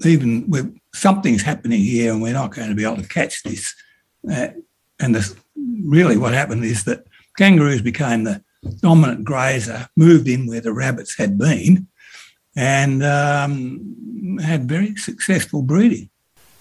to 0.00 0.08
even 0.08 0.80
something's 0.94 1.42
happening 1.42 1.80
here 1.80 2.12
and 2.12 2.22
we're 2.22 2.32
not 2.32 2.54
going 2.54 2.68
to 2.68 2.74
be 2.74 2.84
able 2.84 2.96
to 2.96 3.08
catch 3.08 3.42
this. 3.42 3.74
Uh, 4.30 4.48
and 5.00 5.14
the 5.14 5.36
really 5.84 6.16
what 6.16 6.32
happened 6.32 6.64
is 6.64 6.84
that 6.84 7.04
kangaroos 7.36 7.82
became 7.82 8.24
the 8.24 8.42
dominant 8.80 9.24
grazer, 9.24 9.88
moved 9.96 10.28
in 10.28 10.46
where 10.46 10.60
the 10.60 10.72
rabbits 10.72 11.16
had 11.16 11.38
been, 11.38 11.88
and 12.56 13.02
um, 13.02 14.38
had 14.42 14.68
very 14.68 14.94
successful 14.96 15.62
breeding. 15.62 16.10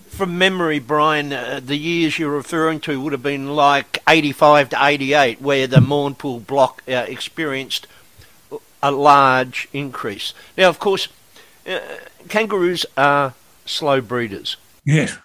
From 0.08 0.38
memory, 0.38 0.80
Bryan, 0.80 1.32
uh, 1.32 1.62
the 1.64 1.78
years 1.78 2.20
you're 2.20 2.32
referring 2.36 2.82
to 2.82 3.00
would 3.00 3.14
have 3.14 3.24
been 3.24 3.56
like 3.56 4.00
85 4.08 4.70
to 4.70 4.86
88, 4.86 5.42
where 5.42 5.68
the 5.68 5.78
Mournpall 5.78 6.46
block 6.46 6.84
uh, 6.88 7.06
experienced 7.08 7.88
a 8.84 8.92
large 8.92 9.70
increase. 9.72 10.34
Now, 10.58 10.68
of 10.70 10.80
course, 10.80 11.08
uh, 11.68 11.80
kangaroos 12.28 12.86
are 12.98 13.36
slow 13.66 14.02
breeders. 14.02 14.58
Yes. 14.84 15.18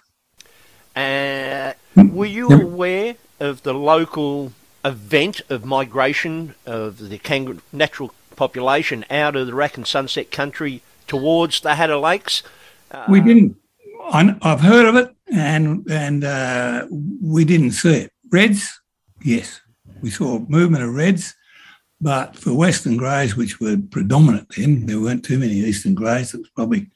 Uh, 0.95 1.73
were 1.97 2.25
you 2.25 2.49
aware 2.49 3.15
of 3.39 3.63
the 3.63 3.73
local 3.73 4.53
event 4.85 5.41
of 5.49 5.65
migration 5.65 6.55
of 6.65 7.09
the 7.09 7.17
kangaroo 7.17 7.61
natural 7.71 8.13
population 8.35 9.03
out 9.09 9.35
of 9.35 9.47
the 9.47 9.53
Raak 9.53 9.75
and 9.75 9.85
Sunset 9.85 10.31
country 10.31 10.81
towards 11.07 11.61
the 11.61 11.69
Hattah 11.69 12.01
Lakes? 12.01 12.43
Uh, 12.91 13.05
we 13.09 13.19
didn't. 13.19 13.57
I've 14.09 14.61
heard 14.61 14.85
of 14.85 14.95
it, 14.95 15.13
and 15.33 15.85
and 15.89 16.23
uh, 16.23 16.87
we 17.21 17.43
didn't 17.43 17.71
see 17.71 17.95
it. 18.03 18.13
Reds, 18.31 18.79
yes, 19.23 19.59
we 20.01 20.09
saw 20.09 20.39
movement 20.47 20.83
of 20.83 20.93
reds, 20.93 21.35
but 21.99 22.35
for 22.35 22.53
Western 22.53 22.95
greys, 22.95 23.35
which 23.35 23.59
were 23.59 23.77
predominant 23.91 24.47
then, 24.55 24.85
there 24.85 24.99
weren't 24.99 25.25
too 25.25 25.39
many 25.39 25.55
Eastern 25.55 25.95
greys. 25.95 26.33
It 26.33 26.39
was 26.39 26.49
probably, 26.49 26.89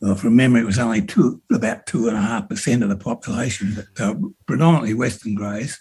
well, 0.00 0.14
from 0.14 0.36
memory, 0.36 0.60
it 0.60 0.66
was 0.66 0.78
only 0.78 1.02
two, 1.02 1.40
about 1.52 1.86
two 1.86 2.08
and 2.08 2.16
a 2.16 2.20
half 2.20 2.48
percent 2.48 2.82
of 2.82 2.88
the 2.88 2.96
population, 2.96 3.74
but 3.74 4.04
uh, 4.04 4.14
predominantly 4.46 4.94
Western 4.94 5.34
greys. 5.34 5.80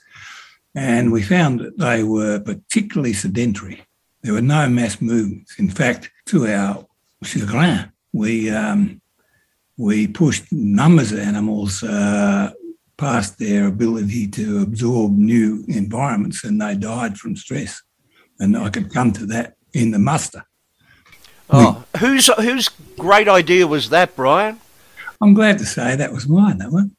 And 0.74 1.11
we 1.11 1.22
found 1.22 1.59
that 1.59 1.78
they 1.78 2.03
were 2.03 2.39
particularly 2.39 3.13
sedentary. 3.13 3.84
There 4.22 4.34
were 4.34 4.41
no 4.41 4.70
mass 4.70 5.01
movements. 5.01 5.57
In 5.59 5.70
fact, 5.70 6.11
to 6.28 6.47
our 6.47 6.86
chagrin, 7.24 7.91
we 8.13 8.49
um, 8.49 9.01
we 9.78 10.07
pushed 10.07 10.51
numbers 10.51 11.11
of 11.11 11.20
animals 11.20 11.84
uh, 11.84 12.51
past 12.97 13.38
their 13.38 13.68
ability 13.68 14.28
to 14.30 14.61
absorb 14.61 15.11
new 15.11 15.66
environments, 15.68 16.43
and 16.43 16.61
they 16.61 16.76
died 16.76 17.18
from 17.18 17.36
stress. 17.36 17.82
And 18.39 18.57
I 18.57 18.70
could 18.70 18.93
come 18.93 19.11
to 19.13 19.26
that 19.28 19.55
in 19.74 19.91
the 19.91 19.99
muster. 19.99 20.45
Oh, 21.50 21.84
whose 22.00 22.28
whose 22.28 22.70
great 22.98 23.28
idea 23.28 23.68
was 23.68 23.89
that, 23.89 24.16
Bryan? 24.16 24.60
I'm 25.22 25.34
glad 25.34 25.60
to 25.60 25.66
say 25.66 25.96
that 25.96 26.12
was 26.12 26.28
mine. 26.28 26.58
That 26.58 26.72
one. 26.72 26.96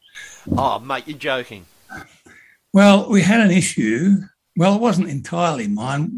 Oh, 0.56 0.78
mate, 0.78 1.04
you're 1.06 1.18
joking. 1.18 1.66
Well, 2.72 3.08
we 3.10 3.22
had 3.22 3.40
an 3.40 3.50
issue. 3.50 4.18
Well, 4.56 4.76
it 4.76 4.80
wasn't 4.80 5.10
entirely 5.10 5.66
mine. 5.66 6.10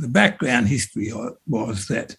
The 0.00 0.08
background 0.08 0.68
history 0.68 1.12
was 1.46 1.88
that 1.88 2.16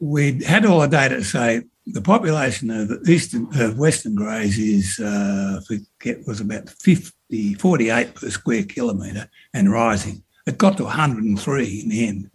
we 0.00 0.42
had 0.44 0.64
all 0.64 0.80
the 0.80 0.88
data 0.88 1.16
to 1.16 1.24
say 1.24 1.62
the 1.86 2.02
population 2.02 2.70
of 2.70 2.88
the 2.88 3.10
eastern 3.10 3.48
of 3.60 3.78
Western 3.78 4.14
Greys 4.14 4.58
is 4.58 5.00
uh, 5.00 5.60
forget 5.66 6.26
was 6.26 6.40
about 6.40 6.68
50, 6.68 7.54
48 7.54 8.14
per 8.14 8.30
square 8.30 8.64
kilometre 8.64 9.28
and 9.54 9.70
rising. 9.70 10.22
It 10.46 10.58
got 10.58 10.76
to 10.78 10.84
103 10.84 11.80
in 11.82 11.88
the 11.88 12.06
end, 12.06 12.30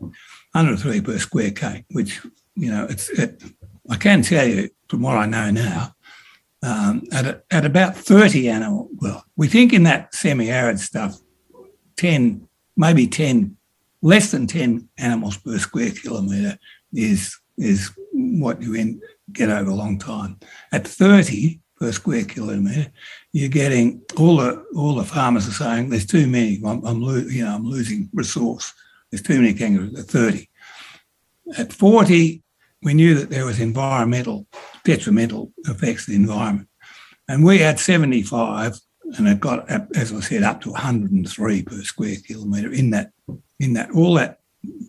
103 0.53 1.01
per 1.01 1.17
square 1.17 1.51
k, 1.51 1.85
which 1.91 2.21
you 2.55 2.71
know 2.71 2.85
it's. 2.89 3.09
It, 3.09 3.41
I 3.89 3.97
can 3.97 4.21
tell 4.21 4.47
you 4.47 4.69
from 4.87 5.01
what 5.01 5.17
I 5.17 5.25
know 5.25 5.51
now, 5.51 5.93
um, 6.63 7.03
at, 7.11 7.43
at 7.51 7.65
about 7.65 7.97
30 7.97 8.47
animal, 8.47 8.89
well, 9.01 9.25
we 9.35 9.47
think 9.47 9.73
in 9.73 9.83
that 9.83 10.15
semi-arid 10.15 10.79
stuff, 10.79 11.19
10, 11.97 12.47
maybe 12.77 13.05
10, 13.05 13.57
less 14.01 14.31
than 14.31 14.47
10 14.47 14.87
animals 14.97 15.37
per 15.37 15.57
square 15.57 15.91
kilometre 15.91 16.57
is 16.93 17.37
is 17.57 17.91
what 18.13 18.61
you 18.61 18.73
in, 18.73 18.99
get 19.31 19.49
over 19.49 19.69
a 19.69 19.75
long 19.75 19.99
time. 19.99 20.39
At 20.71 20.87
30 20.87 21.59
per 21.79 21.91
square 21.91 22.23
kilometre, 22.23 22.91
you're 23.31 23.49
getting 23.49 24.01
all 24.17 24.37
the 24.37 24.63
all 24.75 24.95
the 24.95 25.03
farmers 25.03 25.47
are 25.47 25.51
saying 25.51 25.89
there's 25.89 26.05
too 26.05 26.27
many. 26.27 26.61
I'm, 26.65 26.83
I'm 26.85 27.01
lo- 27.01 27.15
you 27.15 27.43
know 27.43 27.53
I'm 27.53 27.65
losing 27.65 28.09
resource. 28.13 28.73
There's 29.13 29.21
too 29.21 29.39
many 29.39 29.53
kangaroos 29.53 29.99
at 29.99 30.07
30. 30.07 30.49
At 31.55 31.71
40, 31.71 32.41
we 32.81 32.95
knew 32.95 33.13
that 33.13 33.29
there 33.29 33.45
was 33.45 33.59
environmental, 33.59 34.47
detrimental 34.83 35.53
effects 35.67 36.07
of 36.07 36.13
the 36.13 36.19
environment. 36.19 36.67
And 37.29 37.45
we 37.45 37.59
had 37.59 37.79
75 37.79 38.75
and 39.15 39.27
it 39.27 39.39
got, 39.39 39.69
as 39.95 40.11
I 40.11 40.19
said, 40.19 40.41
up 40.41 40.61
to 40.61 40.71
103 40.71 41.61
per 41.61 41.83
square 41.83 42.15
kilometre 42.27 42.73
in 42.73 42.89
that, 42.89 43.11
in 43.59 43.73
that, 43.73 43.91
all 43.91 44.15
that 44.15 44.39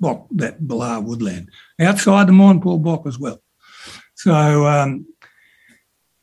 block, 0.01 0.27
that 0.31 0.67
Belar 0.67 1.03
woodland, 1.03 1.51
outside 1.79 2.27
the 2.27 2.33
Mournpall 2.33 2.83
block 2.83 3.07
as 3.07 3.19
well. 3.19 3.43
So 4.15 4.67
um, 4.67 5.05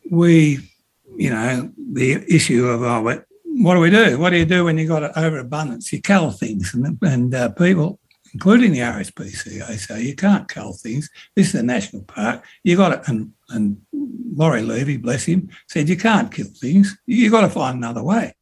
we, 0.10 0.72
you 1.18 1.30
know, 1.30 1.72
the 1.78 2.14
issue 2.34 2.66
of, 2.66 2.82
oh, 2.82 3.22
what 3.64 3.76
do 3.76 3.80
we 3.80 3.90
do? 3.90 4.18
What 4.20 4.32
do 4.32 4.38
you 4.38 4.46
do 4.46 4.66
when 4.66 4.78
you've 4.78 4.90
got 4.90 5.04
an 5.04 5.12
overabundance? 5.16 5.92
You 5.92 6.02
cull 6.02 6.32
things, 6.32 6.74
and, 6.74 6.98
and 7.02 7.34
uh, 7.34 7.50
people 7.50 8.00
including 8.34 8.72
the 8.72 8.80
RSPCA, 8.80 9.78
say 9.78 10.02
you 10.02 10.16
can't 10.16 10.48
cull 10.48 10.74
things. 10.74 11.10
This 11.36 11.50
is 11.50 11.56
a 11.56 11.64
national 11.64 12.04
park. 12.04 12.46
You 12.64 12.78
got 12.78 12.94
it. 12.94 13.08
And, 13.08 13.34
and 13.50 13.82
Laurie 13.94 14.62
Levy, 14.62 14.98
bless 14.98 15.26
him, 15.26 15.50
said 15.68 15.90
you 15.90 15.98
can't 15.98 16.32
kill 16.32 16.48
things. 16.48 16.98
You 17.06 17.30
got 17.30 17.42
to 17.42 17.50
find 17.50 17.78
another 17.78 18.04
way. 18.04 18.36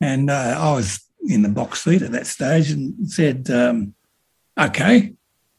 And 0.00 0.30
uh, 0.30 0.56
I 0.58 0.72
was 0.72 1.04
in 1.26 1.42
the 1.42 1.48
box 1.48 1.82
seat 1.82 2.02
at 2.02 2.12
that 2.12 2.26
stage 2.26 2.70
and 2.70 3.10
said, 3.10 3.50
um, 3.50 3.94
okay, 4.58 5.14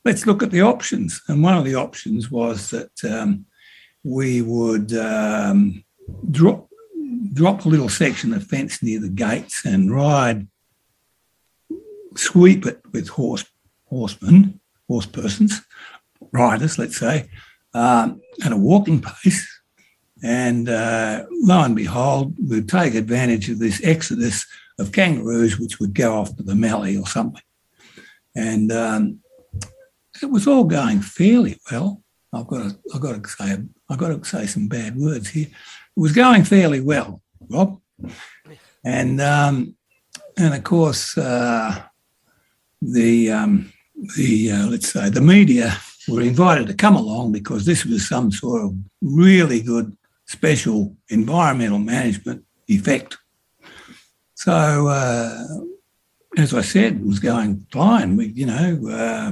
let's 0.06 0.26
look 0.26 0.44
at 0.44 0.52
the 0.52 0.62
options. 0.62 1.22
And 1.28 1.44
one 1.44 1.58
of 1.58 1.66
the 1.66 1.76
options 1.76 2.32
was 2.32 2.70
that 2.70 3.04
um, 3.04 3.46
we 4.04 4.42
would 4.42 4.94
um, 4.94 5.84
drop 6.32 6.69
drop 7.34 7.66
a 7.66 7.70
little 7.70 7.90
section 7.90 8.34
of 8.34 8.44
fence 8.44 8.82
near 8.82 9.00
the 9.00 9.10
gates 9.10 9.66
and 9.66 9.94
ride 9.94 10.48
sweep 12.16 12.66
it 12.66 12.82
with 12.92 13.08
horse 13.10 13.46
horsemen, 13.86 14.60
horse 14.88 15.06
persons, 15.06 15.62
riders, 16.32 16.78
let's 16.78 16.98
say, 16.98 17.30
um, 17.74 18.22
at 18.46 18.52
a 18.52 18.58
walking 18.58 19.02
pace. 19.02 19.48
And 20.22 20.68
uh, 20.68 21.26
lo 21.32 21.64
and 21.64 21.76
behold, 21.76 22.36
we'd 22.48 22.68
take 22.68 22.94
advantage 22.94 23.50
of 23.50 23.60
this 23.60 23.82
exodus 23.84 24.46
of 24.78 24.92
kangaroos, 24.92 25.60
which 25.60 25.80
would 25.80 25.94
go 25.94 26.16
off 26.16 26.36
to 26.36 26.44
the 26.44 26.56
Mallee 26.56 26.98
or 26.98 27.08
something. 27.08 27.42
And 28.36 28.72
um, 28.72 29.20
it 30.22 30.30
was 30.30 30.46
all 30.46 30.66
going 30.66 31.02
fairly 31.02 31.60
well. 31.72 32.04
I've 32.34 32.48
got 32.48 32.70
to, 32.70 32.80
I've 32.94 33.02
got 33.02 33.24
to 33.24 33.30
say, 33.30 33.58
I've 33.90 33.98
got 33.98 34.10
to 34.10 34.24
say 34.24 34.46
some 34.46 34.68
bad 34.68 34.98
words 34.98 35.30
here. 35.30 35.48
It 35.98 36.00
was 36.00 36.12
going 36.14 36.44
fairly 36.44 36.82
well, 36.82 37.22
Rob. 37.50 37.80
And 38.84 39.20
um, 39.20 39.76
and 40.38 40.54
of 40.54 40.64
course, 40.64 41.18
uh, 41.18 41.84
the 42.82 43.32
um, 43.32 43.74
the 44.16 44.52
uh, 44.52 44.68
let's 44.68 44.92
say 44.92 45.10
the 45.10 45.22
media 45.22 45.78
were 46.08 46.22
invited 46.22 46.68
to 46.68 46.74
come 46.74 46.96
along 46.96 47.32
because 47.32 47.66
this 47.66 47.86
was 47.86 48.08
some 48.08 48.32
sort 48.32 48.64
of 48.64 48.74
really 49.02 49.62
good 49.62 49.96
special 50.26 50.96
environmental 51.10 51.80
management 51.80 52.46
effect. 52.68 53.18
So, 54.36 54.88
uh, 54.88 55.46
as 56.38 56.54
I 56.54 56.62
said, 56.62 56.94
it 56.94 57.06
was 57.06 57.20
going 57.20 57.66
fine. 57.72 58.16
We, 58.16 58.28
you 58.28 58.46
know, 58.46 58.80
uh, 58.90 59.32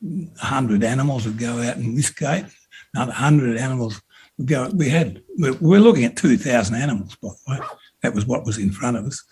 100 0.00 0.84
animals 0.84 1.26
would 1.26 1.38
go 1.38 1.60
out 1.62 1.76
in 1.76 1.96
this 1.96 2.10
gate, 2.10 2.46
another 2.94 3.10
100 3.12 3.56
animals 3.56 4.00
go. 4.44 4.70
We 4.74 4.88
had, 4.88 5.22
we're 5.38 5.80
looking 5.80 6.04
at 6.04 6.16
2,000 6.16 6.74
animals, 6.74 7.16
by 7.16 7.28
the 7.28 7.52
way. 7.52 7.66
That 8.02 8.14
was 8.14 8.26
what 8.26 8.44
was 8.44 8.58
in 8.58 8.70
front 8.70 8.96
of 8.96 9.06
us. 9.06 9.24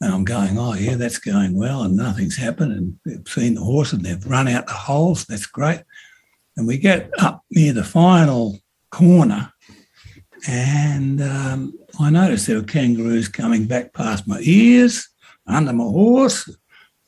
And 0.00 0.12
I'm 0.12 0.24
going, 0.24 0.58
oh, 0.58 0.74
yeah, 0.74 0.96
that's 0.96 1.18
going 1.18 1.56
well, 1.56 1.82
and 1.82 1.96
nothing's 1.96 2.36
happened. 2.36 2.72
And 2.72 2.98
they've 3.04 3.28
seen 3.28 3.54
the 3.54 3.62
horse 3.62 3.92
and 3.92 4.04
they've 4.04 4.26
run 4.26 4.48
out 4.48 4.66
the 4.66 4.72
holes. 4.72 5.24
That's 5.26 5.46
great. 5.46 5.82
And 6.56 6.66
we 6.66 6.76
get 6.76 7.10
up 7.20 7.44
near 7.50 7.72
the 7.72 7.84
final 7.84 8.58
corner, 8.90 9.52
and 10.48 11.22
um, 11.22 11.74
I 12.00 12.10
noticed 12.10 12.46
there 12.46 12.56
were 12.56 12.64
kangaroos 12.64 13.28
coming 13.28 13.66
back 13.66 13.92
past 13.92 14.26
my 14.26 14.40
ears, 14.42 15.08
under 15.46 15.72
my 15.72 15.84
horse. 15.84 16.48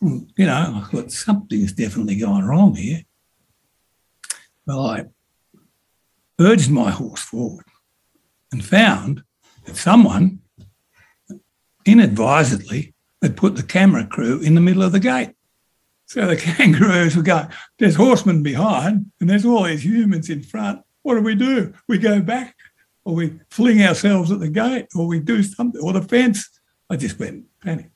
You 0.00 0.46
know, 0.46 0.82
I 0.82 0.88
thought 0.88 1.10
something's 1.10 1.72
definitely 1.72 2.16
gone 2.16 2.44
wrong 2.44 2.74
here. 2.76 3.02
Well, 4.66 4.86
I 4.86 5.06
urged 6.40 6.70
my 6.70 6.90
horse 6.90 7.22
forward 7.22 7.66
and 8.52 8.64
found 8.64 9.22
that 9.64 9.76
someone 9.76 10.40
inadvisedly 11.86 12.94
had 13.22 13.36
put 13.36 13.56
the 13.56 13.62
camera 13.62 14.06
crew 14.06 14.40
in 14.40 14.54
the 14.54 14.60
middle 14.60 14.82
of 14.82 14.92
the 14.92 15.00
gate. 15.00 15.34
So 16.06 16.26
the 16.26 16.36
kangaroos 16.56 17.16
were 17.16 17.22
going, 17.22 17.48
there's 17.78 17.96
horsemen 17.96 18.42
behind 18.42 19.10
and 19.20 19.30
there's 19.30 19.44
all 19.44 19.64
these 19.64 19.84
humans 19.84 20.30
in 20.30 20.42
front. 20.42 20.82
What 21.02 21.14
do 21.14 21.20
we 21.20 21.34
do? 21.34 21.74
We 21.88 21.98
go 21.98 22.20
back 22.20 22.56
or 23.04 23.14
we 23.14 23.38
fling 23.50 23.82
ourselves 23.82 24.30
at 24.30 24.40
the 24.40 24.48
gate 24.48 24.86
or 24.94 25.06
we 25.06 25.20
do 25.20 25.42
something 25.42 25.80
or 25.80 25.92
the 25.92 26.02
fence. 26.02 26.48
I 26.90 26.96
just 26.96 27.18
went 27.18 27.44
panic. 27.62 27.90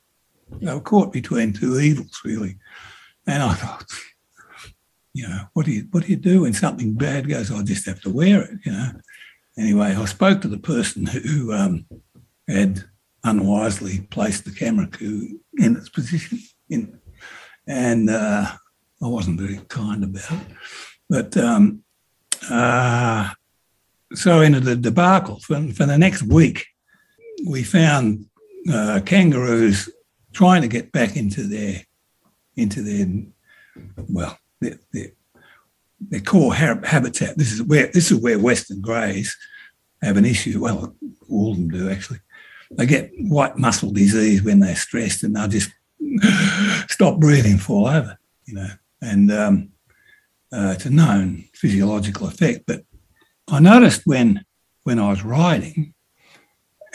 They 0.61 0.72
were 0.72 0.80
caught 0.80 1.12
between 1.12 1.53
two 1.53 1.78
evils, 1.78 2.20
really. 2.24 2.57
And 3.26 3.43
I 3.43 3.55
thought, 3.55 3.84
you 5.14 5.28
know, 5.28 5.40
what 5.52 5.66
do 5.66 5.72
you 5.72 5.88
what 5.90 6.04
do 6.04 6.11
you 6.11 6.16
do 6.16 6.42
when 6.42 6.52
something 6.52 6.94
bad 6.94 7.28
goes? 7.28 7.50
I 7.50 7.62
just 7.62 7.86
have 7.86 8.00
to 8.02 8.11
wear 8.11 8.42
it, 8.42 8.59
you 8.64 8.72
know. 8.72 8.90
Anyway, 9.56 9.94
I 9.94 10.04
spoke 10.04 10.40
to 10.42 10.48
the 10.48 10.59
person 10.59 11.06
who 11.06 11.52
um, 11.52 11.86
had 12.46 12.84
unwisely 13.24 14.00
placed 14.11 14.44
the 14.44 14.52
camera 14.52 14.86
coup 14.86 15.40
in 15.56 15.76
its 15.76 15.88
position, 15.88 16.38
in, 16.70 16.98
and 17.66 18.09
uh, 18.11 18.52
I 19.02 19.06
wasn't 19.06 19.40
very 19.40 19.59
kind 19.68 20.04
about 20.04 20.32
it. 20.32 20.46
But 21.09 21.36
um, 21.36 21.82
uh, 22.50 23.30
so 24.14 24.40
into 24.40 24.61
the 24.61 24.76
debacle 24.76 25.40
for, 25.40 25.61
for 25.72 25.86
the 25.86 25.98
next 25.98 26.22
week, 26.22 26.66
we 27.46 27.62
found 27.62 28.26
uh, 28.72 29.00
kangaroos 29.04 29.88
trying 30.32 30.62
to 30.62 30.68
get 30.68 30.92
back 30.92 31.16
into 31.16 31.42
their 31.42 31.82
into 32.56 32.82
their 32.82 33.06
well 34.09 34.38
their 34.61 36.20
core 36.24 36.54
habitat. 36.54 37.36
This 37.36 37.52
is 37.52 37.62
where 37.62 37.88
this 37.88 38.11
is 38.11 38.20
where 38.20 38.38
western 38.38 38.80
greys 38.80 39.36
have 40.02 40.16
an 40.16 40.24
issue. 40.24 40.61
Well, 40.61 40.94
all 41.28 41.52
of 41.52 41.56
them 41.56 41.68
do 41.68 41.90
actually. 41.90 42.20
They 42.70 42.86
get 42.86 43.11
white 43.18 43.56
muscle 43.56 43.90
disease 43.90 44.42
when 44.42 44.61
they're 44.61 44.76
stressed, 44.76 45.22
and 45.22 45.34
they'll 45.34 45.48
just 45.48 45.70
stop 46.88 47.18
breathing, 47.18 47.56
fall 47.56 47.86
over. 47.86 48.18
You 48.44 48.54
know, 48.54 48.68
and 49.00 49.32
um, 49.32 49.68
uh, 50.52 50.72
it's 50.74 50.86
a 50.86 50.90
known 50.90 51.44
physiological 51.54 52.28
effect. 52.28 52.64
But 52.66 52.84
I 53.48 53.61
noticed 53.61 54.02
when 54.04 54.44
when 54.84 54.98
I 54.98 55.11
was 55.11 55.24
riding, 55.24 55.94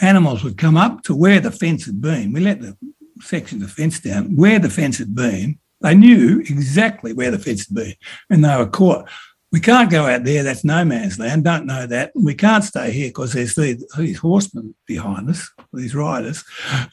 animals 0.00 0.44
would 0.44 0.58
come 0.58 0.76
up 0.76 1.02
to 1.04 1.14
where 1.14 1.40
the 1.40 1.50
fence 1.50 1.86
had 1.86 2.00
been. 2.00 2.32
We 2.32 2.40
let 2.40 2.60
the 2.60 2.76
section 3.20 3.62
of 3.62 3.68
the 3.68 3.74
fence 3.74 4.00
down 4.00 4.36
where 4.36 4.58
the 4.58 4.70
fence 4.70 4.98
had 4.98 5.14
been. 5.14 5.58
They 5.84 5.94
knew 5.94 6.40
exactly 6.40 7.12
where 7.12 7.30
the 7.30 7.38
fence 7.38 7.68
had 7.68 7.76
been, 7.76 7.94
and 8.30 8.42
they 8.42 8.56
were 8.56 8.66
caught. 8.66 9.06
We 9.52 9.60
can't 9.60 9.90
go 9.90 10.06
out 10.06 10.24
there. 10.24 10.42
That's 10.42 10.64
no 10.64 10.82
man's 10.82 11.18
land. 11.18 11.44
Don't 11.44 11.66
know 11.66 11.86
that. 11.86 12.10
We 12.14 12.34
can't 12.34 12.64
stay 12.64 12.90
here 12.90 13.10
because 13.10 13.34
there's 13.34 13.54
these, 13.54 13.84
these, 13.98 14.18
horsemen 14.18 14.74
behind 14.86 15.28
us, 15.28 15.46
these 15.74 15.94
riders. 15.94 16.42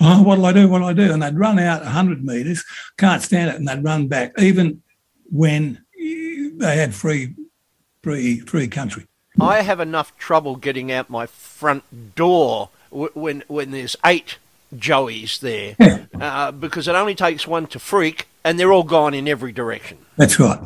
Oh, 0.01 0.21
what'll 0.23 0.45
I 0.45 0.51
do? 0.51 0.67
What'll 0.67 0.89
I 0.89 0.93
do? 0.93 1.13
And 1.13 1.23
they'd 1.23 1.37
run 1.37 1.57
out 1.57 1.83
100 1.83 2.21
metres, 2.21 2.65
can't 2.97 3.21
stand 3.21 3.51
it, 3.51 3.55
and 3.55 3.65
they'd 3.65 3.81
run 3.81 4.09
back, 4.09 4.33
even 4.37 4.83
when 5.31 5.85
they 5.95 6.75
had 6.75 6.93
free, 6.93 7.33
free, 8.03 8.41
free 8.41 8.67
country. 8.67 9.07
I 9.39 9.61
have 9.61 9.79
enough 9.79 10.17
trouble 10.17 10.57
getting 10.57 10.91
out 10.91 11.09
my 11.09 11.27
front 11.27 12.15
door 12.15 12.69
when 12.91 13.45
when 13.47 13.71
there's 13.71 13.95
eight 14.05 14.37
Joeys 14.75 15.39
there 15.39 15.75
uh, 16.19 16.51
because 16.51 16.87
it 16.87 16.95
only 16.95 17.15
takes 17.15 17.45
one 17.45 17.67
to 17.67 17.79
freak 17.79 18.27
and 18.43 18.59
they're 18.59 18.71
all 18.71 18.83
gone 18.83 19.13
in 19.13 19.27
every 19.27 19.51
direction. 19.51 19.97
That's 20.17 20.39
right. 20.39 20.59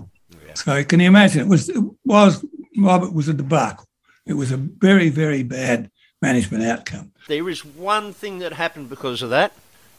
Yeah. 0.45 0.53
So 0.53 0.83
can 0.83 0.99
you 0.99 1.07
imagine? 1.07 1.41
It 1.41 1.47
was 1.47 1.69
it 1.69 1.83
was 2.05 2.45
Robert 2.77 3.13
was 3.13 3.27
a 3.27 3.33
debacle. 3.33 3.85
It 4.25 4.33
was 4.33 4.51
a 4.51 4.57
very 4.57 5.09
very 5.09 5.43
bad 5.43 5.89
management 6.21 6.63
outcome. 6.63 7.11
There 7.27 7.49
is 7.49 7.65
one 7.65 8.13
thing 8.13 8.39
that 8.39 8.53
happened 8.53 8.89
because 8.89 9.21
of 9.21 9.29
that. 9.31 9.53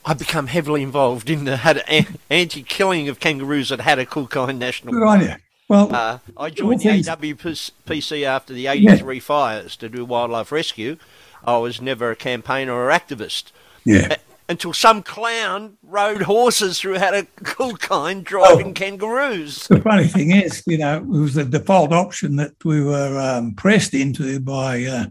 I 0.05 0.15
become 0.15 0.47
heavily 0.47 0.83
involved 0.83 1.29
in 1.29 1.45
the 1.45 2.07
anti-killing 2.31 3.09
of 3.09 3.19
kangaroos 3.19 3.73
at 3.73 3.81
Hattah 3.81 4.57
National 4.57 4.95
Good 4.95 5.03
on 5.03 5.21
you. 5.21 5.35
Well, 5.69 5.93
uh, 5.93 6.19
I 6.37 6.51
joined 6.51 6.81
the 6.81 6.91
AWPC 6.91 8.23
after 8.23 8.55
the 8.55 8.69
83 8.69 9.15
yeah. 9.15 9.21
fires 9.21 9.77
to 9.77 9.89
do 9.89 10.05
wildlife 10.05 10.53
rescue. 10.53 10.97
I 11.45 11.57
was 11.59 11.81
never 11.81 12.13
a 12.13 12.17
campaigner 12.17 12.73
or 12.73 12.89
activist. 12.91 13.51
Yeah. 13.87 14.17
Until 14.49 14.73
some 14.73 15.03
clown 15.03 15.77
rode 15.83 16.23
horses 16.23 16.79
through 16.79 16.99
Hattah 16.99 17.27
Kulkyne 17.43 18.23
driving 18.23 18.69
oh, 18.69 18.73
kangaroos. 18.73 19.67
The 19.67 19.81
funny 19.81 20.07
thing 20.07 20.31
is, 20.31 20.63
you 20.67 20.79
know, 20.79 20.99
it 20.99 21.07
was 21.07 21.35
the 21.35 21.45
default 21.45 21.93
option 21.93 22.37
that 22.37 22.53
we 22.65 22.83
were 22.83 23.19
um, 23.19 23.55
pressed 23.55 23.95
into 23.95 24.39
by 24.39 24.85
uh, 24.85 25.07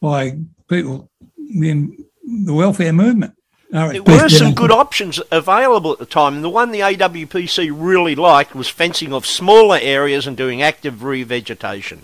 by 0.00 0.38
people 0.68 1.10
in 1.38 2.04
the 2.46 2.54
welfare 2.54 2.92
movement. 2.92 3.34
There 3.70 4.02
were 4.02 4.28
some 4.28 4.54
good 4.54 4.70
options 4.70 5.20
available 5.30 5.92
at 5.92 5.98
the 5.98 6.06
time. 6.06 6.40
The 6.40 6.48
one 6.48 6.70
the 6.70 6.80
AWPC 6.80 7.70
really 7.74 8.14
liked 8.14 8.54
was 8.54 8.68
fencing 8.68 9.12
off 9.12 9.26
smaller 9.26 9.78
areas 9.80 10.26
and 10.26 10.36
doing 10.36 10.62
active 10.62 10.96
revegetation. 10.96 11.98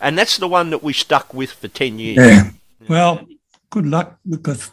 And 0.00 0.16
that's 0.16 0.36
the 0.36 0.46
one 0.46 0.70
that 0.70 0.82
we 0.82 0.92
stuck 0.92 1.34
with 1.34 1.52
for 1.52 1.66
10 1.66 1.98
years. 1.98 2.18
Yeah. 2.18 2.50
Well, 2.88 3.26
good 3.70 3.86
luck 3.86 4.18
because 4.28 4.70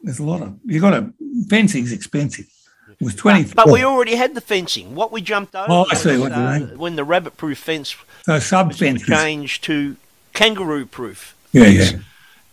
there's 0.00 0.18
a 0.18 0.24
lot 0.24 0.42
of, 0.42 0.58
you 0.64 0.80
got 0.80 0.90
to, 0.90 1.12
fencing's 1.48 1.92
expensive. 1.92 2.46
It 2.88 3.04
was 3.04 3.14
20. 3.14 3.44
But, 3.44 3.66
but, 3.66 3.68
we 3.68 3.84
already 3.84 4.16
had 4.16 4.34
the 4.34 4.40
fencing. 4.40 4.94
What 4.94 5.12
we 5.12 5.20
jumped 5.20 5.54
over 5.54 5.66
oh, 5.68 5.86
I 5.90 5.94
see 5.94 6.12
was, 6.12 6.20
what 6.20 6.32
uh, 6.32 6.58
when 6.76 6.96
the 6.96 7.04
rabbit 7.04 7.36
proof 7.36 7.58
fence 7.58 7.94
so 8.22 8.38
sub 8.38 8.72
changed 8.74 9.62
to 9.64 9.96
kangaroo 10.32 10.86
proof. 10.86 11.36
Yeah, 11.52 11.66
yeah 11.66 11.90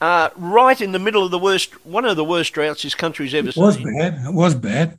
uh, 0.02 0.30
right 0.36 0.80
in 0.82 0.92
the 0.92 1.00
middle 1.00 1.24
of 1.24 1.32
the 1.32 1.40
worst, 1.40 1.86
one 1.86 2.06
of 2.06 2.16
the 2.16 2.24
worst 2.24 2.54
droughts 2.54 2.84
this 2.84 2.96
country's 2.96 3.34
ever 3.34 3.52
seen. 3.52 3.64
It 3.64 3.66
was 3.66 3.78
bad. 3.78 4.26
It 4.26 4.34
was 4.34 4.56
bad. 4.56 4.98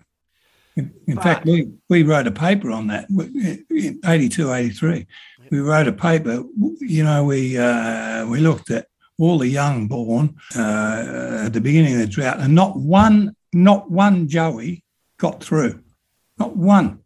In, 0.76 0.92
in 1.06 1.16
fact, 1.16 1.46
we, 1.46 1.70
we 1.88 2.02
wrote 2.02 2.26
a 2.26 2.30
paper 2.30 2.70
on 2.70 2.88
that 2.88 3.08
in 3.08 4.00
82, 4.04 4.52
83. 4.52 5.06
We 5.50 5.60
wrote 5.60 5.86
a 5.86 5.92
paper, 5.92 6.42
you 6.80 7.04
know, 7.04 7.24
we, 7.24 7.56
uh, 7.56 8.26
we 8.26 8.40
looked 8.40 8.70
at 8.70 8.88
all 9.18 9.38
the 9.38 9.48
young 9.48 9.88
born 9.88 10.36
uh, 10.54 11.42
at 11.46 11.52
the 11.52 11.60
beginning 11.60 11.94
of 11.94 12.00
the 12.00 12.06
drought, 12.06 12.40
and 12.40 12.54
not 12.54 12.76
one, 12.76 13.34
not 13.52 13.90
one 13.90 14.28
Joey 14.28 14.84
got 15.18 15.42
through. 15.42 15.82
Not 16.38 16.56
one. 16.56 17.00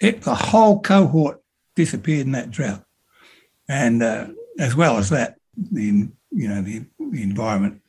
It, 0.00 0.22
the 0.22 0.34
whole 0.34 0.80
cohort 0.80 1.40
disappeared 1.76 2.26
in 2.26 2.32
that 2.32 2.50
drought. 2.50 2.84
And 3.68 4.02
uh, 4.02 4.28
as 4.58 4.74
well 4.74 4.98
as 4.98 5.08
that, 5.10 5.36
the 5.56 6.08
you 6.30 6.48
know 6.48 6.60
the, 6.60 6.84
the 6.98 7.22
environment 7.22 7.80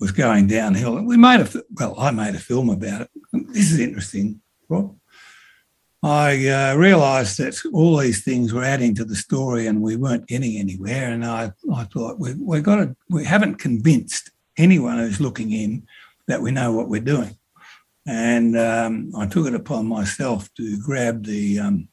was 0.00 0.12
going 0.12 0.46
downhill. 0.46 1.02
We 1.02 1.16
made 1.16 1.40
a 1.40 1.64
well, 1.70 1.98
I 1.98 2.10
made 2.10 2.34
a 2.34 2.38
film 2.38 2.68
about 2.70 3.02
it. 3.02 3.10
This 3.32 3.72
is 3.72 3.80
interesting, 3.80 4.40
Rob. 4.68 4.96
I 6.02 6.48
uh, 6.48 6.76
realised 6.76 7.38
that 7.38 7.60
all 7.72 7.96
these 7.96 8.22
things 8.22 8.52
were 8.52 8.62
adding 8.62 8.94
to 8.94 9.04
the 9.04 9.16
story, 9.16 9.66
and 9.66 9.82
we 9.82 9.96
weren't 9.96 10.28
getting 10.28 10.56
anywhere. 10.56 11.10
And 11.10 11.24
I, 11.24 11.52
I 11.74 11.84
thought 11.84 12.20
we 12.20 12.34
we 12.34 12.60
got 12.60 12.76
to 12.76 12.96
we 13.10 13.24
haven't 13.24 13.56
convinced 13.56 14.30
anyone 14.56 14.98
who's 14.98 15.20
looking 15.20 15.52
in 15.52 15.86
that 16.28 16.42
we 16.42 16.50
know 16.50 16.72
what 16.72 16.88
we're 16.88 17.00
doing. 17.00 17.36
And 18.06 18.56
um, 18.56 19.12
I 19.16 19.26
took 19.26 19.46
it 19.46 19.54
upon 19.54 19.86
myself 19.86 20.48
to 20.54 20.78
grab 20.80 21.24
the 21.24 21.58
um, 21.58 21.88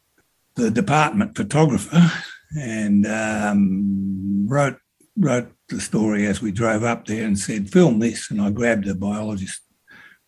the 0.56 0.70
department 0.70 1.36
photographer 1.36 2.12
and 2.58 3.06
um, 3.08 4.47
wrote 4.47 4.78
wrote 5.18 5.51
the 5.70 5.80
story 5.80 6.28
as 6.28 6.41
we 6.41 6.51
drove 6.51 6.84
up 6.84 7.06
there 7.06 7.26
and 7.26 7.38
said, 7.39 7.72
film 7.72 7.99
this. 7.99 8.30
And 8.30 8.41
I 8.41 8.51
grabbed 8.51 8.88
a 8.88 8.95
biologist 8.95 9.62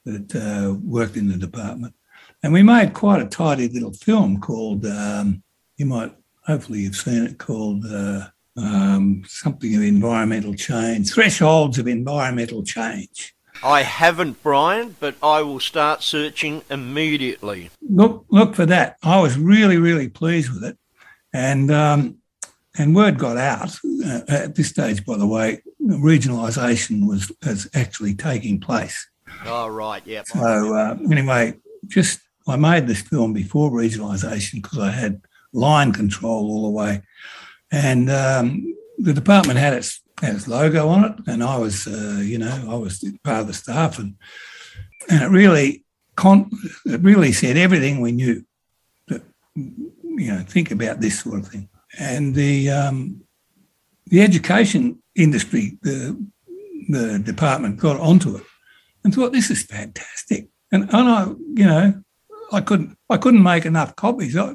that 0.06 0.36
uh, 0.36 0.74
worked 0.84 1.18
in 1.18 1.28
the 1.28 1.38
department. 1.38 1.94
And 2.44 2.54
we 2.54 2.64
made 2.64 2.94
quite 2.94 3.22
a 3.22 3.26
tidy 3.26 3.68
little 3.68 3.94
film 3.94 4.40
called, 4.40 4.86
um, 4.86 5.44
you 5.78 5.86
might, 5.86 6.16
hopefully 6.46 6.80
you've 6.80 6.96
seen 6.96 7.24
it, 7.24 7.38
called 7.38 7.86
uh, 7.86 8.28
um, 8.56 9.24
something 9.26 9.76
of 9.76 9.82
environmental 9.82 10.54
change, 10.54 11.12
Thresholds 11.12 11.80
of 11.80 11.88
Environmental 11.88 12.64
Change. 12.64 13.36
I 13.64 13.82
haven't, 13.82 14.44
Bryan, 14.44 14.96
but 15.00 15.16
I 15.22 15.42
will 15.42 15.60
start 15.60 16.04
searching 16.04 16.62
immediately. 16.70 17.72
Look, 17.82 18.26
look 18.30 18.54
for 18.54 18.68
that. 18.68 18.98
I 19.02 19.20
was 19.20 19.38
really, 19.38 19.78
really 19.78 20.10
pleased 20.10 20.54
with 20.54 20.64
it. 20.64 20.78
And 21.34 21.72
um, 21.72 22.18
and 22.78 22.96
word 22.96 23.18
got 23.18 23.38
out 23.38 23.76
uh, 24.06 24.22
at 24.28 24.56
this 24.56 24.70
stage, 24.70 25.06
by 25.06 25.18
the 25.18 25.28
way, 25.28 25.62
regionalisation 25.82 27.08
was 27.08 27.32
was 27.46 27.68
actually 27.74 28.14
taking 28.14 28.60
place. 28.60 29.08
Oh, 29.46 29.68
right, 29.68 30.02
yeah. 30.06 30.24
So, 30.26 30.74
uh, 30.74 30.98
anyway, 31.12 31.56
just 31.88 32.20
I 32.48 32.56
made 32.56 32.88
this 32.88 33.02
film 33.02 33.34
before 33.34 33.72
regionalisation 33.72 34.62
because 34.62 34.80
I 34.80 34.91
had 34.91 35.22
line 35.54 35.91
control 35.91 36.50
all 36.50 36.64
the 36.64 36.70
way. 36.70 37.02
And 37.72 38.10
um, 38.10 38.76
the 38.98 39.14
department 39.14 39.60
had 39.60 39.74
its, 39.74 40.02
had 40.22 40.36
its 40.36 40.48
logo 40.48 40.88
on 40.88 41.04
it, 41.06 41.14
and 41.28 41.43
I 41.43 41.58
was, 41.58 41.86
uh, 41.88 42.22
you 42.24 42.38
know, 42.38 42.66
I 42.70 42.76
was 42.76 43.04
part 43.24 43.41
of 43.41 43.48
the 43.48 43.54
staff, 43.54 44.00
and 44.00 44.16
and 45.10 45.22
it 45.22 45.30
really, 45.30 45.84
con- 46.16 46.50
it 46.86 47.02
really 47.02 47.32
said 47.32 47.58
everything 47.58 48.02
we 48.02 48.14
knew. 48.14 48.43
That 49.10 49.22
you 49.56 50.32
know, 50.32 50.39
think 50.39 50.72
about 50.72 51.02
this 51.02 51.20
sort 51.20 51.39
of 51.39 51.48
thing 51.48 51.70
and 51.98 52.36
the 52.36 52.70
um, 52.70 53.22
the 54.08 54.22
education 54.22 55.02
industry, 55.16 55.78
the 55.82 56.26
the 56.89 57.20
department 57.20 57.78
got 57.78 58.00
onto 58.00 58.36
it 58.36 58.43
and 59.04 59.14
thought 59.14 59.34
this 59.34 59.50
is 59.52 59.64
fantastic. 59.64 60.48
And, 60.72 60.84
and 60.84 61.10
I, 61.10 61.26
you 61.26 61.66
know, 61.66 62.04
I 62.52 62.62
couldn't 62.62 62.98
I 63.10 63.18
couldn't 63.18 63.43
make 63.43 63.66
enough 63.66 63.95
copies. 63.95 64.38
I, 64.38 64.54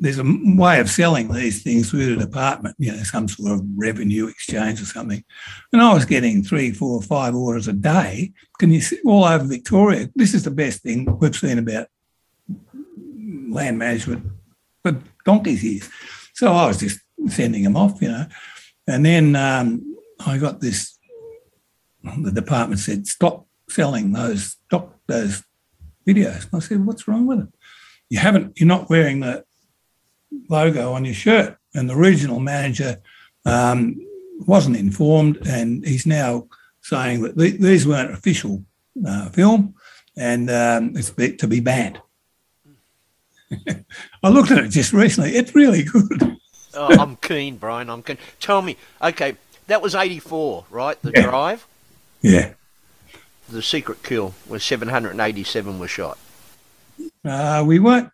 there's 0.00 0.18
a 0.18 0.24
way 0.24 0.78
of 0.78 0.88
selling 0.88 1.32
these 1.32 1.62
things 1.64 1.90
through 1.90 2.14
the 2.14 2.24
department, 2.24 2.76
you 2.78 2.92
know, 2.92 3.02
some 3.02 3.26
sort 3.26 3.52
of 3.52 3.66
revenue 3.76 4.28
exchange 4.28 4.80
or 4.80 4.84
something. 4.84 5.24
And 5.72 5.82
I 5.82 5.92
was 5.92 6.04
getting 6.04 6.42
three, 6.44 6.70
four, 6.70 7.02
five 7.02 7.34
orders 7.34 7.66
a 7.66 7.72
day. 7.72 8.32
Can 8.60 8.70
you 8.70 8.80
see 8.80 9.00
all 9.04 9.24
over 9.24 9.44
Victoria? 9.44 10.08
This 10.14 10.34
is 10.34 10.44
the 10.44 10.52
best 10.52 10.82
thing 10.82 11.18
we've 11.18 11.34
seen 11.34 11.58
about 11.58 11.88
land 13.50 13.78
management 13.78 14.24
for 14.84 15.00
donkeys 15.24 15.64
years. 15.64 15.88
So 16.34 16.52
I 16.52 16.68
was 16.68 16.78
just 16.78 17.00
sending 17.26 17.64
them 17.64 17.76
off, 17.76 18.00
you 18.00 18.08
know. 18.08 18.26
And 18.86 19.04
then 19.04 19.34
um, 19.34 19.96
I 20.24 20.38
got 20.38 20.60
this. 20.60 20.96
The 22.22 22.30
department 22.30 22.78
said, 22.78 23.08
"Stop 23.08 23.46
selling 23.68 24.12
those 24.12 24.56
stop 24.66 24.98
those 25.08 25.42
videos." 26.12 26.42
And 26.44 26.54
I 26.54 26.58
said, 26.60 26.84
"What's 26.86 27.06
wrong 27.08 27.26
with 27.26 27.40
it? 27.40 27.48
You 28.10 28.18
haven't. 28.18 28.58
You're 28.58 28.74
not 28.76 28.88
wearing 28.90 29.20
the 29.20 29.44
logo 30.48 30.92
on 30.92 31.04
your 31.04 31.14
shirt." 31.14 31.56
And 31.74 31.88
the 31.88 31.96
regional 31.96 32.40
manager 32.40 32.92
um, 33.44 33.96
wasn't 34.46 34.76
informed, 34.76 35.36
and 35.46 35.84
he's 35.86 36.06
now 36.06 36.48
saying 36.82 37.22
that 37.22 37.36
th- 37.36 37.60
these 37.60 37.86
weren't 37.86 38.12
official 38.12 38.64
uh, 39.06 39.28
film, 39.30 39.74
and 40.16 40.50
um, 40.50 40.92
it's 40.96 41.10
to 41.10 41.46
be 41.46 41.60
banned. 41.60 42.00
I 44.22 44.28
looked 44.28 44.50
at 44.50 44.58
it 44.64 44.68
just 44.68 44.92
recently. 44.92 45.30
It's 45.36 45.54
really 45.54 45.82
good. 45.84 46.36
oh, 46.74 46.98
I'm 46.98 47.16
keen, 47.16 47.56
Bryan. 47.56 47.90
I'm 47.90 48.02
keen. 48.02 48.18
Tell 48.40 48.62
me, 48.62 48.76
okay, 49.02 49.36
that 49.66 49.82
was 49.82 49.94
84, 49.94 50.64
right? 50.70 51.00
The 51.02 51.12
Yeah. 51.14 51.22
drive? 51.22 51.66
Yeah. 52.22 52.52
The 53.50 53.62
secret 53.62 54.02
kill 54.02 54.34
where 54.46 54.60
787 54.60 55.78
were 55.78 55.88
shot. 55.88 56.18
Uh, 57.24 57.64
we 57.66 57.78
weren't 57.78 58.10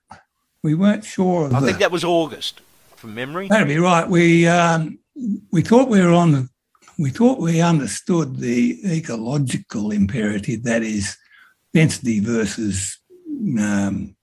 we 0.62 0.74
weren't 0.74 1.05
sure 1.05 1.47
of 1.47 1.55
I 1.55 1.61
the, 1.61 1.66
think 1.66 1.78
that 1.78 1.91
was 1.91 2.05
August, 2.05 2.61
from 2.97 3.14
memory. 3.14 3.49
that'd 3.49 3.66
be 3.68 3.78
right. 3.78 4.09
We 4.09 4.47
um, 4.47 4.99
we 5.51 5.62
thought 5.62 5.89
we 5.89 6.01
were 6.01 6.12
on 6.12 6.32
the 6.32 6.49
we 6.99 7.11
thought 7.11 7.41
we 7.41 7.61
understood 7.61 8.37
the 8.37 8.78
ecological 8.87 9.91
imperative 9.91 10.62
that 10.64 10.82
is 10.82 11.16
density 11.72 12.20
versus 12.20 12.99
um, 13.59 14.14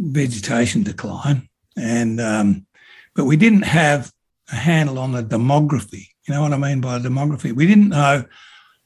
vegetation 0.00 0.82
decline, 0.82 1.48
and 1.76 2.20
um, 2.20 2.66
but 3.14 3.24
we 3.26 3.36
didn't 3.36 3.62
have 3.62 4.12
a 4.50 4.56
handle 4.56 4.98
on 4.98 5.12
the 5.12 5.22
demography. 5.22 6.08
You 6.26 6.34
know 6.34 6.42
what 6.42 6.52
I 6.52 6.56
mean 6.56 6.80
by 6.80 6.98
demography? 6.98 7.52
We 7.52 7.66
didn't 7.66 7.90
know 7.90 8.24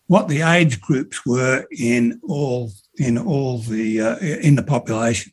what 0.06 0.28
the 0.28 0.42
age 0.42 0.80
groups 0.80 1.26
were 1.26 1.66
in 1.76 2.20
all 2.22 2.72
in 2.98 3.18
all 3.18 3.58
the 3.58 4.00
uh, 4.00 4.18
in 4.18 4.54
the 4.54 4.62
population, 4.62 5.32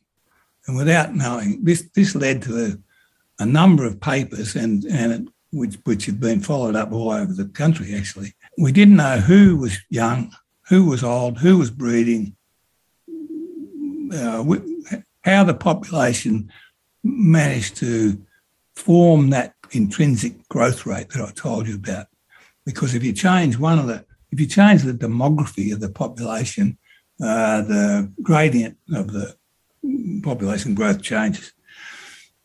and 0.66 0.76
without 0.76 1.14
knowing 1.14 1.62
this, 1.64 1.88
this 1.94 2.14
led 2.14 2.42
to 2.42 2.66
a, 2.66 3.42
a 3.42 3.46
number 3.46 3.84
of 3.84 4.00
papers 4.00 4.56
and 4.56 4.84
and 4.84 5.12
it, 5.12 5.32
which 5.52 5.76
which 5.84 6.06
have 6.06 6.20
been 6.20 6.40
followed 6.40 6.76
up 6.76 6.92
all 6.92 7.12
over 7.12 7.32
the 7.32 7.46
country. 7.46 7.94
Actually, 7.94 8.34
we 8.58 8.72
didn't 8.72 8.96
know 8.96 9.18
who 9.18 9.56
was 9.56 9.78
young, 9.88 10.32
who 10.68 10.84
was 10.84 11.04
old, 11.04 11.38
who 11.38 11.58
was 11.58 11.70
breeding, 11.70 12.34
uh, 14.12 14.44
how 15.22 15.44
the 15.44 15.54
population 15.54 16.50
managed 17.02 17.76
to 17.76 18.20
form 18.74 19.30
that 19.30 19.54
intrinsic 19.70 20.48
growth 20.48 20.86
rate 20.86 21.10
that 21.10 21.28
I 21.28 21.30
told 21.32 21.68
you 21.68 21.76
about. 21.76 22.06
Because 22.66 22.94
if 22.94 23.04
you 23.04 23.12
change 23.12 23.58
one 23.58 23.78
of 23.78 23.86
the, 23.86 24.04
if 24.34 24.40
you 24.40 24.46
change 24.46 24.82
the 24.82 24.92
demography 24.92 25.72
of 25.72 25.78
the 25.78 25.88
population, 25.88 26.76
uh, 27.22 27.62
the 27.62 28.12
gradient 28.20 28.76
of 28.92 29.12
the 29.12 29.36
population 30.24 30.74
growth 30.74 31.00
changes. 31.00 31.52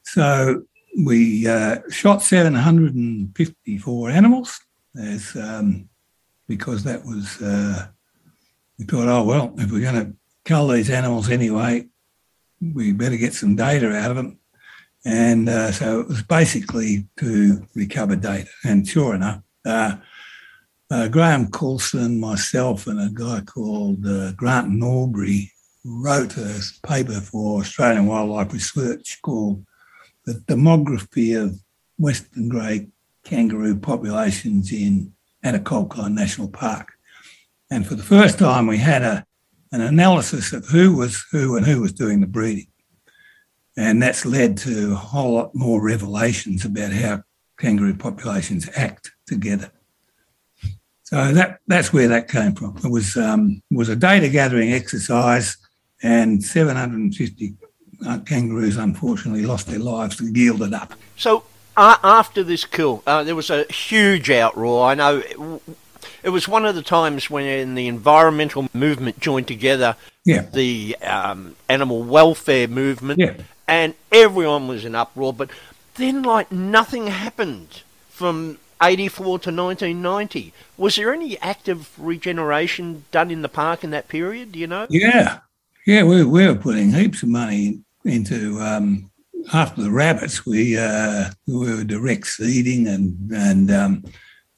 So 0.03 0.65
we 1.03 1.47
uh, 1.47 1.79
shot 1.89 2.21
754 2.21 4.09
animals 4.11 4.59
as 5.01 5.35
um, 5.35 5.89
because 6.47 6.83
that 6.83 7.03
was 7.03 7.41
uh, 7.41 7.87
we 8.77 8.85
thought, 8.85 9.07
oh 9.07 9.23
well, 9.23 9.55
if 9.57 9.71
we're 9.71 9.91
going 9.91 10.05
to 10.05 10.13
cull 10.45 10.67
these 10.67 10.91
animals 10.91 11.31
anyway, 11.31 11.87
we 12.61 12.91
better 12.91 13.17
get 13.17 13.33
some 13.33 13.55
data 13.55 13.95
out 13.95 14.11
of 14.11 14.17
them. 14.17 14.37
And 15.05 15.49
uh, 15.49 15.71
so 15.71 16.01
it 16.01 16.07
was 16.07 16.21
basically 16.21 17.07
to 17.17 17.65
recover 17.73 18.15
data. 18.15 18.49
And 18.63 18.87
sure 18.87 19.15
enough, 19.15 19.41
uh, 20.91 21.07
Graham 21.07 21.51
Coulson, 21.51 22.19
myself, 22.19 22.87
and 22.87 22.99
a 22.99 23.09
guy 23.13 23.41
called 23.41 24.05
uh, 24.05 24.31
Grant 24.33 24.69
Norbury 24.69 25.51
wrote 25.85 26.37
a 26.37 26.61
paper 26.83 27.21
for 27.21 27.61
Australian 27.61 28.07
Wildlife 28.07 28.51
Research 28.53 29.19
called 29.21 29.65
The 30.25 30.33
Demography 30.47 31.41
of 31.41 31.59
Western 31.97 32.49
Grey 32.49 32.87
Kangaroo 33.23 33.75
Populations 33.75 34.71
in 34.71 35.13
Hattah 35.43 35.63
Kulkyne 35.63 36.13
National 36.15 36.49
Park. 36.49 36.93
And 37.71 37.85
for 37.85 37.95
the 37.95 38.03
first 38.03 38.39
time, 38.39 38.65
we 38.65 38.77
had 38.77 39.03
a, 39.03 39.25
an 39.71 39.81
analysis 39.81 40.53
of 40.53 40.65
who 40.67 40.95
was 40.95 41.23
who 41.31 41.55
and 41.55 41.65
who 41.65 41.81
was 41.81 41.93
doing 41.93 42.19
the 42.19 42.27
breeding. 42.27 42.67
And 43.77 44.01
that's 44.01 44.25
led 44.25 44.57
to 44.59 44.93
a 44.93 44.95
whole 44.95 45.33
lot 45.33 45.53
more 45.53 45.81
revelations 45.81 46.65
about 46.65 46.91
how 46.91 47.23
kangaroo 47.59 47.93
populations 47.93 48.67
act 48.75 49.11
together. 49.27 49.71
So 51.09 51.31
that 51.33 51.59
that's 51.65 51.91
where 51.91 52.07
that 52.07 52.27
came 52.27 52.53
from. 52.53 52.77
It 52.83 52.91
was 52.91 53.17
um, 53.17 53.63
was 53.71 53.89
a 53.89 53.95
data 53.95 54.29
gathering 54.29 54.71
exercise, 54.73 55.57
and 56.03 56.43
750 56.43 57.55
uh, 58.05 58.19
kangaroos 58.19 58.77
unfortunately 58.77 59.41
lost 59.41 59.65
their 59.65 59.79
lives 59.79 60.17
to 60.17 60.25
yield 60.31 60.61
it 60.61 60.71
up. 60.71 60.93
So 61.17 61.45
uh, 61.75 61.97
after 62.03 62.43
this 62.43 62.63
kill, 62.63 63.01
uh, 63.07 63.23
there 63.23 63.35
was 63.35 63.49
a 63.49 63.63
huge 63.71 64.27
outroar. 64.27 64.87
I 64.87 64.93
know 64.93 65.17
it, 65.17 65.77
it 66.21 66.29
was 66.29 66.47
one 66.47 66.63
of 66.63 66.75
the 66.75 66.83
times 66.83 67.27
when 67.27 67.73
the 67.73 67.87
environmental 67.87 68.67
movement 68.71 69.19
joined 69.19 69.47
together, 69.47 69.95
Yeah, 70.25 70.41
the 70.41 70.95
um, 71.01 71.55
animal 71.67 72.03
welfare 72.03 72.67
movement, 72.67 73.19
yeah. 73.19 73.33
and 73.67 73.95
everyone 74.11 74.67
was 74.67 74.85
in 74.85 74.93
uproar. 74.93 75.33
But 75.33 75.49
then, 75.95 76.21
like 76.21 76.51
nothing 76.51 77.07
happened 77.07 77.81
from 78.09 78.59
84 78.81 79.23
to 79.23 79.51
1990. 79.51 80.53
Was 80.77 80.95
there 80.95 81.13
any 81.13 81.37
active 81.39 81.89
regeneration 81.97 83.05
done 83.11 83.31
in 83.31 83.41
the 83.41 83.49
park 83.49 83.83
in 83.83 83.89
that 83.91 84.07
period? 84.07 84.53
Do 84.53 84.59
you 84.59 84.67
know? 84.67 84.87
Yeah, 84.89 85.39
yeah, 85.85 86.03
we, 86.03 86.23
we 86.23 86.47
were 86.47 86.55
putting 86.55 86.93
heaps 86.93 87.23
of 87.23 87.29
money 87.29 87.81
into 88.05 88.59
um, 88.61 89.11
after 89.53 89.81
the 89.81 89.91
rabbits. 89.91 90.45
We 90.45 90.77
uh, 90.77 91.31
we 91.47 91.75
were 91.75 91.83
direct 91.83 92.27
seeding 92.27 92.87
and 92.87 93.31
and 93.31 93.71
um, 93.71 94.03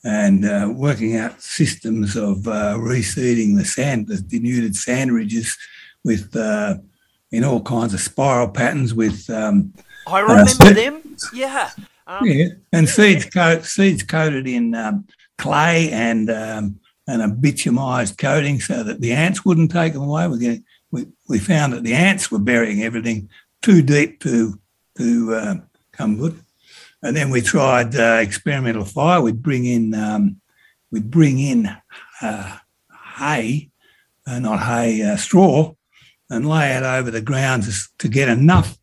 and 0.03 0.45
uh, 0.45 0.72
working 0.76 1.15
out 1.15 1.41
systems 1.41 2.15
of 2.15 2.47
uh, 2.47 2.76
reseeding 2.78 3.57
the 3.57 3.65
sand, 3.65 4.07
the 4.07 4.17
denuded 4.17 4.76
sand 4.76 5.11
ridges 5.13 5.57
with 6.03 6.36
uh, 6.36 6.76
in 7.32 7.43
all 7.43 7.61
kinds 7.61 7.93
of 7.93 8.01
spiral 8.01 8.49
patterns 8.49 8.93
with 8.93 9.30
um, 9.30 9.74
I 10.07 10.19
remember 10.19 10.49
so- 10.49 10.74
them. 10.74 11.17
Yeah. 11.34 11.69
Um, 12.12 12.28
yeah, 12.28 12.47
and 12.74 12.89
seeds 12.89 13.26
coat 13.26 13.64
seeds 13.64 14.03
coated 14.03 14.45
in 14.45 14.76
um, 14.76 15.07
clay 15.38 15.89
and 15.91 16.30
um, 16.30 16.80
and 17.07 17.22
a 17.22 17.28
bitumised 17.28 18.18
coating 18.18 18.59
so 18.59 18.84
that 18.84 18.99
the 18.99 19.14
ants 19.14 19.45
wouldn't 19.45 19.72
take 19.72 19.93
them 19.93 20.03
away. 20.03 20.28
We 20.28 20.39
get, 20.39 20.62
we 20.91 21.05
we 21.30 21.39
found 21.39 21.72
that 21.74 21.84
the 21.84 21.93
ants 21.93 22.30
were 22.30 22.39
burying 22.39 22.84
everything 22.84 23.30
too 23.62 23.82
deep 23.82 24.20
to 24.22 24.59
to 24.97 25.36
uh, 25.36 25.55
come 25.93 26.18
good. 26.18 26.38
And 27.01 27.16
then 27.16 27.30
we 27.30 27.41
tried 27.41 27.95
uh, 27.95 28.20
experimental 28.22 28.86
fire. 28.86 29.22
We'd 29.22 29.41
bring 29.41 29.66
in 29.66 29.93
um, 29.93 30.41
we'd 30.91 31.09
bring 31.09 31.39
in 31.39 31.70
uh, 32.22 32.57
hay, 33.16 33.70
uh, 34.28 34.39
not 34.39 34.59
hay, 34.59 35.01
uh, 35.01 35.16
straw, 35.16 35.74
and 36.30 36.47
lay 36.47 36.76
it 36.76 36.84
over 36.84 37.09
the 37.09 37.22
ground 37.22 37.64
to, 37.64 37.74
to 37.99 38.09
get 38.09 38.28
enough 38.28 38.78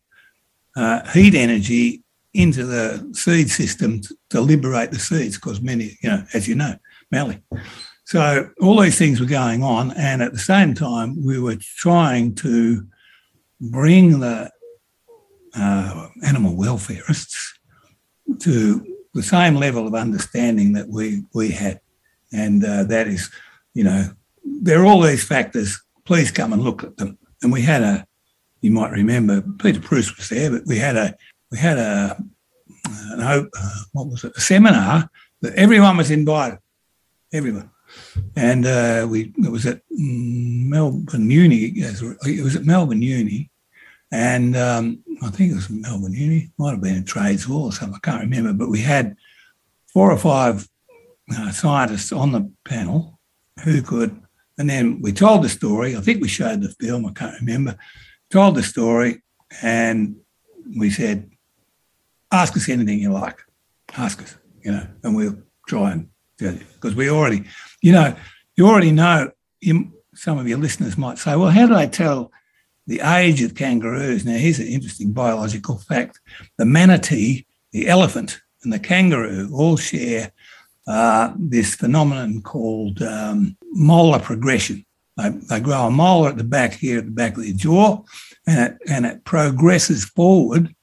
uh, 0.75 1.07
heat 1.11 1.35
energy 1.35 2.03
into 2.33 2.65
the 2.65 3.09
seed 3.13 3.49
system 3.49 4.01
to, 4.29 4.41
liberate 4.41 4.91
the 4.91 4.99
seeds, 4.99 5.35
because 5.35 5.61
many, 5.61 5.97
you 6.01 6.09
know, 6.09 6.23
as 6.33 6.47
you 6.47 6.55
know, 6.55 6.75
mallee. 7.11 7.39
So 8.05 8.49
all 8.61 8.79
these 8.79 8.97
things 8.97 9.19
were 9.19 9.25
going 9.25 9.63
on, 9.63 9.91
and 9.91 10.21
at 10.21 10.33
the 10.33 10.39
same 10.39 10.73
time, 10.73 11.23
we 11.23 11.39
were 11.39 11.57
trying 11.77 12.35
to 12.35 12.85
bring 13.59 14.19
the 14.19 14.49
uh, 15.55 16.07
animal 16.23 16.55
welfareists 16.55 17.53
to 18.39 18.85
the 19.13 19.23
same 19.23 19.55
level 19.55 19.87
of 19.87 19.95
understanding 19.95 20.73
that 20.73 20.87
we 20.87 21.23
we 21.33 21.49
had, 21.49 21.79
and 22.31 22.63
uh, 22.63 22.83
that 22.85 23.07
is, 23.07 23.29
you 23.73 23.83
know, 23.83 24.09
there 24.43 24.81
are 24.81 24.85
all 24.85 25.01
these 25.01 25.23
factors. 25.23 25.81
Please 26.05 26.31
come 26.31 26.53
and 26.53 26.61
look 26.61 26.83
at 26.83 26.97
them. 26.97 27.17
And 27.41 27.51
we 27.51 27.61
had 27.61 27.81
a, 27.83 28.05
you 28.61 28.71
might 28.71 28.91
remember, 28.91 29.41
Peter 29.41 29.79
Bruce 29.79 30.15
was 30.17 30.29
there, 30.29 30.49
but 30.51 30.65
we 30.65 30.77
had 30.77 30.95
a 30.95 31.15
we 31.51 31.57
had 31.57 31.77
a 31.77 32.17
an 33.11 33.49
what 33.91 34.07
was 34.07 34.23
it? 34.23 34.33
A 34.35 34.41
seminar 34.41 35.09
that 35.41 35.53
everyone 35.55 35.97
was 35.97 36.11
invited, 36.11 36.59
everyone, 37.33 37.69
and 38.35 38.65
uh, 38.65 39.07
we 39.09 39.33
it 39.37 39.51
was 39.51 39.65
at 39.65 39.81
Melbourne 39.89 41.29
Uni. 41.29 41.73
It 41.75 42.43
was 42.43 42.55
at 42.55 42.65
Melbourne 42.65 43.01
Uni, 43.01 43.49
And 44.11 44.55
um, 44.55 45.03
I 45.21 45.29
think 45.29 45.51
it 45.51 45.55
was 45.55 45.69
Melbourne 45.69 46.13
Uni, 46.13 46.51
might 46.57 46.71
have 46.71 46.81
been 46.81 46.97
a 46.97 47.03
trades 47.03 47.43
hall 47.43 47.65
or 47.65 47.71
something, 47.71 47.99
I 48.03 48.07
can't 48.07 48.23
remember, 48.23 48.53
but 48.53 48.69
we 48.69 48.81
had 48.81 49.15
four 49.87 50.11
or 50.11 50.17
five 50.17 50.67
uh, 51.35 51.51
scientists 51.51 52.11
on 52.11 52.31
the 52.31 52.51
panel 52.65 53.19
who 53.63 53.81
could, 53.81 54.19
and 54.57 54.69
then 54.69 55.01
we 55.01 55.11
told 55.11 55.43
the 55.43 55.49
story. 55.49 55.95
I 55.95 56.01
think 56.01 56.21
we 56.21 56.27
showed 56.27 56.61
the 56.61 56.69
film, 56.79 57.05
I 57.05 57.11
can't 57.11 57.39
remember, 57.39 57.77
told 58.31 58.55
the 58.55 58.63
story, 58.63 59.21
and 59.61 60.15
we 60.77 60.89
said, 60.89 61.29
ask 62.31 62.55
us 62.55 62.69
anything 62.69 62.99
you 62.99 63.11
like, 63.11 63.39
ask 63.97 64.21
us, 64.21 64.37
you 64.61 64.71
know, 64.71 64.85
and 65.03 65.15
we'll 65.15 65.37
try 65.67 65.91
and 65.91 66.09
tell 66.37 66.53
you. 66.53 66.65
Because 66.75 66.95
we 66.95 67.09
already, 67.09 67.43
you 67.81 67.91
know, 67.91 68.15
you 68.55 68.67
already 68.67 68.91
know, 68.91 69.31
you, 69.61 69.91
some 70.13 70.37
of 70.37 70.47
your 70.47 70.57
listeners 70.57 70.97
might 70.97 71.17
say, 71.17 71.35
well, 71.35 71.49
how 71.49 71.67
do 71.67 71.73
they 71.73 71.87
tell 71.87 72.31
the 72.87 72.99
age 73.01 73.41
of 73.41 73.55
kangaroos? 73.55 74.25
Now, 74.25 74.37
here's 74.37 74.59
an 74.59 74.67
interesting 74.67 75.11
biological 75.11 75.77
fact 75.77 76.19
the 76.57 76.65
manatee, 76.65 77.45
the 77.71 77.87
elephant, 77.87 78.41
and 78.63 78.73
the 78.73 78.79
kangaroo 78.79 79.49
all 79.53 79.77
share 79.77 80.31
uh, 80.87 81.33
this 81.37 81.75
phenomenon 81.75 82.41
called 82.41 83.01
um, 83.01 83.55
molar 83.71 84.19
progression. 84.19 84.85
They, 85.17 85.29
they, 85.29 85.59
grow 85.59 85.87
a 85.87 85.91
molar 85.91 86.29
at 86.29 86.37
the 86.37 86.43
back 86.43 86.73
here, 86.73 86.99
at 86.99 87.05
the 87.05 87.11
back 87.11 87.37
of 87.37 87.43
their 87.43 87.53
jaw, 87.53 88.03
and 88.47 88.59
it, 88.59 88.89
and 88.89 89.05
it 89.05 89.23
progresses 89.23 90.05
forward, 90.05 90.73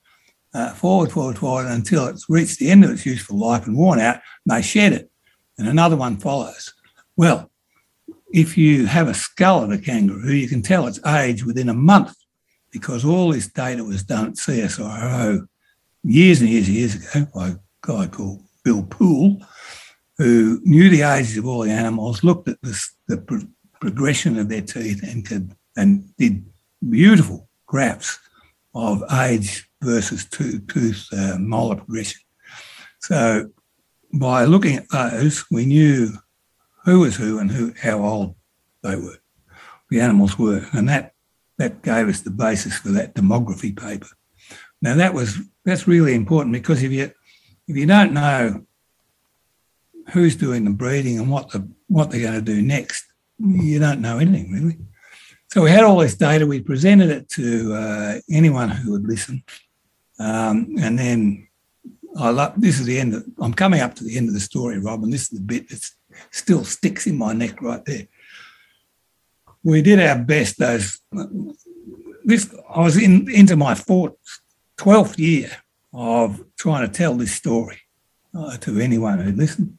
uh, 0.56 0.72
forward, 0.72 1.12
forward, 1.12 1.38
forward 1.38 1.66
until 1.66 2.06
it's 2.06 2.30
reached 2.30 2.58
the 2.58 2.70
end 2.70 2.82
of 2.82 2.90
its 2.90 3.04
useful 3.04 3.38
life 3.38 3.66
and 3.66 3.76
worn 3.76 4.00
out, 4.00 4.20
they 4.46 4.62
shed 4.62 4.94
it, 4.94 5.10
and 5.58 5.68
another 5.68 5.96
one 5.96 6.16
follows. 6.16 6.72
Well, 7.14 7.50
if 8.32 8.56
you 8.56 8.86
have 8.86 9.06
a 9.06 9.14
skull 9.14 9.62
of 9.62 9.70
a 9.70 9.78
kangaroo, 9.78 10.32
you 10.32 10.48
can 10.48 10.62
tell 10.62 10.86
its 10.86 11.04
age 11.04 11.44
within 11.44 11.68
a 11.68 11.74
month 11.74 12.14
because 12.70 13.04
all 13.04 13.32
this 13.32 13.48
data 13.48 13.84
was 13.84 14.02
done 14.02 14.28
at 14.28 14.34
CSIRO 14.34 15.46
years 16.04 16.40
and 16.40 16.48
years 16.48 16.68
and 16.68 16.76
years 16.76 16.94
ago 16.94 17.26
by 17.34 17.48
a 17.48 17.56
guy 17.82 18.06
called 18.06 18.42
Bill 18.64 18.82
Poole, 18.82 19.42
who 20.16 20.60
knew 20.64 20.88
the 20.88 21.02
ages 21.02 21.36
of 21.36 21.46
all 21.46 21.64
the 21.64 21.70
animals, 21.70 22.24
looked 22.24 22.48
at 22.48 22.58
this, 22.62 22.94
the 23.08 23.18
pro- 23.18 23.48
progression 23.80 24.38
of 24.38 24.48
their 24.48 24.62
teeth, 24.62 25.02
and 25.02 25.26
could 25.26 25.54
and 25.76 26.16
did 26.16 26.46
beautiful 26.88 27.48
graphs 27.66 28.18
of 28.74 29.02
age 29.12 29.65
versus 29.82 30.26
tooth, 30.26 31.06
uh, 31.12 31.36
molar 31.38 31.76
progression. 31.76 32.20
So 33.00 33.50
by 34.12 34.44
looking 34.44 34.76
at 34.76 34.90
those, 34.90 35.44
we 35.50 35.66
knew 35.66 36.12
who 36.84 37.00
was 37.00 37.16
who 37.16 37.38
and 37.38 37.50
who 37.50 37.74
how 37.80 38.02
old 38.02 38.36
they 38.82 38.96
were, 38.96 39.18
the 39.90 40.00
animals 40.00 40.38
were, 40.38 40.66
and 40.72 40.88
that 40.88 41.12
that 41.58 41.82
gave 41.82 42.08
us 42.08 42.20
the 42.20 42.30
basis 42.30 42.78
for 42.78 42.88
that 42.90 43.14
demography 43.14 43.76
paper. 43.76 44.08
Now 44.82 44.94
that 44.94 45.14
was 45.14 45.38
that's 45.64 45.88
really 45.88 46.14
important 46.14 46.52
because 46.52 46.82
if 46.82 46.92
you 46.92 47.10
if 47.68 47.76
you 47.76 47.86
don't 47.86 48.12
know 48.12 48.64
who's 50.10 50.36
doing 50.36 50.64
the 50.64 50.70
breeding 50.70 51.18
and 51.18 51.30
what 51.30 51.50
the 51.50 51.68
what 51.88 52.10
they're 52.10 52.20
going 52.20 52.34
to 52.34 52.40
do 52.40 52.62
next, 52.62 53.04
you 53.38 53.78
don't 53.78 54.00
know 54.00 54.18
anything 54.18 54.52
really. 54.52 54.78
So 55.50 55.62
we 55.62 55.70
had 55.70 55.84
all 55.84 55.98
this 55.98 56.16
data. 56.16 56.46
We 56.46 56.60
presented 56.60 57.10
it 57.10 57.28
to 57.30 57.74
uh, 57.74 58.20
anyone 58.30 58.68
who 58.68 58.92
would 58.92 59.04
listen, 59.04 59.42
um, 60.18 60.76
and 60.78 60.98
then 60.98 61.48
I 62.18 62.30
love. 62.30 62.54
This 62.56 62.80
is 62.80 62.86
the 62.86 62.98
end. 62.98 63.14
Of, 63.14 63.24
I'm 63.40 63.54
coming 63.54 63.80
up 63.80 63.94
to 63.96 64.04
the 64.04 64.16
end 64.16 64.28
of 64.28 64.34
the 64.34 64.40
story, 64.40 64.78
Rob, 64.78 65.02
and 65.02 65.12
this 65.12 65.24
is 65.24 65.30
the 65.30 65.40
bit 65.40 65.68
that 65.68 65.90
still 66.30 66.64
sticks 66.64 67.06
in 67.06 67.18
my 67.18 67.32
neck 67.32 67.60
right 67.60 67.84
there. 67.84 68.08
We 69.62 69.82
did 69.82 70.00
our 70.00 70.18
best. 70.18 70.58
Those 70.58 71.00
this 72.24 72.54
I 72.68 72.80
was 72.80 72.96
in 72.96 73.30
into 73.30 73.56
my 73.56 73.74
fourth, 73.74 74.14
twelfth 74.76 75.18
year 75.18 75.50
of 75.92 76.44
trying 76.58 76.86
to 76.86 76.92
tell 76.92 77.14
this 77.14 77.32
story 77.32 77.80
uh, 78.36 78.56
to 78.58 78.78
anyone 78.80 79.18
who 79.18 79.32
listened. 79.32 79.78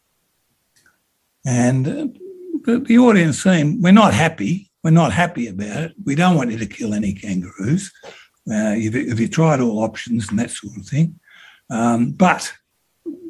And 1.45 1.87
uh, 1.87 2.07
the, 2.65 2.79
the 2.79 2.97
audience 2.97 3.41
seemed, 3.41 3.83
we're 3.83 3.91
not 3.91 4.13
happy. 4.13 4.71
We're 4.83 4.89
not 4.91 5.13
happy 5.13 5.47
about 5.47 5.83
it. 5.83 5.93
We 6.03 6.15
don't 6.15 6.35
want 6.35 6.51
you 6.51 6.57
to 6.57 6.65
kill 6.65 6.93
any 6.93 7.13
kangaroos. 7.13 7.91
Uh, 8.49 8.75
if, 8.77 8.95
if 8.95 9.19
you 9.19 9.27
tried 9.27 9.59
all 9.59 9.79
options 9.79 10.29
and 10.29 10.39
that 10.39 10.51
sort 10.51 10.77
of 10.77 10.85
thing. 10.85 11.19
Um, 11.69 12.11
but 12.11 12.53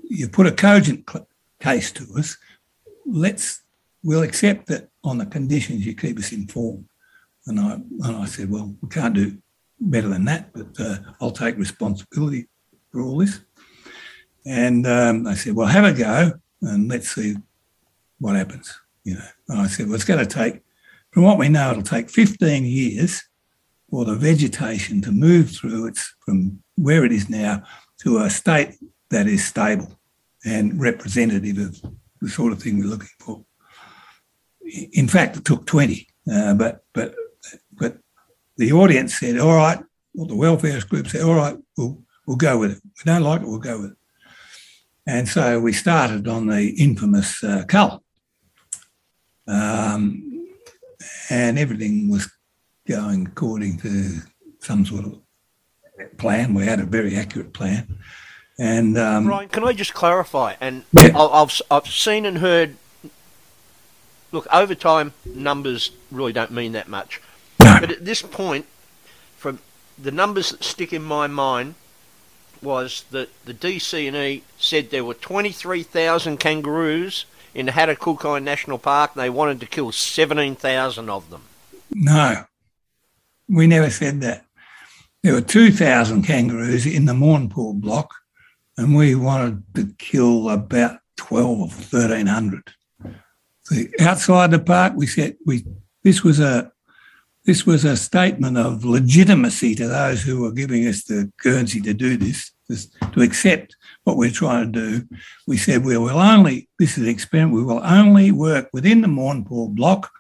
you 0.04 0.30
put 0.30 0.46
a 0.46 0.52
cogent 0.52 1.10
cl- 1.10 1.28
case 1.60 1.92
to 1.94 2.04
us. 2.16 2.38
Let's 3.06 3.64
we'll 4.04 4.22
accept 4.22 4.68
that 4.68 4.90
on 5.04 5.18
the 5.18 5.26
conditions 5.26 5.86
you 5.86 5.96
keep 5.96 6.20
us 6.20 6.32
informed. 6.32 6.88
And 7.48 7.60
I 7.60 7.74
and 7.74 8.16
I 8.16 8.26
said, 8.26 8.52
well, 8.52 8.76
we 8.82 8.90
can't 8.90 9.16
do 9.16 9.38
better 9.80 10.10
than 10.10 10.26
that, 10.26 10.54
but 10.54 10.80
uh, 10.80 10.98
I'll 11.20 11.32
take 11.32 11.58
responsibility 11.58 12.48
for 12.92 13.02
all 13.02 13.18
this. 13.18 13.40
And 14.46 14.86
um, 14.86 15.24
they 15.24 15.36
said, 15.36 15.56
well, 15.56 15.68
have 15.68 15.84
a 15.84 15.94
go 15.94 16.34
and 16.62 16.90
let's 16.90 17.14
see 17.14 17.36
what 18.20 18.36
happens. 18.36 18.80
You 19.04 19.16
know, 19.16 19.28
and 19.50 19.62
I 19.62 19.68
said, 19.68 19.88
well, 19.88 19.96
it's 19.96 20.04
going 20.04 20.26
to 20.26 20.26
take, 20.26 20.62
from 21.12 21.24
what 21.24 21.38
we 21.38 21.50
know, 21.50 21.72
it'll 21.72 21.84
take 21.84 22.10
15 22.10 22.66
years 22.66 23.24
for 23.90 24.06
the 24.06 24.16
vegetation 24.16 25.02
to 25.02 25.12
move 25.12 25.52
through 25.52 25.88
it 25.88 25.98
from 26.26 26.62
where 26.76 27.06
it 27.06 27.12
is 27.12 27.30
now 27.30 27.64
to 28.02 28.20
a 28.20 28.30
state 28.30 28.76
that 29.10 29.28
is 29.28 29.46
stable 29.46 29.98
and 30.46 30.80
representative 30.80 31.58
of 31.58 31.82
the 32.22 32.30
sort 32.30 32.52
of 32.52 32.62
thing 32.62 32.80
we're 32.80 32.86
looking 32.86 33.08
for. 33.20 33.44
In 34.94 35.08
fact, 35.08 35.38
it 35.38 35.46
took 35.46 35.66
20, 35.66 36.08
uh, 36.32 36.54
but 36.56 36.84
but 36.94 37.16
but 37.72 37.98
the 38.58 38.74
audience 38.74 39.18
said, 39.18 39.40
"All 39.40 39.56
right." 39.56 39.80
Well, 40.14 40.28
the 40.28 40.36
welfare 40.36 40.82
group 40.82 41.08
said, 41.08 41.22
"All 41.22 41.36
right, 41.36 41.58
we'll 41.78 42.04
we'll 42.26 42.38
go 42.38 42.58
with 42.58 42.72
it. 42.72 42.82
We 42.84 43.12
don't 43.12 43.24
like 43.24 43.42
it, 43.42 43.48
we'll 43.48 43.60
go 43.60 43.82
with 43.82 43.92
it." 43.92 43.98
And 45.06 45.28
so 45.30 45.60
we 45.62 45.72
started 45.72 46.28
on 46.28 46.48
the 46.48 46.70
infamous 46.72 47.42
uh, 47.44 47.64
cull. 47.66 48.04
Um, 49.48 50.46
and 51.30 51.58
everything 51.58 52.10
was 52.10 52.30
going 52.88 53.28
according 53.28 53.78
to 53.80 54.22
some 54.60 54.86
sort 54.86 55.06
of 55.06 55.20
plan. 56.18 56.54
We 56.54 56.66
had 56.66 56.80
a 56.80 56.86
very 56.86 57.16
accurate 57.16 57.54
plan. 57.54 57.98
And 58.60 58.98
um, 58.98 59.26
Bryan, 59.26 59.50
can 59.50 59.64
I 59.64 59.74
just 59.74 59.94
clarify? 59.94 60.56
And 60.60 60.84
yeah. 60.94 61.18
I've 61.18 61.62
I've 61.70 61.88
seen 61.88 62.26
and 62.26 62.40
heard. 62.40 62.76
Look, 64.32 64.48
over 64.52 64.76
time, 64.76 65.14
numbers 65.26 65.92
really 66.12 66.34
don't 66.34 66.52
mean 66.52 66.74
that 66.74 66.90
much. 66.90 67.22
No. 67.62 67.78
But 67.80 67.92
at 67.92 68.04
this 68.04 68.22
point, 68.22 68.66
from 69.38 69.60
the 69.98 70.12
numbers 70.12 70.50
that 70.50 70.64
stick 70.64 70.92
in 70.92 71.04
my 71.04 71.28
mind, 71.28 71.76
was 72.62 73.06
that 73.12 73.30
the 73.46 73.54
DCE 73.54 74.42
said 74.58 74.90
there 74.90 75.06
were 75.06 75.14
23,000 75.14 76.38
kangaroos 76.38 77.26
in 77.54 77.68
the 77.68 78.40
National 78.42 78.78
Park 78.78 79.12
and 79.14 79.24
they 79.24 79.30
wanted 79.30 79.60
to 79.60 79.66
kill 79.66 79.92
17,000 79.92 81.10
of 81.10 81.30
them. 81.30 81.44
No, 81.92 82.46
we 83.48 83.68
never 83.68 83.90
said 83.90 84.22
that. 84.22 84.46
There 85.24 85.34
were 85.34 85.42
2,000 85.42 86.24
kangaroos 86.24 86.86
in 86.86 87.06
the 87.06 87.14
Mournpall 87.14 87.80
block 87.80 88.14
and 88.78 88.96
we 88.96 89.16
wanted 89.16 89.64
to 89.76 89.94
kill 89.98 90.50
about 90.50 91.00
12 91.18 91.48
or 91.48 91.68
1,300. 91.68 92.74
So 93.64 93.76
outside 94.00 94.52
the 94.52 94.60
park, 94.60 94.94
we 94.96 95.08
said 95.08 95.36
we 95.46 95.66
this 96.04 96.24
was 96.24 96.40
a 96.40 96.72
this 97.48 97.66
was 97.66 97.86
a 97.86 97.98
statement 97.98 98.58
of 98.58 98.84
legitimacy 98.84 99.74
to 99.76 99.88
those 99.88 100.22
who 100.22 100.42
were 100.42 100.52
giving 100.52 100.86
us 100.86 101.06
the 101.06 101.32
currency 101.38 101.80
to 101.80 101.94
do 101.94 102.18
this, 102.18 102.52
to 103.14 103.22
accept 103.22 103.78
what 104.04 104.18
we're 104.18 104.30
trying 104.30 104.72
to 104.72 104.80
do. 104.80 105.08
We 105.48 105.56
said 105.56 105.86
we 105.86 105.98
will 105.98 106.20
only, 106.20 106.68
this 106.78 106.98
is 106.98 107.06
an 107.06 107.10
experiment, 107.10 107.56
we 107.56 107.64
will 107.64 107.82
only 107.86 108.34
work 108.34 108.70
within 108.74 109.00
the 109.00 109.08
Mournpall 109.08 109.74
block 109.74 110.12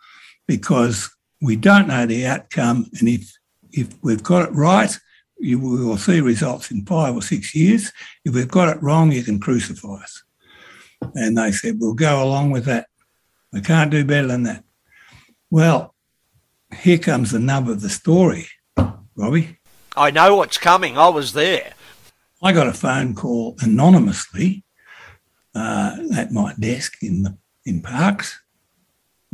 because 0.48 1.14
we 1.42 1.56
don't 1.56 1.88
know 1.88 2.06
the 2.06 2.26
outcome. 2.26 2.90
And 3.00 3.08
if, 3.08 3.38
if 3.72 3.90
we've 4.02 4.24
got 4.24 4.48
it 4.48 4.54
right, 4.54 4.98
you 5.40 5.60
will 5.60 5.98
see 5.98 6.20
results 6.20 6.72
in 6.72 6.86
five 6.86 7.16
or 7.16 7.22
six 7.22 7.54
years. 7.54 7.92
If 8.26 8.34
we've 8.34 8.48
got 8.48 8.76
it 8.76 8.82
wrong, 8.82 9.12
you 9.12 9.24
can 9.24 9.40
crucify 9.40 9.96
us. 9.96 10.24
And 11.14 11.38
they 11.38 11.52
said, 11.52 11.76
we'll 11.80 11.94
go 11.94 12.24
along 12.24 12.52
with 12.52 12.66
that. 12.66 12.88
We 13.54 13.62
can't 13.62 13.92
do 13.92 14.04
better 14.04 14.28
than 14.28 14.44
that. 14.44 14.64
Well, 15.50 15.94
here 16.76 16.98
comes 16.98 17.32
the 17.32 17.40
nub 17.40 17.70
of 17.70 17.82
the 17.82 17.90
story, 17.90 18.48
Robbie. 19.16 19.60
I 19.96 20.12
know 20.12 20.36
what's 20.36 20.58
coming. 20.58 20.98
I 20.98 21.10
was 21.10 21.34
there. 21.34 21.74
I 22.42 22.52
got 22.52 22.68
a 22.68 22.74
phone 22.74 23.16
call 23.16 23.56
anonymously 23.62 24.64
uh, 25.56 25.98
at 26.16 26.32
my 26.32 26.54
desk 26.60 27.02
in 27.02 27.24
the, 27.24 27.38
in 27.66 27.82
Parkes 27.82 28.40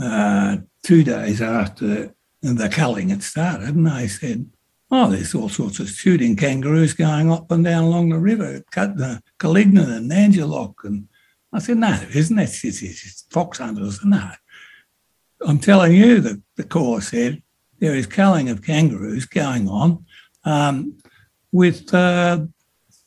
uh, 0.01 0.57
two 0.84 1.03
days 1.03 1.41
after 1.41 2.13
the 2.41 2.69
culling 2.69 3.09
had 3.09 3.23
started, 3.23 3.75
and 3.75 3.88
they 3.88 4.07
said, 4.07 4.49
"Oh, 4.91 5.09
there's 5.09 5.34
all 5.34 5.49
sorts 5.49 5.79
of 5.79 5.89
shooting 5.89 6.36
kangaroos 6.36 6.93
going 6.93 7.31
up 7.31 7.51
and 7.51 7.63
down 7.63 7.86
along 7.86 8.09
the 8.09 8.19
river, 8.19 8.63
cut 8.71 8.97
the 8.97 9.21
Colignan 9.39 9.95
and 9.95 10.11
Nangiloc." 10.11 10.75
And 10.84 11.07
I 11.51 11.59
said, 11.59 11.77
"No, 11.77 11.95
there 11.95 12.17
isn't. 12.17 12.38
It's, 12.39 12.63
it's, 12.63 12.81
it's 12.84 13.25
fox 13.31 13.57
hunters." 13.59 14.03
No, 14.03 14.29
I'm 15.45 15.59
telling 15.59 15.93
you, 15.93 16.21
the, 16.21 16.41
the 16.55 16.63
caller 16.63 17.01
said, 17.01 17.41
there 17.79 17.95
is 17.95 18.07
culling 18.07 18.49
of 18.49 18.61
kangaroos 18.61 19.25
going 19.25 19.67
on 19.67 20.05
um, 20.45 20.97
with 21.51 21.93
uh, 21.93 22.45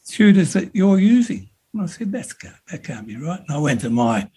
shooters 0.09 0.53
that 0.53 0.75
you're 0.75 0.99
using. 0.99 1.49
And 1.73 1.83
I 1.83 1.87
said, 1.87 2.13
That's, 2.13 2.35
that 2.71 2.85
can't 2.85 3.07
be 3.07 3.17
right. 3.17 3.41
And 3.41 3.57
I 3.57 3.59
went 3.59 3.81
to 3.83 3.91
my 3.91 4.31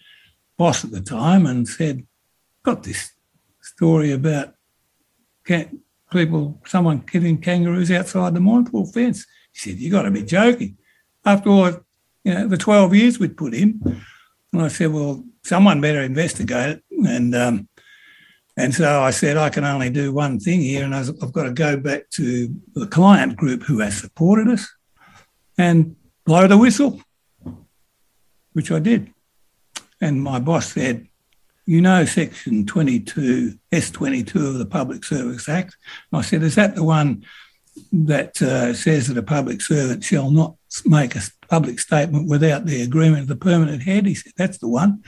boss 0.58 0.86
at 0.86 0.92
the 0.92 1.02
time 1.02 1.46
and 1.46 1.68
said, 1.68 2.06
Got 2.64 2.84
this 2.84 3.12
story 3.80 4.12
about 4.12 4.56
people, 6.12 6.62
someone 6.66 7.00
killing 7.00 7.38
kangaroos 7.38 7.90
outside 7.92 8.34
the 8.34 8.42
Mournpall 8.42 8.94
fence. 8.94 9.26
He 9.54 9.60
said, 9.60 9.80
You 9.80 9.90
got 9.90 10.02
to 10.02 10.12
be 10.12 10.24
joking. 10.24 10.78
After 11.24 11.50
all, 11.50 11.72
you 12.26 12.34
know, 12.34 12.48
the 12.50 12.58
12 12.58 12.94
years 12.94 13.20
we'd 13.20 13.38
put 13.38 13.54
in. 13.54 13.80
And 14.52 14.62
I 14.62 14.68
said, 14.68 14.92
Well, 14.92 15.24
someone 15.44 15.80
better 15.80 16.02
investigate 16.02 16.72
it. 16.72 16.84
And 17.08 17.34
um, 17.34 17.70
and 18.58 18.76
so 18.76 19.02
I 19.02 19.12
said, 19.12 19.38
I 19.38 19.50
can 19.50 19.64
only 19.64 19.90
do 19.90 20.12
one 20.12 20.42
thing 20.42 20.60
here, 20.60 20.84
and 20.84 20.94
I've 20.94 21.32
got 21.32 21.44
to 21.44 21.52
go 21.52 21.78
back 21.78 22.10
to 22.16 22.54
the 22.74 22.88
client 22.88 23.38
group 23.38 23.64
who 23.64 23.80
has 23.80 23.96
supported 23.96 24.50
us 24.50 24.68
and 25.58 25.96
blow 26.26 26.48
the 26.48 26.58
whistle, 26.58 27.02
which 28.52 28.74
I 28.74 28.80
did. 28.80 29.14
And 30.02 30.22
my 30.22 30.40
boss 30.40 30.74
said, 30.74 31.09
You 31.70 31.82
know, 31.82 32.04
Section 32.04 32.66
22, 32.66 33.54
S22 33.72 34.36
of 34.36 34.54
the 34.56 34.66
Public 34.66 35.04
Service 35.04 35.48
Act. 35.48 35.78
And 36.12 36.18
I 36.18 36.24
said, 36.24 36.42
Is 36.42 36.56
that 36.56 36.74
the 36.74 36.84
one 36.84 37.24
that 37.94 38.42
uh, 38.42 38.74
says 38.74 39.06
that 39.06 39.20
a 39.20 39.22
public 39.22 39.62
servant 39.62 40.04
shall 40.04 40.32
not 40.32 40.56
make 40.84 41.16
a 41.16 41.22
public 41.48 41.80
statement 41.80 42.28
without 42.28 42.66
the 42.66 42.82
agreement 42.82 43.22
of 43.22 43.28
the 43.28 43.36
permanent 43.36 43.84
head? 43.84 44.08
He 44.08 44.16
said, 44.16 44.34
That's 44.36 44.58
the 44.58 44.68
one. 44.68 45.04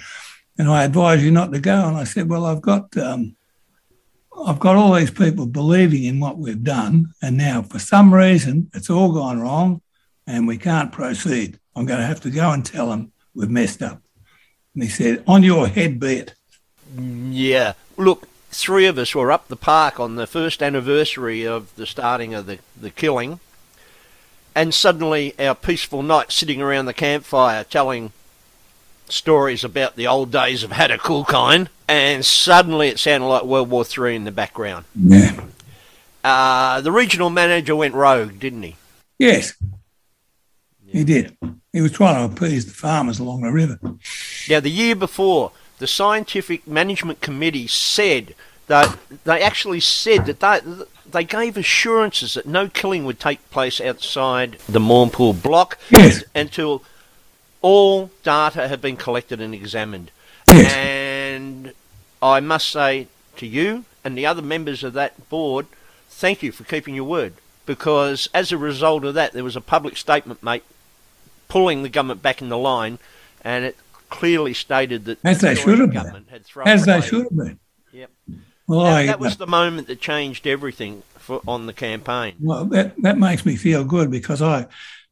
And 0.60 0.70
I 0.70 0.84
advise 0.84 1.24
you 1.24 1.32
not 1.32 1.52
to 1.52 1.60
go. 1.60 1.88
And 1.88 1.98
I 1.98 2.04
said, 2.04 2.30
Well, 2.30 2.46
I've 2.46 2.62
got. 2.62 2.96
Um, 2.96 3.36
I've 4.46 4.60
got 4.60 4.76
all 4.76 4.94
these 4.94 5.10
people 5.10 5.48
believing 5.48 6.04
in 6.04 6.20
what 6.20 6.38
we've 6.38 6.64
done, 6.64 7.08
and 7.24 7.38
now 7.38 7.64
for 7.64 7.80
some 7.80 8.14
reason 8.14 8.70
it's 8.76 8.90
all 8.90 9.12
gone 9.12 9.42
wrong, 9.42 9.82
and 10.28 10.48
we 10.48 10.60
can't 10.60 10.92
proceed. 10.92 11.60
I'm 11.76 11.88
going 11.88 12.00
to 12.00 12.06
have 12.06 12.22
to 12.22 12.30
go 12.30 12.52
and 12.52 12.64
tell 12.64 12.92
them 12.92 13.12
we've 13.34 13.50
messed 13.50 13.82
up. 13.82 14.02
And 14.76 14.84
he 14.84 14.90
said, 14.90 15.24
"On 15.26 15.42
your 15.42 15.68
head 15.68 16.00
be 16.00 16.18
it." 16.18 16.36
Yeah. 16.98 17.74
Look, 17.98 18.28
three 18.50 18.86
of 18.86 18.98
us 18.98 19.16
were 19.16 19.32
up 19.32 19.48
the 19.48 19.56
park 19.56 20.00
on 20.00 20.16
the 20.16 20.28
first 20.28 20.62
anniversary 20.62 21.46
of 21.46 21.74
the 21.76 21.86
starting 21.86 22.34
of 22.34 22.46
the, 22.46 22.60
the 22.80 22.90
killing, 22.90 23.40
and 24.56 24.74
suddenly 24.74 25.34
our 25.40 25.56
peaceful 25.56 26.04
night 26.04 26.32
sitting 26.32 26.62
around 26.62 26.86
the 26.86 26.94
campfire 26.94 27.64
telling 27.64 28.12
stories 29.08 29.64
about 29.64 29.96
the 29.96 30.08
old 30.08 30.32
days 30.32 30.64
of 30.64 30.72
Hattah 30.72 31.68
and 31.88 32.26
suddenly 32.26 32.88
it 32.88 33.00
sounded 33.00 33.28
like 33.28 33.44
World 33.44 33.70
War 33.70 33.84
Three 33.84 34.16
in 34.16 34.24
the 34.24 34.32
background. 34.32 34.86
Yeah. 34.96 35.46
Uh, 36.24 36.82
the 36.82 36.92
regional 36.92 37.30
manager 37.30 37.76
went 37.76 37.96
rogue, 37.96 38.40
didn't 38.40 38.64
he? 38.64 38.76
Yes, 39.18 39.54
yeah. 40.86 40.94
he 40.94 41.04
did. 41.04 41.38
He 41.74 41.82
was 41.82 41.92
trying 41.92 42.28
to 42.28 42.34
appease 42.34 42.66
the 42.66 42.74
farmers 42.74 43.20
along 43.20 43.42
the 43.42 43.52
river. 43.52 43.80
Now, 44.50 44.60
the 44.60 44.70
year 44.70 44.96
before, 44.96 45.52
the 45.82 45.88
scientific 45.88 46.68
management 46.68 47.22
committee 47.22 47.66
said 47.66 48.36
that 48.68 49.00
they 49.24 49.42
actually 49.42 49.80
said 49.80 50.28
that 50.28 50.40
they, 50.40 50.86
they 51.10 51.24
gave 51.24 51.58
assurances 51.58 52.36
that 52.36 52.46
no 52.46 52.70
killing 52.70 53.04
would 53.04 53.20
take 53.20 53.50
place 53.50 53.82
outside 53.82 54.58
the 54.70 54.80
Mournpall 54.80 55.42
block 55.42 55.80
yes. 55.90 56.24
until 56.36 56.84
all 57.64 58.12
data 58.22 58.68
had 58.68 58.80
been 58.80 58.96
collected 58.96 59.42
and 59.42 59.56
examined. 59.56 60.12
Yes. 60.48 60.72
And 60.72 61.74
I 62.22 62.40
must 62.40 62.70
say 62.70 63.08
to 63.38 63.48
you 63.48 63.86
and 64.04 64.16
the 64.16 64.28
other 64.28 64.44
members 64.44 64.84
of 64.84 64.94
that 64.94 65.30
board, 65.30 65.66
thank 66.10 66.44
you 66.44 66.52
for 66.52 66.64
keeping 66.64 66.94
your 66.94 67.06
word. 67.06 67.34
Because 67.66 68.30
as 68.36 68.52
a 68.52 68.58
result 68.58 69.04
of 69.04 69.16
that, 69.16 69.34
there 69.34 69.44
was 69.44 69.56
a 69.56 69.62
public 69.62 69.98
statement, 69.98 70.44
mate, 70.44 70.64
pulling 71.48 71.82
the 71.82 71.90
government 71.90 72.22
back 72.22 72.40
in 72.40 72.50
the 72.50 72.58
line, 72.58 73.00
and 73.44 73.66
it 73.66 73.78
clearly 74.12 74.54
stated 74.54 75.06
that 75.06 75.18
as 75.24 75.40
the 75.40 75.48
they 75.48 75.56
should 75.56 75.80
have 75.80 75.92
been. 75.92 76.26
as 76.66 76.86
they 76.86 77.02
should 77.02 77.24
have 77.24 77.36
been. 77.36 77.60
Yep. 77.92 78.12
Well, 78.68 78.82
that, 78.82 78.96
I, 78.96 79.06
that 79.08 79.20
was 79.20 79.38
the 79.38 79.48
moment 79.48 79.88
that 79.88 80.00
changed 80.00 80.46
everything 80.46 81.02
for, 81.16 81.42
on 81.48 81.66
the 81.66 81.74
campaign. 81.74 82.36
Well, 82.40 82.66
that 82.66 82.96
that 83.02 83.18
makes 83.18 83.46
me 83.46 83.56
feel 83.56 83.84
good 83.84 84.12
because 84.12 84.42
I 84.42 84.68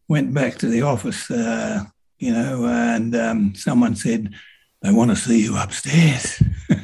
went 0.08 0.34
back 0.34 0.58
to 0.60 0.68
the 0.68 0.84
office 0.84 1.32
uh, 1.32 1.84
you 2.20 2.34
know, 2.34 2.66
and 2.68 3.16
um, 3.16 3.56
someone 3.56 3.96
said, 3.96 4.34
they 4.82 4.92
want 4.92 5.10
to 5.10 5.16
see 5.16 5.42
you 5.44 5.58
upstairs. 5.58 6.44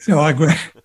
so 0.00 0.20
I, 0.20 0.32
grabbed, 0.32 0.82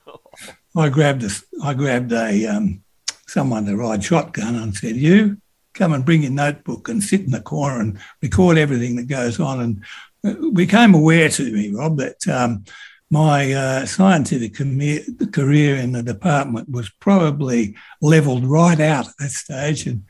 I 0.75 0.89
grabbed 0.89 1.23
a, 1.23 1.29
I 1.63 1.73
grabbed 1.73 2.11
a 2.13 2.45
um, 2.47 2.83
someone 3.27 3.65
to 3.65 3.75
ride 3.75 4.03
shotgun 4.03 4.55
and 4.55 4.75
said, 4.75 4.95
you 4.95 5.37
come 5.77 5.93
and 5.93 6.05
bring 6.05 6.23
your 6.23 6.31
notebook 6.31 6.89
and 6.89 7.03
sit 7.03 7.21
in 7.21 7.31
the 7.31 7.41
corner 7.41 7.79
and 7.79 7.99
record 8.21 8.57
everything 8.57 8.95
that 8.95 9.07
goes 9.07 9.39
on. 9.39 9.61
And 9.61 9.83
it 10.23 10.53
became 10.53 10.93
aware 10.93 11.29
to 11.29 11.51
me, 11.51 11.71
Rob, 11.71 11.97
that 11.97 12.27
um, 12.27 12.65
my 13.09 13.53
uh, 13.53 13.85
scientific 13.85 14.55
career 14.55 15.75
in 15.75 15.91
the 15.93 16.03
department 16.03 16.69
was 16.69 16.89
probably 16.99 17.75
levelled 18.01 18.45
right 18.45 18.79
out 18.79 19.07
at 19.07 19.13
that 19.19 19.31
stage. 19.31 19.87
And, 19.87 20.03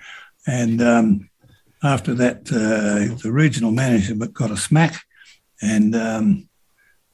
and 0.47 0.81
um, 0.81 1.29
after 1.83 2.13
that, 2.15 2.51
uh, 2.51 3.15
the 3.21 3.31
regional 3.31 3.71
manager 3.71 4.15
got 4.15 4.51
a 4.51 4.57
smack 4.57 5.03
and 5.61 5.95
um, 5.95 6.49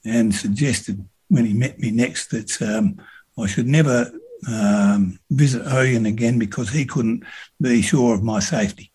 and 0.05 0.35
suggested 0.35 1.07
when 1.29 1.45
he 1.45 1.53
met 1.53 1.79
me 1.79 1.91
next 1.91 2.29
that 2.31 2.61
um, 2.61 3.01
I 3.39 3.47
should 3.47 3.67
never 3.67 4.11
um, 4.47 5.19
visit 5.29 5.63
Oyen 5.63 6.07
again 6.07 6.39
because 6.39 6.69
he 6.69 6.85
couldn't 6.85 7.23
be 7.61 7.81
sure 7.81 8.13
of 8.13 8.23
my 8.23 8.39
safety. 8.39 8.91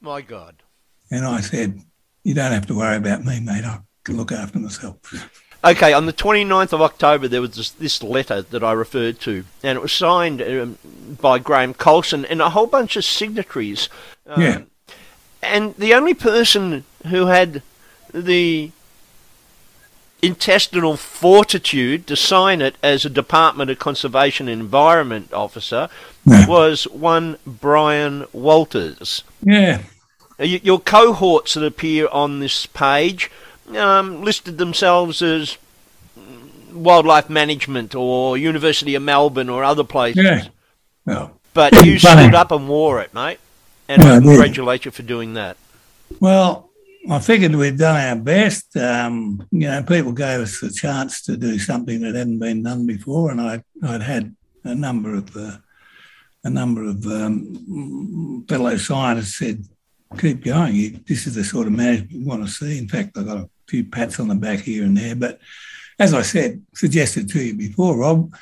My 0.00 0.20
God. 0.20 0.62
And 1.10 1.24
I 1.24 1.40
said, 1.40 1.80
You 2.24 2.34
don't 2.34 2.52
have 2.52 2.66
to 2.66 2.76
worry 2.76 2.96
about 2.96 3.24
me, 3.24 3.40
mate. 3.40 3.64
I 3.64 3.80
can 4.04 4.16
look 4.16 4.32
after 4.32 4.58
myself. 4.58 4.96
Okay, 5.64 5.92
on 5.92 6.06
the 6.06 6.12
29th 6.12 6.72
of 6.72 6.80
October, 6.80 7.26
there 7.26 7.40
was 7.40 7.56
this, 7.56 7.70
this 7.70 8.02
letter 8.02 8.42
that 8.42 8.62
I 8.62 8.72
referred 8.72 9.18
to, 9.20 9.44
and 9.64 9.76
it 9.76 9.82
was 9.82 9.92
signed 9.92 10.40
um, 10.40 10.78
by 11.20 11.40
Graham 11.40 11.74
Colson 11.74 12.24
and 12.24 12.40
a 12.40 12.50
whole 12.50 12.68
bunch 12.68 12.96
of 12.96 13.04
signatories. 13.04 13.88
Um, 14.26 14.40
yeah. 14.40 14.60
And 15.42 15.74
the 15.74 15.94
only 15.94 16.14
person 16.14 16.84
who 17.08 17.26
had 17.26 17.62
the 18.14 18.70
intestinal 20.22 20.96
fortitude 20.96 22.06
to 22.06 22.16
sign 22.16 22.60
it 22.60 22.76
as 22.82 23.04
a 23.04 23.10
Department 23.10 23.70
of 23.70 23.78
Conservation 23.78 24.48
and 24.48 24.60
Environment 24.60 25.32
officer 25.32 25.88
yeah. 26.24 26.46
was 26.46 26.84
one 26.88 27.38
Bryan 27.46 28.26
Walters. 28.32 29.22
Yeah. 29.42 29.82
Your 30.38 30.80
cohorts 30.80 31.54
that 31.54 31.64
appear 31.64 32.08
on 32.08 32.40
this 32.40 32.66
page 32.66 33.30
um, 33.76 34.22
listed 34.22 34.58
themselves 34.58 35.20
as 35.22 35.58
wildlife 36.72 37.28
management 37.28 37.94
or 37.94 38.36
University 38.36 38.94
of 38.94 39.02
Melbourne 39.02 39.48
or 39.48 39.64
other 39.64 39.84
places. 39.84 40.24
Yeah. 40.24 40.48
Well, 41.04 41.32
but 41.54 41.84
you 41.84 41.98
stood 41.98 42.34
up 42.34 42.52
and 42.52 42.68
wore 42.68 43.00
it, 43.00 43.12
mate. 43.14 43.40
And 43.88 44.02
well, 44.02 44.16
I 44.16 44.20
congratulate 44.20 44.84
you 44.84 44.90
for 44.90 45.02
doing 45.02 45.34
that. 45.34 45.56
Well, 46.20 46.67
I 47.10 47.20
figured 47.20 47.54
we'd 47.54 47.78
done 47.78 47.96
our 47.96 48.22
best. 48.22 48.76
Um, 48.76 49.46
you 49.50 49.60
know, 49.68 49.82
people 49.82 50.12
gave 50.12 50.40
us 50.40 50.62
a 50.62 50.70
chance 50.70 51.22
to 51.22 51.36
do 51.36 51.58
something 51.58 52.00
that 52.00 52.14
hadn't 52.14 52.38
been 52.38 52.62
done 52.62 52.86
before, 52.86 53.30
and 53.30 53.40
I, 53.40 53.62
I'd 53.82 54.02
had 54.02 54.36
a 54.64 54.74
number 54.74 55.14
of 55.14 55.34
uh, 55.34 55.56
a 56.44 56.50
number 56.50 56.82
of 56.84 57.04
um, 57.06 58.44
fellow 58.46 58.76
scientists 58.76 59.38
said, 59.38 59.64
"Keep 60.18 60.44
going. 60.44 60.74
You, 60.74 61.00
this 61.08 61.26
is 61.26 61.34
the 61.34 61.44
sort 61.44 61.66
of 61.66 61.72
management 61.72 62.12
we 62.12 62.24
want 62.24 62.44
to 62.44 62.50
see." 62.50 62.76
In 62.76 62.88
fact, 62.88 63.16
I 63.16 63.22
got 63.22 63.38
a 63.38 63.50
few 63.68 63.84
pats 63.84 64.20
on 64.20 64.28
the 64.28 64.34
back 64.34 64.60
here 64.60 64.84
and 64.84 64.96
there. 64.96 65.16
But 65.16 65.40
as 65.98 66.12
I 66.12 66.22
said, 66.22 66.62
suggested 66.74 67.30
to 67.30 67.42
you 67.42 67.54
before, 67.54 67.96
Rob, 67.96 68.34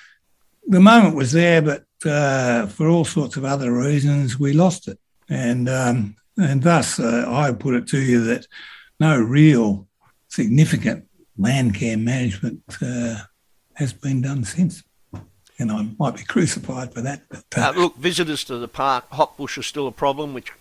the 0.67 0.81
moment 0.81 1.15
was 1.15 1.31
there, 1.33 1.63
but 1.63 1.85
uh, 2.05 2.67
for 2.67 2.89
all 2.89 3.05
sorts 3.05 3.37
of 3.37 3.45
other 3.45 3.73
reasons, 3.73 4.39
we 4.39 4.53
lost 4.53 4.89
it. 4.89 4.99
And, 5.29 5.69
um, 5.69 6.17
and 6.37 6.63
thus, 6.63 6.99
uh, 6.99 7.25
I 7.29 7.53
put 7.53 7.75
it 7.75 7.87
to 7.89 8.01
you 8.01 8.25
that 8.25 8.47
no 9.01 9.19
real 9.19 9.87
significant 10.29 11.07
land 11.39 11.75
care 11.75 11.97
management 11.97 12.63
uh, 12.83 13.17
has 13.75 13.93
been 13.93 14.23
done 14.23 14.45
since. 14.45 14.83
And 15.59 15.73
I 15.73 15.89
might 15.99 16.17
be 16.17 16.23
crucified 16.23 16.93
for 16.93 17.01
that. 17.01 17.23
But, 17.31 17.45
uh, 17.57 17.73
look, 17.75 17.97
visitors 17.97 18.45
to 18.45 18.59
the 18.59 18.69
park, 18.69 19.09
hot 19.11 19.39
bush 19.39 19.57
is 19.57 19.67
still 19.67 19.87
a 19.87 19.93
problem, 19.93 20.35
which 20.35 20.53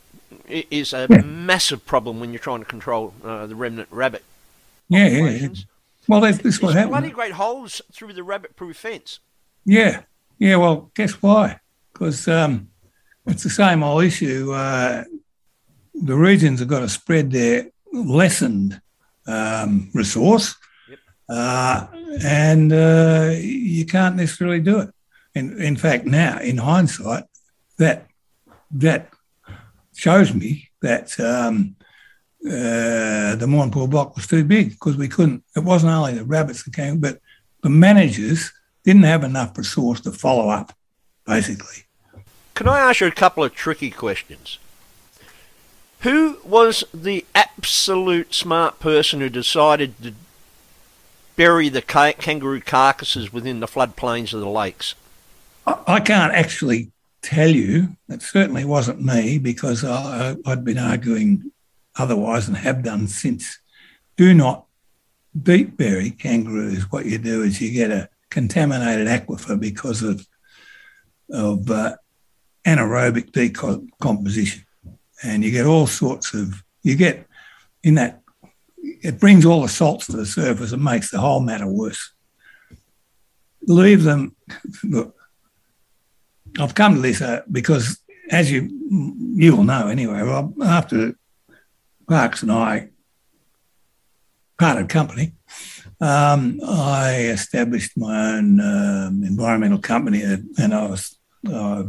is 0.47 0.93
a 0.93 1.07
yeah. 1.09 1.21
massive 1.21 1.86
problem 1.86 2.21
when 2.21 2.32
you're 2.32 2.39
trying 2.39 2.59
to 2.59 2.65
control 2.65 3.13
uh, 3.23 3.45
the 3.45 3.55
remnant 3.55 3.89
rabbit 3.91 4.23
yeah, 4.89 5.07
yeah, 5.07 5.30
yeah. 5.30 5.47
Well, 6.07 6.21
that's, 6.21 6.38
this 6.39 6.61
what 6.61 6.76
happened. 6.76 6.91
Bloody 6.91 7.09
great 7.09 7.34
holes 7.34 7.82
through 7.91 8.13
the 8.13 8.23
rabbit-proof 8.23 8.78
fence. 8.78 9.19
Yeah, 9.65 10.01
yeah. 10.38 10.57
Well, 10.57 10.91
guess 10.93 11.13
why? 11.21 11.59
Because 11.91 12.28
um, 12.28 12.69
it's 13.26 13.43
the 13.43 13.49
same 13.49 13.82
old 13.82 14.03
issue. 14.03 14.51
Uh, 14.51 15.03
the 16.03 16.15
regions 16.15 16.59
have 16.59 16.69
got 16.69 16.79
to 16.79 16.89
spread 16.89 17.31
their 17.31 17.69
lessened 17.93 18.81
um, 19.27 19.89
resource, 19.93 20.55
yep. 20.89 20.99
uh, 21.29 21.87
and 22.23 22.71
uh, 22.71 23.31
you 23.35 23.85
can't 23.85 24.15
necessarily 24.15 24.59
do 24.59 24.79
it. 24.79 24.89
in, 25.35 25.59
in 25.61 25.75
fact, 25.75 26.05
now 26.05 26.39
in 26.39 26.57
hindsight, 26.57 27.25
that 27.77 28.07
that 28.71 29.09
shows 29.95 30.33
me 30.33 30.69
that 30.81 31.17
um, 31.19 31.75
uh, 32.45 33.35
the 33.35 33.45
Mournpall 33.47 33.89
block 33.89 34.15
was 34.15 34.27
too 34.27 34.43
big 34.43 34.71
because 34.71 34.97
we 34.97 35.07
couldn't. 35.07 35.43
It 35.55 35.63
wasn't 35.63 35.93
only 35.93 36.13
the 36.13 36.25
rabbits 36.25 36.63
that 36.63 36.73
came, 36.73 36.99
but 36.99 37.19
the 37.63 37.69
managers 37.69 38.51
didn't 38.83 39.03
have 39.03 39.23
enough 39.23 39.57
resource 39.57 40.01
to 40.01 40.11
follow 40.11 40.49
up, 40.49 40.73
basically. 41.25 41.83
Can 42.53 42.67
I 42.67 42.79
ask 42.79 43.01
you 43.01 43.07
a 43.07 43.11
couple 43.11 43.43
of 43.43 43.53
tricky 43.53 43.89
questions? 43.89 44.59
Who 46.06 46.38
was 46.45 46.84
the 46.93 47.26
absolute 47.34 48.32
smart 48.32 48.80
person 48.80 49.22
who 49.22 49.28
decided 49.28 49.95
to 50.03 50.14
bury 51.36 51.68
the 51.68 51.82
kangaroo 51.82 52.62
carcasses 52.62 53.34
within 53.34 53.60
the 53.60 53.66
floodplains 53.66 54.32
of 54.32 54.39
the 54.39 54.47
lakes? 54.47 54.93
I, 55.66 55.80
I 55.88 55.99
can't 55.99 56.32
actually 56.32 56.91
tell 57.24 57.49
you. 57.49 57.97
It 58.08 58.22
certainly 58.22 58.66
wasn't 58.66 59.03
me 59.03 59.39
because 59.39 59.84
I, 59.84 60.36
I'd 60.45 60.64
been 60.64 60.78
arguing 60.78 61.51
otherwise 61.95 62.47
and 62.47 62.56
have 62.56 62.84
done 62.84 63.08
since. 63.08 63.58
Do 64.16 64.36
not 64.36 64.68
deep 65.41 65.76
bury 65.76 66.12
kangaroos. 66.12 66.91
What 66.91 67.08
you 67.08 67.18
do 67.18 67.41
is 67.41 67.60
you 67.60 67.72
get 67.72 67.89
a 67.89 68.10
contaminated 68.30 69.08
aquifer 69.08 69.60
because 69.60 70.03
of 70.03 70.28
of 71.32 71.72
uh, 71.72 71.95
anaerobic 72.64 73.32
decomposition, 73.32 74.66
and 75.24 75.43
you 75.43 75.51
get 75.51 75.66
all 75.66 75.88
sorts 75.88 76.34
of 76.34 76.63
you 76.84 76.95
get 76.95 77.28
in 77.84 77.95
that 77.95 78.22
it 78.82 79.20
brings 79.20 79.45
all 79.45 79.61
the 79.61 79.70
salts 79.70 80.07
to 80.07 80.16
the 80.16 80.26
surface 80.26 80.72
and 80.72 80.84
makes 80.84 81.11
the 81.11 81.20
whole 81.20 81.39
matter 81.39 81.68
worse. 81.68 82.13
Leave 83.68 84.03
them. 84.03 84.36
Look, 84.84 85.16
I've 86.59 86.76
come 86.76 86.95
to 86.95 87.01
this 87.01 87.22
uh, 87.22 87.41
because, 87.51 87.99
as 88.30 88.51
you 88.51 88.70
you 89.36 89.55
will 89.55 89.63
know 89.63 89.88
anyway, 89.88 90.22
well, 90.22 90.53
after 90.63 91.16
Parks 92.07 92.43
and 92.43 92.51
I 92.51 92.89
parted 94.57 94.89
company, 94.89 95.34
um, 95.99 96.59
I 96.66 97.16
established 97.32 97.97
my 97.97 98.34
own 98.34 98.59
um, 98.59 99.24
environmental 99.24 99.80
company, 99.80 100.22
and 100.22 100.74
I 100.74 100.88
was 100.88 101.18
uh, 101.47 101.84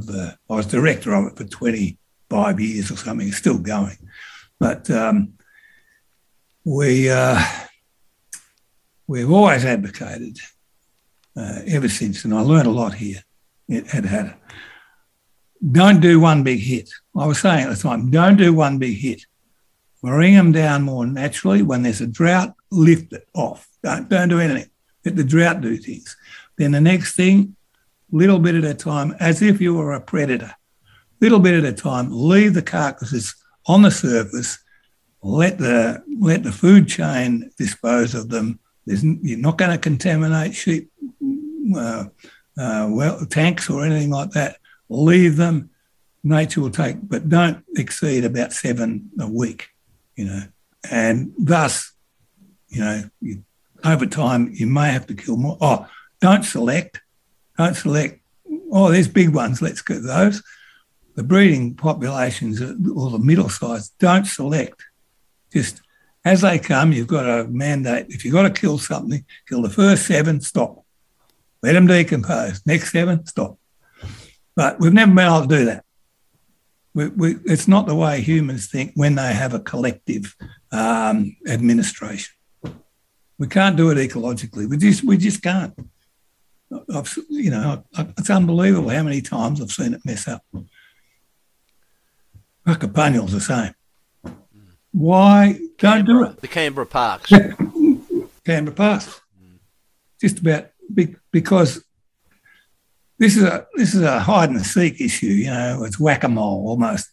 I 0.51 0.55
was 0.55 0.67
director 0.67 1.15
of 1.15 1.27
it 1.27 1.37
for 1.37 1.45
25 2.29 2.61
years 2.61 2.91
or 2.91 2.97
something. 2.97 3.29
It's 3.29 3.37
still 3.37 3.59
going, 3.59 3.97
but 4.59 4.91
um, 4.91 5.35
we 6.65 7.11
uh, 7.11 7.41
we've 9.07 9.31
always 9.31 9.65
advocated 9.65 10.39
uh, 11.37 11.61
ever 11.67 11.89
since, 11.89 12.25
and 12.25 12.35
I 12.35 12.41
learned 12.41 12.67
a 12.67 12.71
lot 12.71 12.95
here 12.95 13.23
at 13.71 13.85
Hattah. 13.85 14.37
Don't 15.73 16.01
do 16.01 16.21
one 16.21 16.43
big 16.43 16.61
hit. 16.61 16.91
I 17.17 17.27
was 17.27 17.41
saying 17.41 17.67
at 17.67 17.71
the 17.71 17.83
time, 17.83 18.11
don't 18.11 18.37
do 18.37 18.53
one 18.53 18.79
big 18.79 18.99
hit. 18.99 19.23
Bring 20.03 20.35
them 20.35 20.53
down 20.53 20.83
more 20.83 21.07
naturally. 21.07 21.63
When 21.63 21.83
there's 21.83 22.01
a 22.01 22.07
drought, 22.07 22.55
lift 22.71 23.13
it 23.13 23.27
off. 23.35 23.67
Don't, 23.83 24.09
don't 24.09 24.29
do 24.29 24.39
anything. 24.39 24.71
Let 25.05 25.17
the 25.17 25.25
drought 25.25 25.63
do 25.63 25.77
things. 25.77 26.17
Then 26.59 26.73
the 26.73 26.81
next 26.81 27.17
thing, 27.17 27.57
little 28.11 28.39
bit 28.39 28.55
at 28.55 28.65
a 28.65 28.75
time, 28.75 29.15
as 29.19 29.43
if 29.43 29.61
you 29.61 29.75
were 29.75 29.93
a 29.93 30.01
predator. 30.01 30.55
Little 31.21 31.39
bit 31.41 31.55
at 31.55 31.65
a 31.65 31.73
time, 31.73 32.09
leave 32.11 32.55
the 32.55 32.63
carcasses 32.63 33.35
on 33.67 33.83
the 33.83 33.91
surface, 33.91 34.59
let 35.23 35.59
the 35.59 36.05
let 36.21 36.43
the 36.43 36.53
food 36.53 36.89
chain 36.89 37.51
dispose 37.59 38.15
of 38.15 38.29
them. 38.29 38.61
There's, 38.85 39.03
you're 39.03 39.39
not 39.39 39.59
going 39.59 39.73
to 39.73 39.79
contaminate 39.79 40.55
sheep 40.55 40.93
uh, 41.77 42.05
uh, 42.59 42.89
well 42.91 43.27
tanks 43.27 43.69
or 43.69 43.85
anything 43.85 44.11
like 44.11 44.31
that. 44.31 44.59
Leave 44.89 45.37
them. 45.37 45.71
Nature 46.23 46.61
will 46.61 46.71
take, 46.71 46.97
but 47.03 47.29
don't 47.29 47.65
exceed 47.77 48.25
about 48.25 48.53
seven 48.53 49.11
a 49.21 49.29
week. 49.29 49.69
You 50.17 50.27
know, 50.27 50.43
and 50.91 51.33
thus, 51.39 51.93
you 52.69 52.81
know, 52.81 53.11
you, 53.21 53.45
over 53.85 54.07
time 54.07 54.51
you 54.53 54.67
may 54.67 54.91
have 54.91 55.07
to 55.07 55.15
kill 55.15 55.37
more. 55.37 55.57
Oh, 55.61 55.87
don't 56.21 56.45
select. 56.45 57.01
Don't 57.59 57.75
select. 57.75 58.21
Oh, 58.71 58.91
there's 58.91 59.09
big 59.09 59.31
ones. 59.31 59.63
Let's 59.63 59.83
get 59.83 60.03
those. 60.03 60.43
The 61.17 61.25
breeding 61.25 61.75
populations 61.75 62.61
or 62.63 63.11
the 63.11 63.19
middle 63.19 63.49
size 63.49 63.89
don't 63.99 64.27
select 64.27 64.83
just 65.53 65.81
as 66.25 66.41
they 66.41 66.59
come, 66.59 66.93
you've 66.93 67.07
got 67.07 67.25
a 67.25 67.45
mandate. 67.49 68.07
If 68.09 68.25
you've 68.25 68.35
got 68.35 68.43
to 68.43 68.61
kill 68.61 68.79
something, 68.79 69.25
kill 69.49 69.63
the 69.63 69.71
first 69.71 70.07
seven, 70.07 70.41
stop. 70.41 70.85
Let 71.63 71.75
them 71.75 71.87
decompose. 71.87 72.67
Next 72.67 72.93
seven, 72.93 73.25
stop. 73.27 73.59
But 74.57 74.81
we've 74.81 74.93
never 74.93 75.15
been 75.15 75.27
able 75.27 75.43
to 75.43 75.47
do 75.47 75.65
that. 75.67 75.85
We, 76.95 77.09
we, 77.09 77.37
it's 77.45 77.69
not 77.69 77.87
the 77.87 77.95
way 77.95 78.21
humans 78.21 78.69
think 78.69 78.93
when 78.95 79.15
they 79.15 79.33
have 79.33 79.55
a 79.55 79.61
collective 79.61 80.35
um, 80.73 81.37
administration. 81.47 82.35
We 83.39 83.47
can't 83.47 83.77
do 83.77 83.91
it 83.91 83.99
ecologically. 83.99 84.69
We 84.69 84.79
just 84.79 85.05
we 85.05 85.19
just 85.19 85.43
can't. 85.43 85.75
I've, 86.93 87.17
you 87.29 87.51
know, 87.51 87.85
it's 88.19 88.31
unbelievable 88.31 88.89
how 88.89 89.03
many 89.03 89.21
times 89.21 89.61
I've 89.61 89.71
seen 89.71 89.95
it 89.95 90.01
mess 90.05 90.27
up. 90.27 90.43
Puckapunyal's 92.67 93.33
the 93.33 93.41
same. 93.41 93.75
Why 94.93 95.61
don't 95.79 96.05
Canberra, 96.05 96.25
do 96.27 96.31
it? 96.31 96.41
The 96.41 96.49
Canberra 96.49 96.87
Parks. 96.87 97.31
Canberra 98.45 98.75
Parks. 98.75 99.21
Just 100.21 100.41
about 100.41 100.71
because 101.31 101.85
this 103.19 103.37
is 103.37 103.43
a 103.43 103.67
this 103.75 103.95
is 103.95 104.03
a 104.03 104.19
hide 104.19 104.51
and 104.51 104.65
seek 104.65 105.01
issue. 105.01 105.27
You 105.27 105.51
know, 105.51 105.85
it's 105.85 106.01
whack 106.01 106.25
a 106.25 106.29
mole 106.29 106.69
almost. 106.69 107.09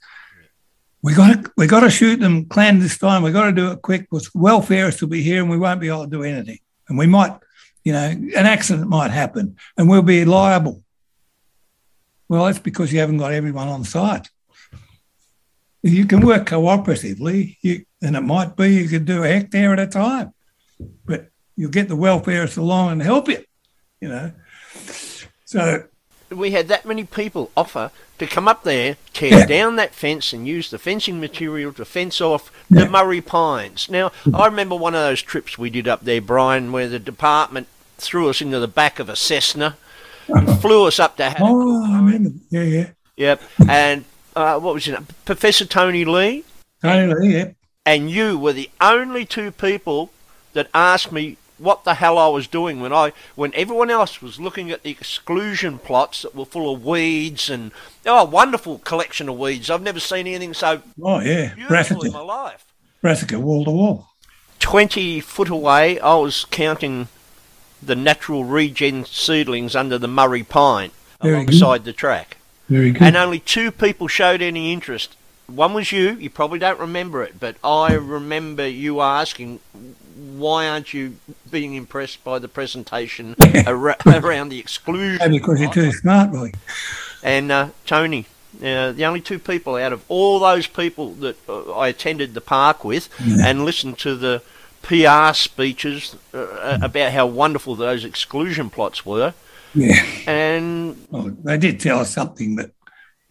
We 1.02 1.14
got 1.14 1.44
to 1.44 1.52
we 1.58 1.68
got 1.68 1.82
to 1.82 1.90
shoot 1.90 2.20
them 2.20 2.46
clandestine. 2.46 3.22
We 3.22 3.32
got 3.32 3.46
to 3.46 3.52
do 3.52 3.72
it 3.72 3.82
quick 3.82 4.02
because 4.10 4.30
welfarists 4.30 5.02
will 5.02 5.10
be 5.10 5.22
here 5.22 5.42
and 5.42 5.50
we 5.52 5.58
won't 5.58 5.82
be 5.82 5.90
able 5.90 6.06
to 6.06 6.10
do 6.10 6.24
anything. 6.24 6.60
And 6.88 6.98
we 6.98 7.06
might, 7.06 7.38
you 7.84 7.92
know, 7.94 8.06
an 8.06 8.46
accident 8.46 8.90
might 8.90 9.12
happen 9.12 9.58
and 9.78 9.90
we'll 9.90 10.02
be 10.02 10.26
liable. 10.26 10.82
Well, 12.30 12.46
that's 12.46 12.60
because 12.60 12.94
you 12.94 13.00
haven't 13.00 13.18
got 13.18 13.34
everyone 13.34 13.68
on 13.68 13.84
site 13.84 14.30
you 15.84 16.06
can 16.06 16.26
work 16.26 16.48
cooperatively, 16.48 17.58
you, 17.62 17.86
and 18.02 18.16
it 18.16 18.22
might 18.22 18.56
be 18.56 18.74
you 18.76 18.88
could 18.88 19.06
do 19.06 19.24
a 19.24 19.28
hectare 19.28 19.74
at 19.74 19.80
a 19.80 19.88
time, 19.88 20.34
but 21.06 21.28
you'll 21.56 21.70
get 21.70 21.90
the 21.90 21.98
welfareists 21.98 22.58
along 22.58 22.94
and 22.94 23.02
help 23.04 23.28
you, 23.28 23.44
you 24.00 24.08
know. 24.08 24.32
So 25.46 25.84
we 26.30 26.52
had 26.52 26.68
that 26.70 26.86
many 26.86 27.04
people 27.04 27.52
offer 27.56 27.92
to 28.18 28.26
come 28.26 28.48
up 28.48 28.64
there, 28.64 28.96
tear 29.12 29.40
yeah. 29.40 29.46
down 29.46 29.76
that 29.76 29.94
fence, 29.94 30.32
and 30.34 30.48
use 30.48 30.70
the 30.70 30.80
fencing 30.80 31.20
material 31.20 31.74
to 31.74 31.86
fence 31.86 32.22
off 32.22 32.52
yeah. 32.70 32.86
the 32.86 32.90
Murray 32.90 33.22
Pines. 33.22 33.90
Now, 33.90 34.12
I 34.34 34.46
remember 34.46 34.76
one 34.76 34.96
of 34.96 35.02
those 35.02 35.22
trips 35.22 35.58
we 35.58 35.70
did 35.70 35.88
up 35.88 36.02
there, 36.02 36.22
Bryan, 36.22 36.72
where 36.72 36.88
the 36.88 37.00
department 37.00 37.68
threw 37.98 38.30
us 38.30 38.42
into 38.42 38.60
the 38.60 38.68
back 38.68 39.00
of 39.00 39.10
a 39.10 39.16
Cessna 39.16 39.78
and 40.28 40.48
uh-huh. 40.48 40.58
flew 40.58 40.88
us 40.88 41.00
up 41.00 41.18
to 41.18 41.24
Hattah. 41.24 41.42
Oh, 41.42 41.94
I 41.94 41.98
remember. 41.98 42.32
Yeah, 42.50 42.64
yeah. 42.64 42.90
Yep. 43.18 43.42
And 43.68 44.06
uh, 44.36 44.60
what 44.60 44.74
was 44.74 44.88
name? 44.88 45.08
Professor 45.26 45.66
Tony 45.66 46.06
Lee. 46.06 46.44
Tony 46.82 47.14
Lee, 47.14 47.34
yeah. 47.36 47.52
And 47.86 48.10
you 48.10 48.38
were 48.38 48.54
the 48.54 48.70
only 48.80 49.26
two 49.26 49.52
people 49.52 50.12
that 50.54 50.70
asked 50.74 51.12
me 51.12 51.38
what 51.58 51.84
the 51.84 51.96
hell 51.96 52.18
I 52.18 52.28
was 52.28 52.48
doing 52.48 52.82
when 52.82 52.92
I 52.92 53.14
when 53.36 53.54
everyone 53.54 53.90
else 53.90 54.22
was 54.22 54.40
looking 54.40 54.72
at 54.72 54.84
the 54.84 54.92
exclusion 54.92 55.80
plots 55.80 56.22
that 56.24 56.36
were 56.36 56.46
full 56.46 56.74
of 56.74 56.84
weeds 56.84 57.50
and 57.50 57.72
oh, 58.06 58.24
wonderful 58.26 58.80
collection 58.80 59.30
of 59.30 59.38
weeds. 59.38 59.70
I've 59.70 59.82
never 59.82 60.00
seen 60.00 60.28
anything 60.28 60.54
so 60.54 60.82
oh 61.02 61.20
yeah 61.20 61.54
beautiful 61.56 62.04
in 62.04 62.12
my 62.12 62.20
life. 62.20 62.66
Brassica 63.02 63.40
wall 63.40 63.66
to 63.66 63.72
wall. 63.72 64.08
Twenty 64.60 65.20
foot 65.20 65.50
away, 65.50 66.00
I 66.00 66.16
was 66.16 66.46
counting 66.46 67.10
the 67.82 67.96
natural 67.96 68.46
regen 68.46 69.06
seedlings 69.06 69.76
under 69.76 69.98
the 69.98 70.08
Murray 70.08 70.44
pine 70.44 70.92
Very 71.22 71.36
alongside 71.36 71.80
good. 71.80 71.86
the 71.86 71.94
track. 71.94 72.38
Very 72.70 72.92
good. 72.92 73.02
And 73.02 73.16
only 73.16 73.40
two 73.40 73.72
people 73.72 74.08
showed 74.08 74.42
any 74.42 74.72
interest. 74.72 75.16
One 75.48 75.74
was 75.74 75.92
you. 75.92 76.12
You 76.12 76.30
probably 76.30 76.60
don't 76.60 76.80
remember 76.80 77.24
it, 77.24 77.40
but 77.40 77.58
I 77.64 77.94
remember 77.94 78.68
you 78.68 79.02
asking, 79.02 79.60
"Why 80.16 80.68
aren't 80.68 80.94
you 80.94 81.18
being 81.52 81.76
impressed 81.76 82.24
by 82.24 82.40
the 82.40 82.48
presentation 82.48 83.36
ar- 83.68 83.98
around 84.06 84.50
the 84.50 84.60
exclusion?" 84.60 85.32
because 85.32 85.60
you're 85.60 85.74
too 85.74 85.92
smart, 85.92 86.32
boy. 86.32 86.52
And 87.22 87.52
uh, 87.52 87.70
Tony, 87.86 88.26
uh, 88.64 88.94
the 88.94 89.06
only 89.06 89.22
two 89.22 89.40
people 89.40 89.76
out 89.76 89.92
of 89.92 90.04
all 90.08 90.40
those 90.40 90.68
people 90.68 91.12
that 91.16 91.38
uh, 91.50 91.74
I 91.74 91.90
attended 91.90 92.34
the 92.34 92.42
park 92.42 92.86
with 92.86 93.10
yeah. 93.24 93.48
and 93.48 93.66
listened 93.66 93.98
to 94.00 94.16
the 94.16 94.42
PR 94.82 95.34
speeches 95.34 96.16
uh, 96.34 96.80
about 96.82 97.12
how 97.12 97.26
wonderful 97.26 97.76
those 97.76 98.06
exclusion 98.06 98.70
plots 98.70 99.06
were 99.06 99.34
yeah. 99.74 100.04
And 100.28 100.98
well, 101.10 101.36
they 101.44 101.58
did 101.58 101.80
tell 101.80 102.00
us 102.00 102.12
something 102.12 102.56
that, 102.56 102.72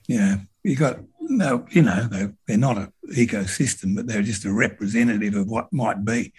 you 0.06 0.18
know, 0.18 0.40
you 0.62 0.76
got 0.76 0.98
no, 1.20 1.66
you 1.70 1.82
know, 1.82 2.08
they, 2.08 2.28
they're 2.46 2.56
not 2.56 2.78
an 2.78 2.92
ecosystem, 3.14 3.94
but 3.96 4.06
they're 4.06 4.22
just 4.22 4.44
a 4.44 4.52
representative 4.52 5.34
of 5.34 5.48
what 5.48 5.72
might 5.72 6.04
be. 6.04 6.32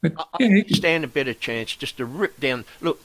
But 0.00 0.14
yeah, 0.38 0.62
stand 0.68 1.04
a 1.04 1.08
better 1.08 1.34
chance 1.34 1.74
just 1.74 1.96
to 1.96 2.04
rip 2.04 2.38
down. 2.38 2.64
Look, 2.80 3.00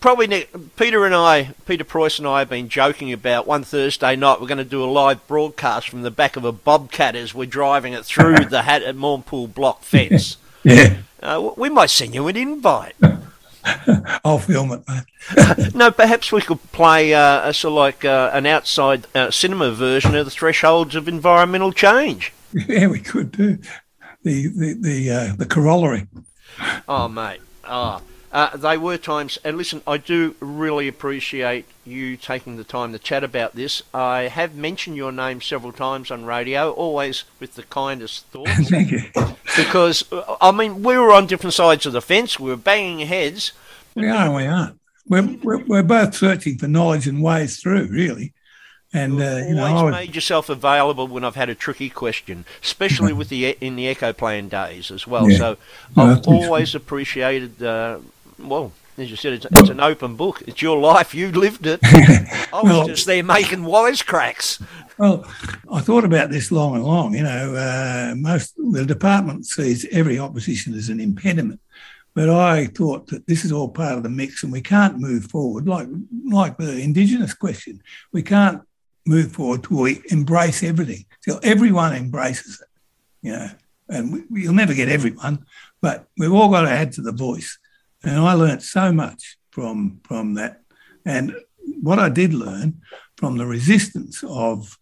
probably 0.00 0.46
Peter 0.76 1.06
and 1.06 1.14
I, 1.14 1.54
Peter 1.66 1.84
Price 1.84 2.18
and 2.18 2.28
I 2.28 2.40
have 2.40 2.50
been 2.50 2.68
joking 2.68 3.12
about 3.12 3.46
one 3.46 3.64
Thursday 3.64 4.16
night 4.16 4.40
we're 4.40 4.46
going 4.46 4.58
to 4.58 4.64
do 4.64 4.84
a 4.84 4.86
live 4.86 5.26
broadcast 5.26 5.88
from 5.88 6.02
the 6.02 6.10
back 6.10 6.36
of 6.36 6.44
a 6.44 6.52
bobcat 6.52 7.16
as 7.16 7.34
we're 7.34 7.46
driving 7.46 7.92
it 7.92 8.04
through 8.04 8.34
the 8.50 8.62
Hattah 8.62 8.94
Mournpall 8.94 9.52
block 9.52 9.82
fence. 9.82 10.36
Yeah. 10.66 10.96
Uh, 11.22 11.50
we 11.58 11.68
might 11.68 11.90
send 11.90 12.14
you 12.14 12.26
an 12.26 12.38
invite. 12.38 12.94
I'll 14.24 14.38
film 14.38 14.72
it, 14.72 14.82
mate. 14.88 15.74
no, 15.74 15.90
perhaps 15.90 16.30
we 16.30 16.42
could 16.42 16.62
play 16.72 17.14
uh, 17.14 17.48
a 17.48 17.54
sort 17.54 17.72
of 17.72 17.76
like 17.76 18.04
uh, 18.04 18.30
an 18.32 18.46
outside 18.46 19.06
uh, 19.14 19.30
cinema 19.30 19.70
version 19.70 20.14
of 20.14 20.24
the 20.24 20.30
thresholds 20.30 20.94
of 20.94 21.08
environmental 21.08 21.72
change. 21.72 22.32
Yeah, 22.68 22.86
we 22.86 23.00
could 23.00 23.32
do 23.32 23.58
the 24.22 24.46
the 24.46 24.74
the, 24.80 25.10
uh, 25.10 25.34
the 25.36 25.44
corollary. 25.44 26.06
Oh, 26.86 27.08
mate. 27.08 27.40
Oh. 27.64 28.00
Uh, 28.34 28.56
they 28.56 28.76
were 28.76 28.98
times, 28.98 29.38
and 29.44 29.56
listen, 29.56 29.80
I 29.86 29.96
do 29.96 30.34
really 30.40 30.88
appreciate 30.88 31.66
you 31.84 32.16
taking 32.16 32.56
the 32.56 32.64
time 32.64 32.90
to 32.90 32.98
chat 32.98 33.22
about 33.22 33.54
this. 33.54 33.80
I 33.94 34.22
have 34.22 34.56
mentioned 34.56 34.96
your 34.96 35.12
name 35.12 35.40
several 35.40 35.70
times 35.70 36.10
on 36.10 36.24
radio, 36.24 36.72
always 36.72 37.22
with 37.38 37.54
the 37.54 37.62
kindest 37.62 38.26
thoughts. 38.32 38.68
Thank 38.68 38.90
you. 38.90 39.02
Because, 39.56 40.02
I 40.40 40.50
mean, 40.50 40.82
we 40.82 40.98
were 40.98 41.12
on 41.12 41.28
different 41.28 41.54
sides 41.54 41.86
of 41.86 41.92
the 41.92 42.02
fence, 42.02 42.40
we 42.40 42.50
were 42.50 42.56
banging 42.56 43.06
heads. 43.06 43.52
We 43.94 44.08
are 44.08 44.34
we 44.34 44.46
aren't. 44.46 44.80
We're, 45.06 45.36
we're, 45.44 45.64
we're 45.64 45.82
both 45.84 46.16
searching 46.16 46.58
for 46.58 46.66
knowledge 46.66 47.06
and 47.06 47.22
ways 47.22 47.58
through, 47.60 47.86
really. 47.86 48.32
And 48.92 49.20
uh, 49.20 49.44
you 49.46 49.54
know, 49.54 49.64
always 49.64 49.92
made 49.92 50.14
yourself 50.14 50.48
available 50.48 51.06
when 51.06 51.24
I've 51.24 51.34
had 51.34 51.48
a 51.50 51.54
tricky 51.54 51.90
question, 51.90 52.44
especially 52.62 53.12
with 53.12 53.28
the 53.28 53.50
in 53.60 53.74
the 53.74 53.88
Echo 53.88 54.12
Plan 54.12 54.48
days 54.48 54.92
as 54.92 55.04
well. 55.04 55.28
Yeah. 55.28 55.36
So 55.36 55.56
I've 55.96 56.26
always 56.28 56.76
appreciated. 56.76 57.60
Uh, 57.60 57.98
well, 58.38 58.72
as 58.96 59.10
you 59.10 59.16
said, 59.16 59.32
it's, 59.34 59.46
it's 59.46 59.68
an 59.70 59.80
open 59.80 60.16
book. 60.16 60.42
It's 60.46 60.62
your 60.62 60.78
life. 60.78 61.14
You 61.14 61.32
lived 61.32 61.66
it. 61.66 61.80
I 61.84 62.48
was 62.62 62.64
Well- 62.64 62.86
just 62.86 63.06
there 63.06 63.22
making 63.24 63.60
wisecracks. 63.60 64.62
well, 64.98 65.24
I 65.72 65.80
thought 65.80 66.04
about 66.04 66.30
this 66.30 66.52
long 66.52 66.76
and 66.76 66.84
long. 66.84 67.14
You 67.14 67.24
know, 67.24 67.54
uh, 67.54 68.14
most 68.16 68.54
the 68.56 68.84
department 68.84 69.46
sees 69.46 69.84
every 69.90 70.18
opposition 70.18 70.74
as 70.74 70.88
an 70.88 71.00
impediment, 71.00 71.60
but 72.14 72.30
I 72.30 72.66
thought 72.66 73.08
that 73.08 73.26
this 73.26 73.44
is 73.44 73.50
all 73.52 73.68
part 73.68 73.96
of 73.96 74.02
the 74.04 74.08
mix, 74.08 74.42
and 74.44 74.52
we 74.52 74.60
can't 74.60 74.98
move 75.00 75.24
forward 75.26 75.66
like 75.66 75.88
like 76.30 76.56
the 76.58 76.78
Indigenous 76.80 77.34
question. 77.34 77.82
We 78.12 78.22
can't 78.22 78.62
move 79.06 79.32
forward 79.32 79.64
till 79.64 79.78
we 79.82 80.00
embrace 80.10 80.62
everything. 80.62 81.04
Till 81.24 81.40
everyone 81.42 81.94
embraces 81.94 82.60
it. 82.62 82.68
You 83.26 83.32
know, 83.32 83.48
and 83.88 84.12
we, 84.12 84.22
we'll 84.30 84.52
never 84.54 84.74
get 84.74 84.88
everyone, 84.88 85.44
but 85.80 86.06
we've 86.16 86.32
all 86.32 86.50
got 86.50 86.62
to 86.62 86.70
add 86.70 86.92
to 86.92 87.02
the 87.02 87.12
voice. 87.12 87.58
And 88.04 88.18
I 88.18 88.34
learnt 88.34 88.62
so 88.62 88.92
much 88.92 89.38
from 89.50 90.00
from 90.04 90.34
that. 90.34 90.62
And 91.06 91.34
what 91.80 91.98
I 91.98 92.08
did 92.08 92.34
learn 92.34 92.82
from 93.16 93.38
the 93.38 93.46
resistance 93.46 94.22
of, 94.26 94.78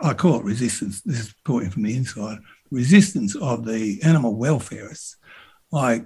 I 0.00 0.14
call 0.14 0.40
it 0.40 0.44
resistance. 0.44 1.00
This 1.02 1.20
is 1.20 1.34
talking 1.44 1.70
from 1.70 1.82
the 1.82 1.96
inside. 1.96 2.38
Resistance 2.70 3.34
of 3.36 3.64
the 3.64 4.00
animal 4.02 4.36
welfareists. 4.36 5.16
I 5.72 6.04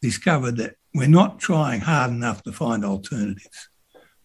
discovered 0.00 0.56
that 0.56 0.76
we're 0.94 1.08
not 1.08 1.38
trying 1.38 1.80
hard 1.80 2.10
enough 2.10 2.42
to 2.42 2.52
find 2.52 2.84
alternatives. 2.84 3.68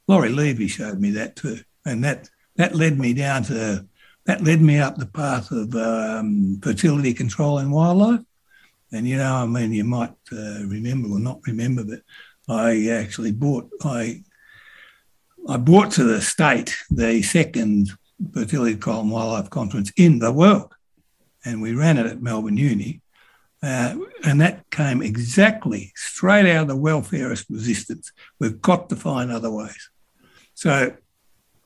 Laurie 0.08 0.30
Levy 0.30 0.68
showed 0.68 1.00
me 1.00 1.12
that 1.12 1.36
too, 1.36 1.60
and 1.86 2.04
that 2.04 2.30
that 2.56 2.76
led 2.76 2.98
me 2.98 3.14
down 3.14 3.44
to 3.44 3.88
that 4.26 4.44
led 4.44 4.62
me 4.62 4.80
up 4.80 4.98
the 4.98 5.06
path 5.06 5.52
of 5.52 5.76
um, 5.76 6.60
fertility 6.62 7.14
control 7.14 7.60
in 7.60 7.70
wildlife. 7.70 8.22
And 8.92 9.08
you 9.08 9.18
know, 9.18 9.36
I 9.36 9.46
mean, 9.46 9.74
you 9.74 9.84
might 9.84 10.14
uh, 10.32 10.66
remember 10.66 11.10
or 11.10 11.20
not 11.20 11.40
remember, 11.46 11.84
but 11.84 12.02
I 12.48 12.90
actually 12.90 13.32
bought 13.32 13.70
I 13.84 14.24
I 15.48 15.58
brought 15.58 15.92
to 15.92 16.04
the 16.04 16.22
state 16.22 16.76
the 16.90 17.22
second 17.22 17.90
fertility 18.34 18.74
control 18.74 19.02
and 19.02 19.12
wildlife 19.12 19.50
conference 19.50 19.92
in 19.98 20.20
the 20.20 20.32
world, 20.32 20.74
and 21.44 21.62
we 21.62 21.74
ran 21.74 21.98
it 21.98 22.06
at 22.06 22.22
Melbourne 22.22 22.58
Uni. 22.58 23.02
Uh, 23.64 23.96
and 24.24 24.40
that 24.42 24.70
came 24.70 25.02
exactly 25.02 25.92
straight 25.96 26.46
out 26.46 26.64
of 26.64 26.68
the 26.68 26.78
welfareist 26.78 27.46
resistance. 27.50 28.12
We've 28.40 28.62
got 28.62 28.90
to 28.90 28.96
find 28.96 29.32
other 29.32 29.50
ways. 29.50 29.90
So 30.54 30.96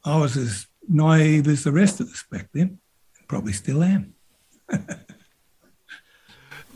I 0.06 0.18
was 0.18 0.38
as 0.38 0.68
naive 0.88 1.48
as 1.48 1.64
the 1.64 1.74
rest 1.74 2.00
of 2.00 2.08
us 2.08 2.24
back 2.32 2.50
then, 2.54 2.80
probably 3.28 3.54
still 3.54 3.84
am. 3.84 4.14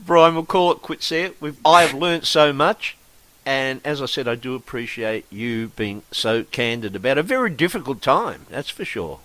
Bryan, 0.06 0.38
it 0.38 0.48
quits 0.48 1.10
there. 1.10 1.32
We've, 1.40 1.58
I 1.66 1.84
have 1.84 1.94
learnt 1.94 2.26
so 2.26 2.54
much, 2.54 2.98
and 3.46 3.82
as 3.84 4.02
I 4.02 4.06
said, 4.06 4.28
I 4.28 4.36
do 4.36 4.56
appreciate 4.56 5.26
you 5.32 5.70
being 5.70 6.04
so 6.12 6.44
candid 6.44 6.96
about 6.96 7.18
a 7.18 7.24
very 7.24 7.50
difficult 7.50 8.02
time. 8.02 8.46
That's 8.50 8.70
for 8.70 8.86
sure. 8.86 9.20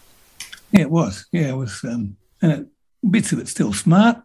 Yeah, 0.72 0.82
it 0.82 0.90
was. 0.90 1.26
Yeah, 1.32 1.48
it 1.48 1.56
was. 1.56 1.82
Um, 1.84 2.16
and 2.42 2.52
it, 2.52 2.66
bits 3.10 3.32
of 3.32 3.38
it 3.38 3.48
still 3.48 3.72
smart, 3.72 4.18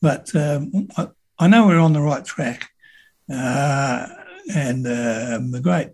but 0.00 0.34
um, 0.34 0.88
I, 0.96 1.08
I 1.38 1.48
know 1.48 1.66
we're 1.66 1.78
on 1.78 1.92
the 1.92 2.00
right 2.00 2.24
track. 2.24 2.70
Uh, 3.32 4.06
and 4.54 4.86
um 4.86 5.50
the 5.50 5.60
great 5.60 5.90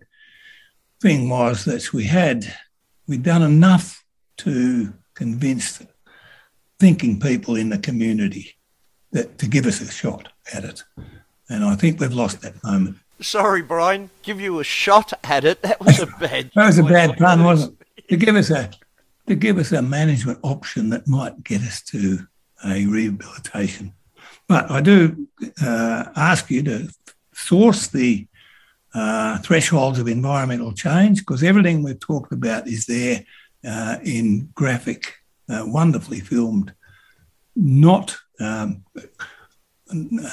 thing 1.00 1.28
was 1.28 1.64
that 1.64 1.92
we 1.92 2.04
had 2.04 2.44
we'd 3.06 3.22
done 3.22 3.42
enough 3.42 4.04
to 4.36 4.92
convince 5.14 5.82
thinking 6.78 7.20
people 7.20 7.56
in 7.56 7.68
the 7.68 7.78
community 7.78 8.54
that 9.14 9.38
to 9.38 9.46
give 9.46 9.64
us 9.64 9.80
a 9.80 9.90
shot 9.90 10.28
at 10.52 10.64
it. 10.64 10.84
And 11.48 11.64
I 11.64 11.76
think 11.76 12.00
we've 12.00 12.12
lost 12.12 12.42
that 12.42 12.62
moment. 12.62 12.98
Sorry, 13.20 13.62
Bryan. 13.62 14.10
Give 14.22 14.40
you 14.40 14.58
a 14.58 14.64
shot 14.64 15.12
at 15.22 15.44
it. 15.44 15.62
That 15.62 15.80
was 15.80 16.00
a 16.00 16.06
bad. 16.06 16.50
That 16.54 16.66
was 16.66 16.78
a 16.78 16.82
bad 16.82 17.16
pun, 17.16 17.42
wasn't 17.42 17.80
it? 17.80 18.08
To 18.10 18.16
give 18.18 18.36
us 18.36 18.50
a 18.50 18.70
to 19.28 19.34
give 19.34 19.56
us 19.56 19.72
a 19.72 19.80
management 19.80 20.38
option 20.42 20.90
that 20.90 21.08
might 21.08 21.42
get 21.42 21.62
us 21.62 21.80
to 21.84 22.26
a 22.66 22.84
rehabilitation. 22.84 23.94
But 24.46 24.70
I 24.70 24.82
do 24.82 25.26
uh, 25.62 26.04
ask 26.14 26.50
you 26.50 26.62
to 26.64 26.90
source 27.32 27.86
the 27.86 28.26
uh, 28.94 29.38
thresholds 29.38 29.98
of 29.98 30.08
environmental 30.08 30.72
change 30.72 31.20
because 31.20 31.42
everything 31.42 31.82
we've 31.82 31.98
talked 31.98 32.32
about 32.32 32.68
is 32.68 32.84
there 32.84 33.24
uh, 33.66 33.96
in 34.04 34.50
graphic, 34.54 35.14
uh, 35.48 35.62
wonderfully 35.66 36.20
filmed, 36.20 36.74
not 37.56 38.18
um, 38.40 38.84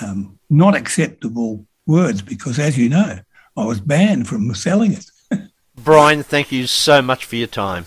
um, 0.01 0.39
not 0.49 0.75
acceptable 0.75 1.65
words 1.85 2.21
because, 2.21 2.59
as 2.59 2.77
you 2.77 2.89
know, 2.89 3.19
I 3.57 3.65
was 3.65 3.79
banned 3.79 4.27
from 4.27 4.53
selling 4.55 4.93
it. 4.93 5.05
Bryan, 5.75 6.23
thank 6.23 6.51
you 6.51 6.67
so 6.67 7.01
much 7.01 7.25
for 7.25 7.35
your 7.35 7.47
time. 7.47 7.85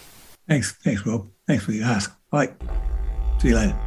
Thanks, 0.48 0.72
thanks, 0.72 1.06
Rob. 1.06 1.28
Thanks 1.46 1.64
for 1.64 1.72
your 1.72 1.86
ask. 1.86 2.14
Bye. 2.30 2.52
See 3.38 3.48
you 3.48 3.56
later. 3.56 3.78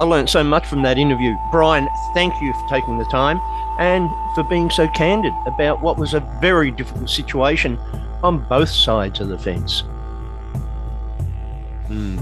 I 0.00 0.04
learned 0.04 0.30
so 0.30 0.44
much 0.44 0.66
from 0.66 0.82
that 0.82 0.96
interview. 0.96 1.34
Bryan, 1.50 1.88
thank 2.14 2.32
you 2.40 2.52
for 2.52 2.68
taking 2.68 2.98
the 2.98 3.04
time 3.06 3.40
and 3.80 4.08
for 4.34 4.44
being 4.44 4.70
so 4.70 4.86
candid 4.88 5.32
about 5.46 5.82
what 5.82 5.98
was 5.98 6.14
a 6.14 6.20
very 6.40 6.70
difficult 6.70 7.10
situation 7.10 7.78
on 8.22 8.46
both 8.48 8.68
sides 8.68 9.20
of 9.20 9.28
the 9.28 9.38
fence. 9.38 9.80
Hmm. 11.86 12.18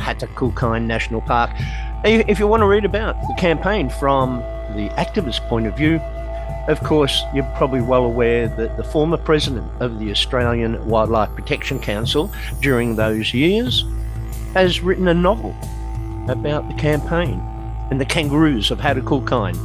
Hattah 0.00 0.32
Kulkyne 0.34 0.86
National 0.86 1.20
Park. 1.20 1.50
If 2.04 2.38
you 2.38 2.46
want 2.46 2.62
to 2.62 2.66
read 2.66 2.84
about 2.84 3.20
the 3.20 3.34
campaign 3.38 3.90
from 3.90 4.38
the 4.74 4.88
activist 4.96 5.46
point 5.48 5.66
of 5.66 5.76
view, 5.76 6.00
of 6.68 6.82
course, 6.84 7.22
you're 7.34 7.50
probably 7.56 7.80
well 7.80 8.04
aware 8.04 8.48
that 8.48 8.76
the 8.76 8.84
former 8.84 9.16
president 9.16 9.70
of 9.80 9.98
the 9.98 10.10
Australian 10.10 10.84
Wildlife 10.86 11.34
Protection 11.34 11.78
Council 11.80 12.30
during 12.60 12.96
those 12.96 13.34
years 13.34 13.84
has 14.54 14.80
written 14.80 15.08
a 15.08 15.14
novel 15.14 15.54
about 16.28 16.68
the 16.68 16.74
campaign 16.74 17.40
and 17.90 18.00
the 18.00 18.04
kangaroos 18.04 18.70
of 18.70 18.78
Hattah 18.78 19.02
Kulkyne. 19.02 19.58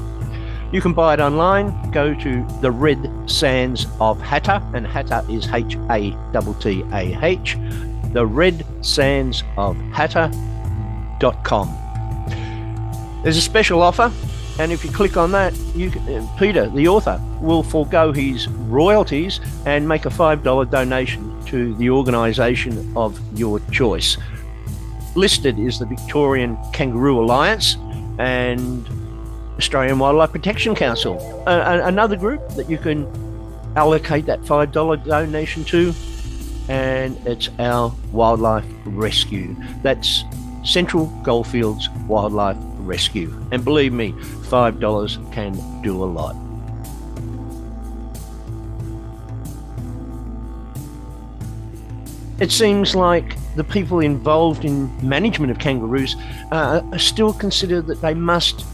You 0.74 0.82
can 0.82 0.94
buy 0.94 1.14
it 1.14 1.20
online. 1.20 1.92
Go 1.92 2.16
to 2.16 2.46
the 2.62 2.72
Red 2.72 3.30
Sands 3.30 3.86
of 4.02 4.20
Hattah, 4.20 4.62
and 4.74 4.86
Hattah 4.86 5.30
is 5.30 5.48
H 5.54 5.78
A 5.90 6.12
T 6.34 6.54
T 6.60 6.84
A 6.92 7.24
H. 7.24 7.58
The 8.14 8.26
Red 8.26 8.65
Sands 8.86 9.44
of 9.58 9.76
Hattah.com. 9.94 11.68
There's 13.24 13.38
a 13.38 13.42
special 13.42 13.82
offer, 13.82 14.12
and 14.60 14.72
if 14.72 14.86
you 14.86 14.92
click 14.92 15.18
on 15.18 15.32
that, 15.32 15.56
you 15.76 15.90
uh, 16.10 16.26
Peter, 16.38 16.70
the 16.70 16.88
author, 16.88 17.20
will 17.42 17.64
forego 17.64 18.12
his 18.14 18.48
royalties 18.48 19.40
and 19.66 19.88
make 19.88 20.06
a 20.06 20.10
$5 20.10 20.70
donation 20.70 21.44
to 21.46 21.74
the 21.76 21.90
organisation 21.90 22.94
of 22.96 23.20
your 23.38 23.60
choice 23.72 24.18
listed 25.16 25.58
is 25.58 25.80
the 25.80 25.86
Victorian 25.86 26.58
Kangaroo 26.74 27.24
Alliance 27.24 27.78
and 28.20 28.86
Australian 29.58 29.98
Wildlife 29.98 30.32
Protection 30.32 30.76
Council, 30.76 31.18
a- 31.48 31.86
another 31.86 32.18
group 32.18 32.48
that 32.50 32.70
you 32.70 32.78
can 32.78 33.08
allocate 33.78 34.26
that 34.26 34.42
$5 34.42 35.04
donation 35.06 35.64
to, 35.66 35.94
and 36.70 37.18
it's 37.28 37.50
our 37.60 37.94
wildlife 38.12 38.66
rescue. 38.86 39.56
That's 39.84 40.24
Central 40.64 41.08
Goldfields 41.24 41.90
Wildlife 42.08 42.58
Rescue. 42.80 43.34
And 43.52 43.64
believe 43.64 43.94
me, 43.94 44.12
$5 44.12 45.32
can 45.32 45.82
do 45.82 46.04
a 46.04 46.06
lot. 46.06 46.36
It 52.40 52.52
seems 52.52 52.96
like 52.96 53.38
the 53.56 53.64
people 53.64 54.02
involved 54.02 54.66
in 54.66 54.92
management 55.08 55.52
of 55.52 55.60
kangaroos 55.60 56.16
uh, 56.52 56.82
are 56.92 57.00
still 57.00 57.32
consider 57.32 57.82
that 57.84 58.02
they 58.02 58.14
must 58.14 58.66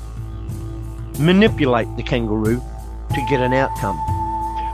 manipulate 1.19 1.87
the 1.95 2.03
kangaroo 2.03 2.59
to 3.13 3.25
get 3.29 3.39
an 3.39 3.53
outcome. 3.53 3.97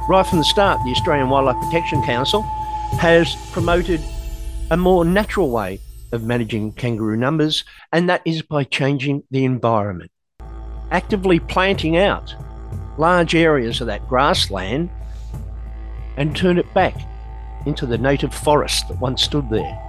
Right 0.08 0.26
from 0.26 0.38
the 0.38 0.46
start, 0.46 0.80
the 0.86 0.92
Australian 0.92 1.30
Wildlife 1.30 1.62
Protection 1.66 2.02
Council 2.04 2.46
has 3.00 3.36
promoted 3.52 4.02
a 4.72 4.78
more 4.78 5.06
natural 5.06 5.50
way 5.50 5.80
of 6.12 6.24
managing 6.24 6.72
kangaroo 6.74 7.18
numbers, 7.18 7.64
and 7.92 8.10
that 8.10 8.22
is 8.26 8.42
by 8.42 8.64
changing 8.64 9.24
the 9.32 9.46
environment. 9.46 10.12
Actively 10.92 11.40
planting 11.40 11.98
out 11.98 12.34
large 12.98 13.36
areas 13.36 13.82
of 13.82 13.88
that 13.88 14.08
grassland 14.08 14.90
and 16.18 16.36
turn 16.36 16.58
it 16.58 16.74
back 16.74 16.96
into 17.66 17.86
the 17.86 17.98
native 17.98 18.34
forest 18.34 18.88
that 18.88 19.00
once 19.00 19.24
stood 19.24 19.50
there. 19.50 19.84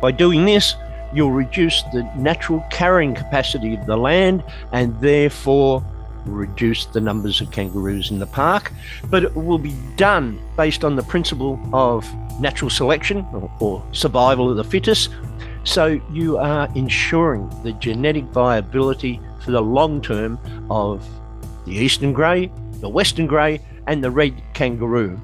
By 0.00 0.12
doing 0.12 0.46
this, 0.46 0.74
you'll 1.12 1.32
reduce 1.32 1.82
the 1.92 2.10
natural 2.16 2.64
carrying 2.70 3.14
capacity 3.14 3.74
of 3.74 3.86
the 3.86 3.96
land 3.96 4.44
and 4.72 4.98
therefore 5.00 5.84
reduce 6.26 6.86
the 6.86 7.00
numbers 7.00 7.40
of 7.40 7.50
kangaroos 7.50 8.10
in 8.10 8.18
the 8.18 8.26
park, 8.26 8.72
but 9.06 9.24
it 9.24 9.34
will 9.34 9.58
be 9.58 9.74
done 9.96 10.38
based 10.56 10.84
on 10.84 10.96
the 10.96 11.02
principle 11.02 11.60
of 11.72 12.06
natural 12.40 12.70
selection 12.70 13.26
or, 13.32 13.50
or, 13.60 13.84
survival 13.92 14.50
of 14.50 14.56
the 14.56 14.64
fittest. 14.64 15.10
So 15.64 16.00
you 16.10 16.38
are 16.38 16.68
ensuring 16.74 17.50
the 17.62 17.72
genetic 17.74 18.24
viability 18.24 19.20
for 19.44 19.50
the 19.50 19.60
long 19.60 20.00
term 20.00 20.38
of 20.70 21.06
the 21.66 21.72
eastern 21.72 22.12
grey, 22.12 22.50
the 22.80 22.88
western 22.88 23.26
grey, 23.26 23.60
and 23.86 24.02
the 24.02 24.10
red 24.10 24.40
kangaroo. 24.54 25.20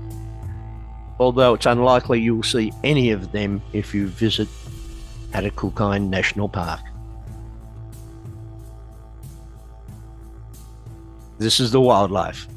Although 1.19 1.55
it's 1.55 1.67
unlikely 1.67 2.21
you'll 2.21 2.43
see 2.43 2.73
any 2.85 3.11
of 3.11 3.33
them 3.33 3.63
if 3.73 3.95
you 3.95 4.09
visit 4.09 4.49
Hattah 5.31 5.53
Kulkyne 5.53 6.09
National 6.09 6.49
Park. 6.49 6.81
This 11.39 11.61
is 11.61 11.71
the 11.71 11.81
wildlife. 11.81 12.49